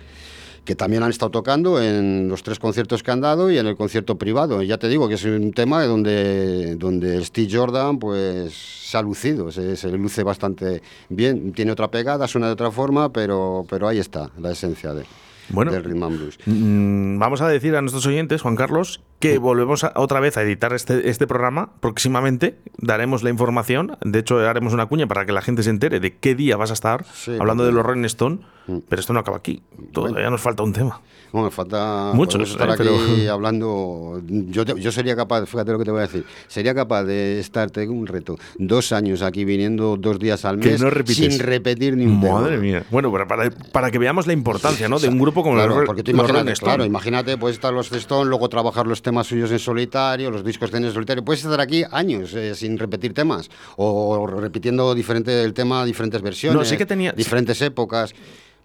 que 0.69 0.75
también 0.75 1.01
han 1.01 1.09
estado 1.09 1.31
tocando 1.31 1.81
en 1.81 2.27
los 2.29 2.43
tres 2.43 2.59
conciertos 2.59 3.01
que 3.01 3.09
han 3.09 3.21
dado 3.21 3.49
y 3.49 3.57
en 3.57 3.65
el 3.65 3.75
concierto 3.75 4.19
privado. 4.19 4.61
Ya 4.61 4.77
te 4.77 4.87
digo 4.87 5.07
que 5.07 5.15
es 5.15 5.23
un 5.25 5.51
tema 5.51 5.83
donde, 5.85 6.75
donde 6.75 7.25
Steve 7.25 7.49
Jordan 7.51 7.97
pues 7.97 8.53
se 8.53 8.95
ha 8.95 9.01
lucido, 9.01 9.51
se, 9.51 9.75
se 9.75 9.89
luce 9.89 10.21
bastante 10.21 10.83
bien, 11.09 11.53
tiene 11.53 11.71
otra 11.71 11.89
pegada, 11.89 12.27
suena 12.27 12.45
de 12.45 12.53
otra 12.53 12.69
forma, 12.69 13.11
pero, 13.11 13.65
pero 13.67 13.87
ahí 13.87 13.97
está 13.97 14.29
la 14.39 14.51
esencia 14.51 14.93
de, 14.93 15.05
Bueno. 15.49 15.71
del 15.71 15.83
rhythm 15.83 16.03
and 16.03 16.17
blues. 16.19 16.37
Mm, 16.45 17.17
Vamos 17.17 17.41
a 17.41 17.47
decir 17.47 17.75
a 17.75 17.81
nuestros 17.81 18.05
oyentes, 18.05 18.43
Juan 18.43 18.55
Carlos, 18.55 19.01
que 19.19 19.37
volvemos 19.37 19.83
a- 19.83 19.91
otra 19.95 20.19
vez 20.19 20.37
a 20.37 20.41
editar 20.41 20.73
este, 20.73 21.09
este 21.09 21.27
programa. 21.27 21.71
Próximamente 21.81 22.57
daremos 22.77 23.23
la 23.23 23.29
información. 23.29 23.97
De 24.01 24.19
hecho, 24.19 24.39
haremos 24.39 24.73
una 24.73 24.85
cuña 24.85 25.07
para 25.07 25.25
que 25.25 25.31
la 25.33 25.41
gente 25.41 25.63
se 25.63 25.69
entere 25.69 25.99
de 25.99 26.15
qué 26.17 26.35
día 26.35 26.55
vas 26.57 26.69
a 26.71 26.73
estar 26.73 27.05
Sí, 27.13 27.35
hablando 27.39 27.65
de 27.65 27.71
los 27.71 27.85
Rolling 27.85 28.05
Stone. 28.05 28.39
Pero 28.87 28.99
esto 28.99 29.13
no 29.13 29.19
acaba 29.19 29.37
aquí. 29.37 29.63
Todavía 29.93 30.29
nos 30.29 30.41
falta 30.41 30.61
un 30.61 30.73
tema. 30.73 31.01
Bueno, 31.31 31.49
falta 31.49 32.11
podemos 32.15 32.51
estar 32.51 32.69
eh, 32.69 32.73
aquí 32.73 32.83
pero- 32.83 33.33
hablando. 33.33 34.21
Yo, 34.27 34.63
te- 34.63 34.79
yo 34.79 34.91
sería 34.91 35.15
capaz, 35.15 35.45
fíjate 35.47 35.71
lo 35.71 35.79
que 35.79 35.85
te 35.85 35.91
voy 35.91 35.99
a 35.99 36.03
decir, 36.03 36.23
sería 36.47 36.75
capaz 36.75 37.03
de 37.03 37.39
estar, 37.39 37.71
tengo 37.71 37.93
un 37.93 38.05
reto, 38.05 38.35
dos 38.59 38.91
años 38.91 39.23
aquí 39.23 39.43
viniendo 39.43 39.97
dos 39.97 40.19
días 40.19 40.45
al 40.45 40.57
mes 40.57 40.79
no 40.81 40.89
sin 41.05 41.39
repetir 41.39 41.97
ni 41.97 42.05
un 42.05 42.21
tema. 42.21 42.41
Madre 42.41 42.57
mía. 42.57 42.83
Bueno, 42.91 43.11
pero 43.11 43.27
para, 43.27 43.49
para 43.49 43.89
que 43.89 43.97
veamos 43.97 44.27
la 44.27 44.33
importancia 44.33 44.87
¿no? 44.87 44.99
de 44.99 45.07
un 45.07 45.17
grupo 45.19 45.41
como 45.41 45.55
Claro, 45.55 45.69
los, 45.69 45.79
Ro- 45.79 45.85
porque 45.87 46.03
tú 46.03 46.11
los 46.13 46.27
Rolling 46.29 46.51
Stone. 46.51 46.69
claro, 46.69 46.85
imagínate, 46.85 47.37
puedes 47.37 47.57
estar 47.57 47.73
los 47.73 47.91
Stones, 47.91 48.27
luego 48.27 48.49
trabajar 48.49 48.85
los 48.85 49.01
temas 49.09 49.25
suyos 49.27 49.49
en 49.51 49.57
solitario, 49.59 50.29
los 50.29 50.43
discos 50.45 50.71
en 50.73 50.91
solitario, 50.93 51.25
puedes 51.25 51.43
estar 51.43 51.59
aquí 51.59 51.83
años 51.91 52.33
eh, 52.35 52.53
sin 52.53 52.77
repetir 52.77 53.13
temas 53.13 53.49
o 53.75 54.27
repitiendo 54.27 54.93
diferente 54.93 55.43
el 55.43 55.53
tema, 55.53 55.83
diferentes 55.83 56.21
versiones, 56.21 56.55
No, 56.57 56.63
sí 56.63 56.77
que 56.77 56.85
tenía- 56.85 57.11
diferentes 57.11 57.59
épocas. 57.61 58.13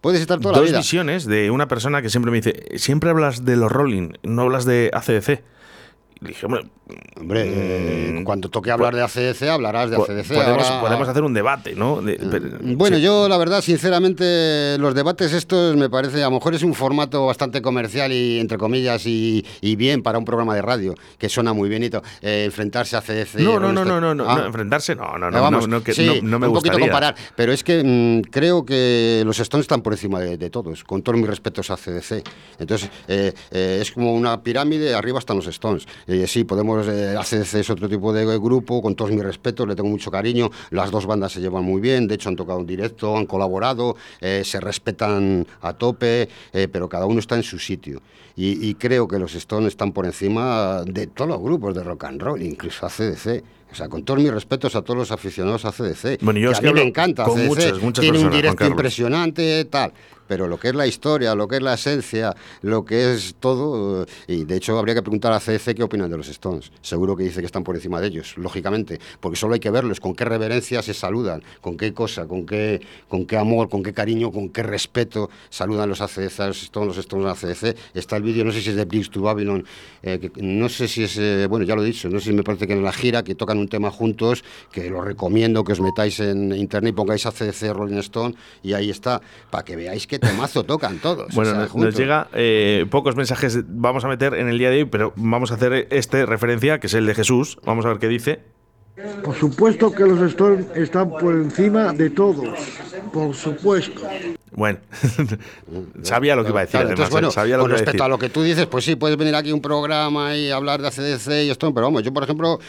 Puedes 0.03 0.21
estar 0.21 0.39
toda 0.39 0.53
la 0.53 0.59
Dos 0.59 0.69
vida. 0.69 0.79
visiones 0.79 1.25
de 1.25 1.51
una 1.51 1.67
persona 1.67 2.03
que 2.03 2.11
siempre 2.11 2.31
me 2.31 2.37
dice, 2.43 2.79
siempre 2.79 3.09
hablas 3.09 3.47
de 3.47 3.57
los 3.57 3.73
Rolling, 3.73 4.11
no 4.23 4.43
hablas 4.43 4.67
de 4.67 4.91
ACDC. 4.93 5.43
Dije, 6.27 6.47
hombre, 6.47 6.63
Hombre, 7.19 7.45
eh, 7.47 8.23
cuando 8.25 8.51
toque 8.51 8.71
hablar 8.71 8.95
de 8.95 9.01
ACDC, 9.03 9.49
hablarás 9.49 9.89
de 9.89 9.97
ACDC. 9.97 10.33
Mm. 10.33 10.35
podemos, 10.35 10.65
ahora- 10.69 10.81
podemos 10.83 11.09
hacer 11.09 11.23
un 11.23 11.33
debate, 11.33 11.75
¿no? 11.75 12.03
De- 12.03 12.17
pero- 12.31 12.59
Bueno, 12.61 12.97
sí. 12.99 13.03
yo 13.03 13.27
la 13.27 13.39
verdad, 13.39 13.63
sinceramente, 13.63 14.77
los 14.79 14.95
debates 14.95 15.33
estos 15.33 15.77
me 15.77 15.89
parece, 15.89 16.23
a 16.23 16.27
lo 16.27 16.33
mejor 16.33 16.55
es 16.55 16.63
un 16.63 16.75
formato 16.75 17.25
bastante 17.27 17.63
comercial 17.63 18.13
y, 18.13 18.39
entre 18.39 18.59
comillas, 18.59 19.07
y, 19.07 19.45
y 19.63 19.77
bien 19.77 20.03
para 20.03 20.19
un 20.19 20.25
programa 20.27 20.55
de 20.55 20.61
radio, 20.63 20.95
que 21.17 21.29
suena 21.31 21.53
muy 21.55 21.69
bien 21.71 21.85
y 21.85 21.91
todo, 21.91 22.03
eh, 22.21 22.45
enfrentarse 22.45 22.97
a 22.97 23.01
CDC. 23.01 23.41
No, 23.41 23.59
no, 23.59 23.73
no, 23.73 23.85
no, 23.85 24.01
no, 24.01 24.15
no, 24.15 24.29
Ah. 24.29 24.37
no, 24.41 24.47
enfrentarse, 24.47 24.95
no, 24.95 25.17
no, 25.17 25.29
Eh, 25.29 25.31
no, 25.31 25.41
vamos, 25.41 25.69
no, 25.69 25.79
no, 25.79 25.83
que 25.85 25.95
sí, 25.95 26.07
no, 26.23 26.29
no 26.29 26.39
me 26.39 26.47
un 26.49 26.53
gustaría. 26.55 26.73
poquito 26.73 26.87
comparar, 26.93 27.15
pero 27.35 27.53
es 27.53 27.65
que 27.65 27.83
mm, 27.83 28.31
creo 28.31 28.65
que 28.67 29.23
los 29.25 29.39
Stones 29.41 29.65
están 29.65 29.81
por 29.81 29.95
encima 29.95 30.21
de, 30.21 30.37
de 30.37 30.51
todos, 30.51 30.85
con 30.85 31.03
todos 31.03 31.19
mis 31.19 31.29
respetos 31.29 31.71
a 31.71 31.77
CDC. 31.77 32.23
Entonces, 32.59 32.91
eh, 33.09 33.33
eh, 33.53 33.79
es 33.81 33.91
como 33.93 34.13
una 34.13 34.43
pirámide, 34.43 34.95
arriba 34.95 35.19
están 35.19 35.37
los 35.37 35.47
Stones. 35.47 35.87
Eh, 36.23 36.27
sí, 36.27 36.45
podemos, 36.45 36.87
eh, 36.87 37.17
ACDC 37.19 37.55
es 37.55 37.71
otro 37.71 37.89
tipo 37.89 38.13
de 38.13 38.25
grupo, 38.39 38.81
con 38.81 38.95
todos 38.95 39.11
mis 39.11 39.23
respetos, 39.23 39.67
le 39.67 39.75
tengo 39.75 39.89
mucho 39.89 40.11
cariño, 40.11 40.51
las 40.71 40.91
dos 40.91 41.07
bandas 41.07 41.33
se 41.33 41.41
llevan 41.41 41.65
muy 41.65 41.81
bien, 41.81 42.07
de 42.07 42.15
hecho 42.15 42.29
han 42.29 42.37
tocado 42.37 42.61
en 42.61 42.67
directo, 42.67 43.17
han 43.17 43.27
colaborado, 43.27 43.97
eh, 44.21 44.43
se 44.45 44.61
respetan 44.61 45.47
a 45.61 45.73
tope, 45.73 46.29
eh, 46.53 46.69
pero 46.71 46.89
cada 46.89 47.07
uno 47.07 47.19
está 47.21 47.37
en 47.37 47.43
su 47.43 47.59
sitio. 47.59 48.01
Y, 48.37 48.69
y 48.69 48.75
creo 48.75 49.07
que 49.07 49.19
los 49.19 49.35
Stones 49.35 49.69
están 49.69 49.93
por 49.93 50.07
encima 50.07 50.83
de 50.85 51.07
todos 51.07 51.31
los 51.31 51.41
grupos 51.41 51.75
de 51.75 51.85
rock 51.85 52.05
and 52.05 52.23
roll, 52.23 52.43
incluso 52.43 52.87
ACDC. 52.87 53.45
O 53.75 53.77
sea, 53.77 53.89
con 53.89 54.05
todos 54.05 54.21
mis 54.21 54.31
respetos 54.33 54.77
a 54.77 54.83
todos 54.83 54.97
los 54.97 55.11
aficionados 55.11 55.65
a 55.65 55.73
CDC. 55.73 56.21
Bueno, 56.23 56.39
yo 56.39 56.53
que 56.53 56.59
a 56.59 56.73
mí 56.73 56.73
me 56.73 56.87
encanta. 56.87 57.25
con 57.25 57.35
CDC, 57.35 57.47
muchas, 57.49 57.83
muchas 57.83 58.03
tiene 58.03 58.19
un 58.19 58.25
personas, 58.25 58.31
Juan 58.31 58.43
directo 58.43 58.67
impresionante, 58.67 59.65
tal. 59.65 59.93
Pero 60.27 60.49
lo 60.49 60.59
que 60.59 60.69
es 60.69 60.75
la 60.75 60.87
historia, 60.87 61.35
lo 61.35 61.49
que 61.49 61.57
es 61.57 61.63
la 61.63 61.75
esencia, 61.75 62.35
lo 62.63 62.85
que 62.85 63.15
es 63.15 63.37
todo. 63.39 64.07
Y 64.27 64.45
de 64.45 64.57
hecho, 64.57 64.79
habría 64.79 64.95
que 64.95 65.03
preguntar 65.03 65.33
a 65.33 65.41
CDC 65.41 65.75
qué 65.75 65.83
opinan 65.83 66.11
de 66.11 66.17
los 66.17 66.29
Stones. 66.29 66.73
Seguro 66.83 67.17
que 67.17 67.25
dice 67.25 67.41
que 67.41 67.47
están 67.47 67.65
por 67.65 67.75
encima 67.75 68.01
de 68.01 68.09
ellos, 68.09 68.37
lógicamente. 68.37 68.99
Porque 69.21 69.37
solo 69.37 69.55
hay 69.55 69.61
que 69.61 69.71
verlos, 69.71 70.01
con 70.01 70.15
qué 70.15 70.25
reverencia 70.25 70.83
se 70.83 70.95
saludan, 70.95 71.43
con 71.61 71.77
qué 71.77 71.93
cosa, 71.93 72.27
con 72.27 72.47
qué, 72.47 72.81
con 73.09 73.27
qué 73.27 73.37
amor, 73.37 73.69
con 73.69 73.83
qué 73.83 73.93
cariño, 73.93 74.31
con 74.33 74.49
qué 74.51 74.63
respeto 74.63 75.31
saludan 75.51 75.89
los 75.89 76.01
ACDC, 76.01 76.39
los 76.39 76.63
Stones, 76.63 76.89
los 76.89 76.99
Stones 76.99 77.27
a 77.27 77.35
CDC. 77.35 77.77
Está 77.95 78.17
el 78.17 78.23
vídeo, 78.23 78.45
no 78.45 78.53
sé 78.53 78.61
si 78.61 78.71
es 78.71 78.77
de 78.77 78.85
Briggs 78.85 79.11
to 79.11 79.21
Babylon, 79.21 79.65
eh, 80.03 80.19
que 80.19 80.43
no 80.43 80.69
sé 80.69 80.89
si 80.89 81.05
es. 81.05 81.17
eh, 81.19 81.47
bueno, 81.49 81.65
ya 81.65 81.75
lo 81.75 81.83
he 81.83 81.87
dicho, 81.87 82.09
no 82.09 82.19
sé 82.19 82.31
si 82.31 82.33
me 82.33 82.43
parece 82.43 82.67
que 82.67 82.73
en 82.73 82.83
la 82.83 82.93
gira 82.93 83.23
que 83.23 83.35
tocan 83.35 83.59
un 83.59 83.69
tema 83.69 83.91
juntos, 83.91 84.45
que 84.73 84.89
lo 84.89 85.01
recomiendo 85.01 85.65
que 85.65 85.73
os 85.73 85.81
metáis 85.81 86.21
en 86.21 86.53
internet 86.53 86.93
y 86.93 86.97
pongáis 86.97 87.27
ACDC 87.27 87.73
Rolling 87.73 87.99
Stone 87.99 88.35
y 88.63 88.73
ahí 88.73 88.91
está, 88.91 89.21
para 89.51 89.65
que 89.65 89.77
veáis 89.77 90.07
qué 90.21 90.27
temazo 90.27 90.65
tocan 90.65 90.99
todos. 90.99 91.33
o 91.33 91.35
Bueno, 91.35 91.51
sea, 91.53 91.69
nos- 91.75 91.95
llega 91.97 92.29
eh, 92.33 92.87
pocos 92.91 93.17
mensajes, 93.17 93.59
vamos 93.67 94.05
a 94.05 94.09
meter 94.09 94.35
en 94.35 94.49
el 94.49 94.59
día 94.59 94.71
de 94.71 94.79
hoy, 94.79 94.85
pero 94.85 95.13
vamos 95.17 95.51
a 95.51 95.55
hacer 95.55 95.87
este 95.91 96.27
referencia, 96.27 96.79
que 96.81 96.87
es 96.87 96.95
el 96.95 97.07
de 97.07 97.15
Jesús. 97.15 97.59
Vamos 97.65 97.85
a 97.85 97.89
ver 97.89 97.99
qué 97.99 98.09
dice. 98.09 98.41
Por 99.25 99.35
supuesto 99.35 99.91
que 99.93 100.05
los 100.05 100.21
Stones 100.31 100.67
están 100.77 101.11
por 101.11 101.35
encima 101.35 101.93
de 101.93 102.11
todos. 102.11 102.47
Por 103.13 103.35
supuesto. 103.35 104.03
Bueno, 104.53 104.79
sabía 106.03 106.37
lo 106.37 106.45
que 106.45 106.51
iba 106.51 106.61
a 106.61 106.63
decir. 106.63 106.73
Claro, 106.81 106.87
además, 106.87 106.91
entonces, 106.91 107.11
bueno, 107.13 107.29
¿eh? 107.29 107.33
sabía 107.33 107.57
lo 107.57 107.63
con 107.65 107.71
que 107.71 107.73
iba 107.73 107.77
a 107.77 107.81
respecto 107.81 107.93
decir. 108.05 108.05
a 108.05 108.09
lo 108.09 108.19
que 108.19 108.29
tú 108.29 108.43
dices, 108.43 108.67
pues 108.67 108.85
sí, 108.85 108.95
puedes 108.97 109.17
venir 109.17 109.35
aquí 109.35 109.51
a 109.51 109.55
un 109.55 109.61
programa 109.61 110.37
y 110.37 110.51
hablar 110.51 110.81
de 110.81 110.89
ACDC 110.89 111.45
y 111.47 111.51
esto, 111.51 111.73
pero 111.75 111.87
vamos, 111.87 112.03
yo 112.05 112.13
por 112.13 112.23
ejemplo 112.23 112.61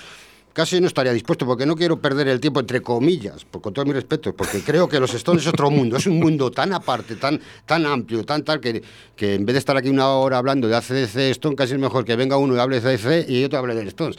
casi 0.56 0.80
no 0.80 0.88
estaría 0.88 1.12
dispuesto 1.12 1.46
porque 1.46 1.66
no 1.66 1.76
quiero 1.76 2.00
perder 2.00 2.30
el 2.30 2.40
tiempo 2.40 2.62
entre 2.62 2.82
comillas, 2.82 3.46
con 3.62 3.74
todo 3.74 3.84
mi 3.84 3.92
respeto, 3.92 4.34
porque 4.34 4.62
creo 4.62 4.88
que 4.88 5.02
los 5.02 5.14
Stones 5.14 5.44
es 5.44 5.50
otro 5.50 5.70
mundo, 5.70 5.98
es 5.98 6.08
un 6.08 6.18
mundo 6.18 6.50
tan 6.50 6.72
aparte, 6.72 7.18
tan, 7.18 7.42
tan 7.66 7.86
amplio, 7.86 8.24
tan 8.24 8.42
tal 8.44 8.62
que, 8.62 8.82
que 9.18 9.36
en 9.36 9.46
vez 9.46 9.54
de 9.54 9.60
estar 9.60 9.76
aquí 9.76 9.90
una 9.90 10.08
hora 10.08 10.38
hablando 10.38 10.70
de 10.70 10.76
ACDC 10.78 11.18
Stone, 11.32 11.58
casi 11.58 11.74
es 11.74 11.80
mejor 11.80 12.06
que 12.06 12.16
venga 12.16 12.38
uno 12.38 12.56
y 12.56 12.60
hable 12.60 12.80
de 12.80 12.94
ACDC 12.94 13.30
y 13.30 13.44
otro 13.44 13.60
hable 13.60 13.76
de 13.76 13.86
Stones. 13.90 14.18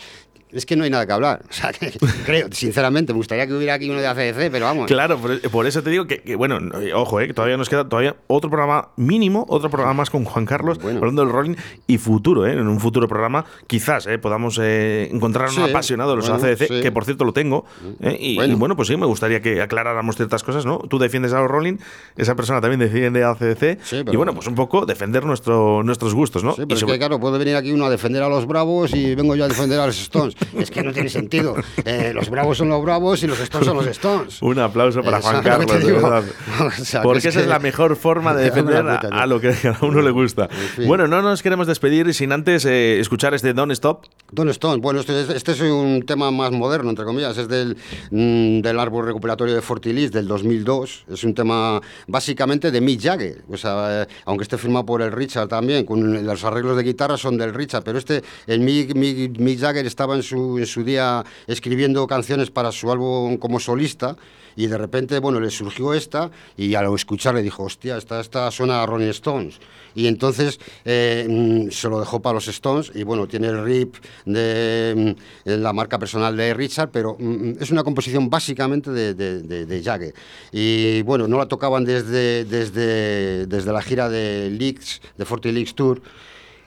Es 0.53 0.65
que 0.67 0.77
no 0.77 0.85
hay 0.85 0.91
nada 0.91 1.07
que 1.07 1.13
hablar. 1.13 1.43
O 1.49 1.53
sea, 1.53 1.73
que, 1.73 1.93
creo, 2.27 2.49
sinceramente, 2.53 3.13
me 3.13 3.17
gustaría 3.19 3.47
que 3.47 3.55
hubiera 3.55 3.75
aquí 3.75 3.89
uno 3.91 4.01
de 4.01 4.07
ACDC, 4.07 4.51
pero 4.51 4.67
vamos. 4.67 4.87
Claro, 4.87 5.19
por, 5.19 5.41
por 5.51 5.67
eso 5.67 5.83
te 5.83 5.91
digo 5.91 6.07
que, 6.07 6.23
que, 6.23 6.37
bueno, 6.37 6.61
no, 6.61 6.79
ojo, 6.95 7.21
eh, 7.21 7.27
que 7.27 7.35
todavía 7.35 7.57
nos 7.57 7.69
queda 7.69 7.89
todavía 7.89 8.17
otro 8.27 8.49
programa 8.51 8.89
mínimo, 8.97 9.45
otro 9.49 9.71
programa 9.71 9.95
más 9.95 10.11
con 10.11 10.25
Juan 10.25 10.47
Carlos, 10.47 10.79
Bueno. 10.79 10.99
hablando 10.99 11.23
del 11.25 11.33
rolling 11.33 11.55
y 11.87 11.99
futuro, 11.99 12.47
¿eh? 12.47 12.53
En 12.53 12.67
un 12.69 12.81
futuro 12.81 13.09
programa, 13.09 13.45
quizás 13.67 14.07
eh, 14.07 14.19
podamos 14.19 14.59
eh, 14.63 15.09
encontrar 15.13 15.47
a 15.49 15.51
un 15.51 15.57
Sí, 15.57 15.63
apasionado 15.63 16.11
de 16.11 16.17
los 16.17 16.29
bueno, 16.31 16.45
ACDC, 16.45 16.69
sí. 16.69 16.81
que 16.81 16.93
por 16.93 17.05
cierto 17.05 17.25
lo 17.25 17.33
tengo. 17.33 17.65
eh, 18.01 18.17
y, 18.21 18.37
Bueno. 18.37 18.53
y 18.55 18.57
bueno, 18.57 18.77
pues 18.77 18.89
sí, 18.89 18.97
me 18.97 19.07
gustaría 19.07 19.41
que 19.43 19.61
aclaráramos 19.61 20.17
ciertas 20.17 20.43
cosas, 20.43 20.65
¿no? 20.67 20.79
Tú 20.79 20.99
defiendes 20.99 21.33
a 21.33 21.41
los 21.41 21.51
rolling, 21.51 21.77
esa 22.17 22.35
persona 22.37 22.61
también 22.61 22.81
defiende 22.81 23.25
a 23.25 23.31
ACDC. 23.31 23.79
Sí, 23.83 24.05
y 24.11 24.17
bueno, 24.17 24.35
pues 24.35 24.47
un 24.47 24.55
poco 24.55 24.87
defender 24.87 25.25
nuestro, 25.25 25.83
nuestros 25.83 26.15
gustos, 26.15 26.45
¿no? 26.45 26.55
Sí, 26.55 26.63
Y 26.63 26.67
pero 26.67 26.79
es 26.79 26.85
que, 26.85 26.99
claro, 26.99 27.19
puede 27.21 27.39
venir 27.39 27.57
aquí 27.57 27.73
uno 27.73 27.87
a 27.87 27.91
defender 27.91 28.23
a 28.23 28.29
los 28.29 28.47
Bravos 28.47 28.95
y 28.95 29.15
vengo 29.15 29.35
yo 29.37 29.45
a 29.45 29.49
defender 29.49 29.81
a 29.81 29.87
los 29.87 29.99
Stones. 30.01 30.36
Es 30.59 30.71
que 30.71 30.83
no 30.83 30.93
tiene 30.93 31.09
sentido. 31.09 31.55
Eh, 31.85 32.13
los 32.15 32.29
Bravos 32.31 32.59
son 32.59 32.69
los 32.69 32.83
Bravos 32.83 33.23
y 33.23 33.27
los 33.27 33.39
Stones 33.41 33.67
son 33.67 33.77
los 33.77 33.87
Stones. 33.87 34.41
Un 34.43 34.59
aplauso 34.59 35.03
para 35.03 35.19
Eh, 35.19 35.23
Juan 35.23 35.43
¿sabes 35.43 35.59
lo 35.59 35.67
que 35.67 35.67
Carlos, 35.67 35.87
de 35.87 35.93
verdad. 35.93 36.25
O 36.81 36.85
sea, 36.85 37.01
que 37.01 37.05
Porque 37.05 37.19
es 37.19 37.25
esa 37.27 37.41
es 37.41 37.47
la 37.47 37.59
mejor 37.59 37.97
forma 37.97 38.35
de 38.35 38.43
en 38.47 38.49
defender 38.51 38.77
a, 38.89 39.01
puta, 39.01 39.09
a 39.17 39.19
tío. 39.25 39.27
lo 39.27 39.41
que 39.41 39.49
a 39.69 39.79
uno 39.83 40.03
le 40.03 40.11
gusta. 40.11 40.49
fin. 40.49 40.87
Bueno, 40.87 41.07
no 41.09 41.23
nos 41.23 41.43
queremos 41.43 41.67
despedir 41.67 42.13
sin 42.15 42.33
antes 42.33 42.65
eh, 42.65 43.01
escuchar 43.01 43.35
este 43.35 43.53
Don't 43.55 43.73
Stop. 43.73 44.05
Don 44.33 44.49
Stone, 44.49 44.81
bueno, 44.81 45.01
este, 45.01 45.21
es- 45.23 45.31
este 45.31 45.53
es 45.53 45.61
un 45.61 46.03
tema 46.07 46.31
más 46.31 46.51
moderno, 46.51 46.91
entre 46.91 47.05
comillas, 47.05 47.37
es 47.39 47.49
del, 47.49 47.77
mm, 48.11 48.61
del 48.61 48.79
árbol 48.81 49.07
recuperatorio 49.07 49.55
de 49.55 49.63
Fortilis 49.63 50.11
del 50.13 50.27
2002, 50.27 51.05
es 51.13 51.23
un 51.25 51.35
tema 51.35 51.81
básicamente 52.09 52.71
de 52.71 52.81
Mick 52.81 53.01
Jagger, 53.03 53.43
o 53.49 53.57
sea, 53.57 54.03
eh, 54.03 54.07
aunque 54.25 54.43
esté 54.43 54.59
firmado 54.59 54.85
por 54.87 55.03
el 55.03 55.13
Richard 55.13 55.49
también, 55.49 55.85
con 55.85 56.25
los 56.27 56.45
arreglos 56.45 56.77
de 56.77 56.83
guitarra 56.83 57.17
son 57.17 57.37
del 57.39 57.55
Richard, 57.55 57.85
pero 57.85 57.99
este, 57.99 58.23
el 58.49 58.61
Mick, 58.61 58.95
Mick- 58.95 59.39
Mick 59.39 59.61
Jagger 59.61 59.87
estaba 59.87 60.17
en 60.17 60.23
en 60.33 60.67
su 60.67 60.85
día 60.85 61.25
escribiendo 61.47 62.07
canciones 62.07 62.51
para 62.51 62.73
su 62.73 62.91
álbum 62.91 63.37
como 63.37 63.61
solista, 63.61 64.17
y 64.59 64.69
de 64.69 64.79
repente, 64.79 65.19
bueno, 65.19 65.39
le 65.39 65.51
surgió 65.51 65.93
esta 65.93 66.31
y 66.57 66.75
al 66.77 66.91
escucharle 66.95 67.43
dijo, 67.43 67.65
hostia, 67.65 67.99
esta, 67.99 68.21
esta 68.21 68.51
suena 68.51 68.83
a 68.83 68.87
Rolling 68.87 69.09
Stones. 69.11 69.59
Y 69.95 70.07
entonces 70.07 70.59
eh, 70.87 71.27
mm, 71.29 71.71
se 71.71 71.91
lo 71.91 72.01
dejó 72.01 72.23
para 72.23 72.35
los 72.37 72.49
Stones 72.49 72.91
y 72.95 73.03
bueno, 73.03 73.27
tiene 73.29 73.49
el 73.49 73.63
rip 73.63 73.97
de 74.25 75.15
mm, 75.45 75.51
la 75.61 75.75
marca 75.75 75.99
personal 75.99 76.35
de 76.39 76.55
Richard, 76.55 76.89
pero 76.91 77.17
mm, 77.19 77.61
es 77.61 77.71
una 77.71 77.85
composición 77.85 78.31
básicamente 78.31 78.91
de, 78.93 79.13
de, 79.13 79.43
de- 79.43 79.67
de 79.67 79.83
Jagger. 79.83 80.15
Y 80.53 81.03
bueno, 81.03 81.29
no 81.29 81.37
la 81.37 81.47
tocaban 81.49 81.85
desde, 81.85 82.47
desde, 82.47 83.47
desde 83.47 83.73
la 83.73 83.83
gira 83.83 84.09
de 84.09 84.49
Leaks, 84.51 85.03
de 85.19 85.25
Forty 85.27 85.53
Leaks 85.53 85.75
Tour 85.75 86.01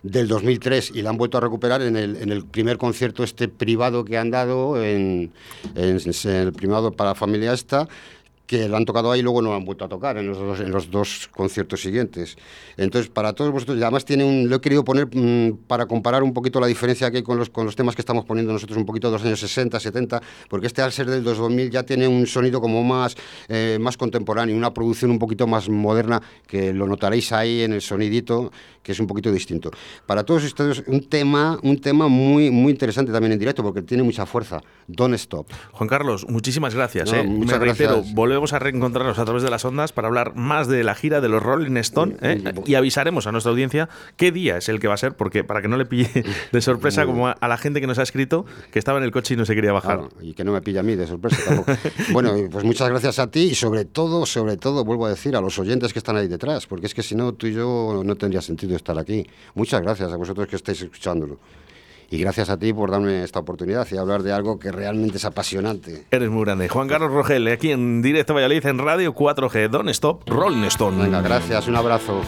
del 0.03 0.27
2003 0.27 0.91
y 0.95 1.01
la 1.01 1.09
han 1.09 1.17
vuelto 1.17 1.37
a 1.37 1.41
recuperar 1.41 1.81
en 1.81 1.95
el, 1.97 2.45
primer 2.45 2.77
concierto 2.77 3.23
este 3.23 3.47
privado 3.47 4.05
que 4.05 4.17
han 4.17 4.31
dado 4.31 4.81
en, 4.83 5.31
en- 5.75 5.99
en 5.99 6.29
el 6.35 6.53
privado 6.53 6.91
para 6.91 7.11
la 7.11 7.15
familia 7.15 7.53
esta 7.53 7.87
que 8.49 8.67
lo 8.67 8.77
han 8.77 8.85
tocado 8.85 9.11
ahí 9.11 9.19
y 9.19 9.21
luego 9.21 9.43
no 9.43 9.49
lo 9.49 9.55
han 9.55 9.63
vuelto 9.63 9.85
a 9.85 9.87
tocar 9.87 10.17
en 10.17 10.25
los 10.25 10.39
dos, 10.39 10.59
en 10.59 10.71
los 10.71 10.89
dos 10.89 11.29
conciertos 11.31 11.83
siguientes. 11.83 12.35
Entonces, 12.77 13.07
para 13.07 13.33
todos 13.33 13.51
vosotros, 13.51 13.77
y 13.77 13.83
además 13.83 14.05
tiene 14.05 14.23
un, 14.23 14.49
lo 14.49 14.55
he 14.55 14.59
querido 14.59 14.83
poner 14.83 15.05
mm, 15.05 15.67
para 15.67 15.85
comparar 15.85 16.23
un 16.23 16.33
poquito 16.33 16.59
la 16.59 16.65
diferencia 16.65 17.11
que 17.11 17.17
hay 17.17 17.23
con 17.23 17.37
los, 17.37 17.51
con 17.51 17.67
los 17.67 17.75
temas 17.75 17.93
que 17.93 18.01
estamos 18.01 18.25
poniendo 18.25 18.51
nosotros 18.51 18.75
un 18.79 18.87
poquito 18.87 19.11
de 19.11 19.17
los 19.19 19.23
años 19.23 19.39
60, 19.39 19.79
70, 19.79 20.19
porque 20.49 20.65
este 20.65 20.81
al 20.81 20.91
ser 20.91 21.05
del 21.11 21.23
2000 21.23 21.69
ya 21.69 21.83
tiene 21.83 22.07
un 22.07 22.25
sonido 22.25 22.59
como 22.59 22.83
más, 22.83 23.15
eh, 23.49 23.77
más 23.79 23.97
contemporáneo, 23.97 24.57
una 24.57 24.73
producción 24.73 25.11
un 25.11 25.19
poquito 25.19 25.45
más 25.45 25.69
moderna, 25.69 26.19
que 26.47 26.73
lo 26.73 26.87
notaréis 26.87 27.31
ahí 27.31 27.61
en 27.61 27.73
el 27.73 27.81
sonidito, 27.81 28.51
que 28.81 28.93
es 28.93 28.99
un 28.99 29.05
poquito 29.05 29.31
distinto. 29.31 29.69
Para 30.07 30.23
todos 30.23 30.43
ustedes, 30.43 30.83
un 30.87 31.07
tema, 31.07 31.59
un 31.61 31.79
tema 31.79 32.07
muy, 32.07 32.49
muy 32.49 32.71
interesante 32.71 33.11
también 33.11 33.33
en 33.33 33.37
directo, 33.37 33.61
porque 33.61 33.83
tiene 33.83 34.01
mucha 34.01 34.25
fuerza. 34.25 34.63
Don't 34.87 35.13
Stop. 35.13 35.45
Juan 35.73 35.87
Carlos, 35.87 36.25
muchísimas 36.27 36.73
gracias. 36.73 37.11
No, 37.11 37.19
eh. 37.19 37.23
muchas 37.23 37.59
Me 37.59 37.65
reitero, 37.65 38.01
volvemos 38.39 38.53
a 38.53 38.59
reencontrarnos 38.59 39.19
a 39.19 39.25
través 39.25 39.43
de 39.43 39.49
las 39.49 39.65
ondas 39.65 39.91
para 39.91 40.07
hablar 40.07 40.33
más 40.33 40.69
de 40.69 40.81
la 40.85 40.95
gira 40.95 41.19
de 41.19 41.27
los 41.27 41.43
Rolling 41.43 41.75
Stone 41.75 42.15
eh, 42.21 42.53
y 42.65 42.75
avisaremos 42.75 43.27
a 43.27 43.33
nuestra 43.33 43.51
audiencia 43.51 43.89
qué 44.15 44.31
día 44.31 44.55
es 44.55 44.69
el 44.69 44.79
que 44.79 44.87
va 44.87 44.93
a 44.93 44.97
ser, 44.97 45.13
porque 45.13 45.43
para 45.43 45.61
que 45.61 45.67
no 45.67 45.75
le 45.75 45.85
pille 45.85 46.09
de 46.53 46.61
sorpresa 46.61 47.05
como 47.05 47.27
a, 47.27 47.31
a 47.33 47.47
la 47.49 47.57
gente 47.57 47.81
que 47.81 47.87
nos 47.87 47.99
ha 47.99 48.03
escrito 48.03 48.45
que 48.71 48.79
estaba 48.79 48.97
en 48.97 49.03
el 49.03 49.11
coche 49.11 49.33
y 49.33 49.37
no 49.37 49.45
se 49.45 49.55
quería 49.55 49.73
bajar. 49.73 49.97
Claro, 49.97 50.09
y 50.21 50.33
que 50.33 50.45
no 50.45 50.53
me 50.53 50.61
pilla 50.61 50.79
a 50.79 50.83
mí 50.83 50.95
de 50.95 51.05
sorpresa 51.05 51.43
tampoco. 51.43 51.73
bueno, 52.13 52.33
pues 52.49 52.63
muchas 52.63 52.87
gracias 52.87 53.19
a 53.19 53.29
ti 53.29 53.41
y 53.41 53.55
sobre 53.55 53.83
todo, 53.83 54.25
sobre 54.25 54.55
todo, 54.55 54.85
vuelvo 54.85 55.05
a 55.07 55.09
decir, 55.09 55.35
a 55.35 55.41
los 55.41 55.59
oyentes 55.59 55.91
que 55.91 55.99
están 55.99 56.15
ahí 56.15 56.29
detrás, 56.29 56.65
porque 56.65 56.85
es 56.85 56.93
que 56.93 57.03
si 57.03 57.15
no, 57.15 57.33
tú 57.33 57.47
y 57.47 57.53
yo 57.53 58.03
no 58.05 58.15
tendría 58.15 58.41
sentido 58.41 58.77
estar 58.77 58.97
aquí. 58.97 59.27
Muchas 59.53 59.81
gracias 59.81 60.13
a 60.13 60.15
vosotros 60.15 60.47
que 60.47 60.55
estáis 60.55 60.81
escuchándolo. 60.81 61.39
Y 62.11 62.17
gracias 62.17 62.49
a 62.49 62.57
ti 62.57 62.73
por 62.73 62.91
darme 62.91 63.23
esta 63.23 63.39
oportunidad 63.39 63.87
y 63.91 63.97
hablar 63.97 64.23
de 64.23 64.31
algo 64.31 64.57
que 64.59 64.71
realmente 64.71 65.17
es 65.17 65.25
apasionante. 65.25 66.05
Eres 66.09 66.29
muy 66.29 66.43
grande. 66.43 66.67
Juan 66.67 66.87
Carlos 66.87 67.11
Rogel, 67.11 67.47
aquí 67.47 67.71
en 67.71 68.01
directo 68.01 68.33
Valladolid 68.33 68.65
en 68.65 68.79
Radio 68.79 69.13
4G. 69.13 69.69
Don't 69.69 69.89
Stop, 69.89 70.27
Rolling 70.27 70.63
Stone. 70.65 71.03
Venga, 71.03 71.21
gracias, 71.21 71.67
un 71.67 71.75
abrazo. 71.75 72.21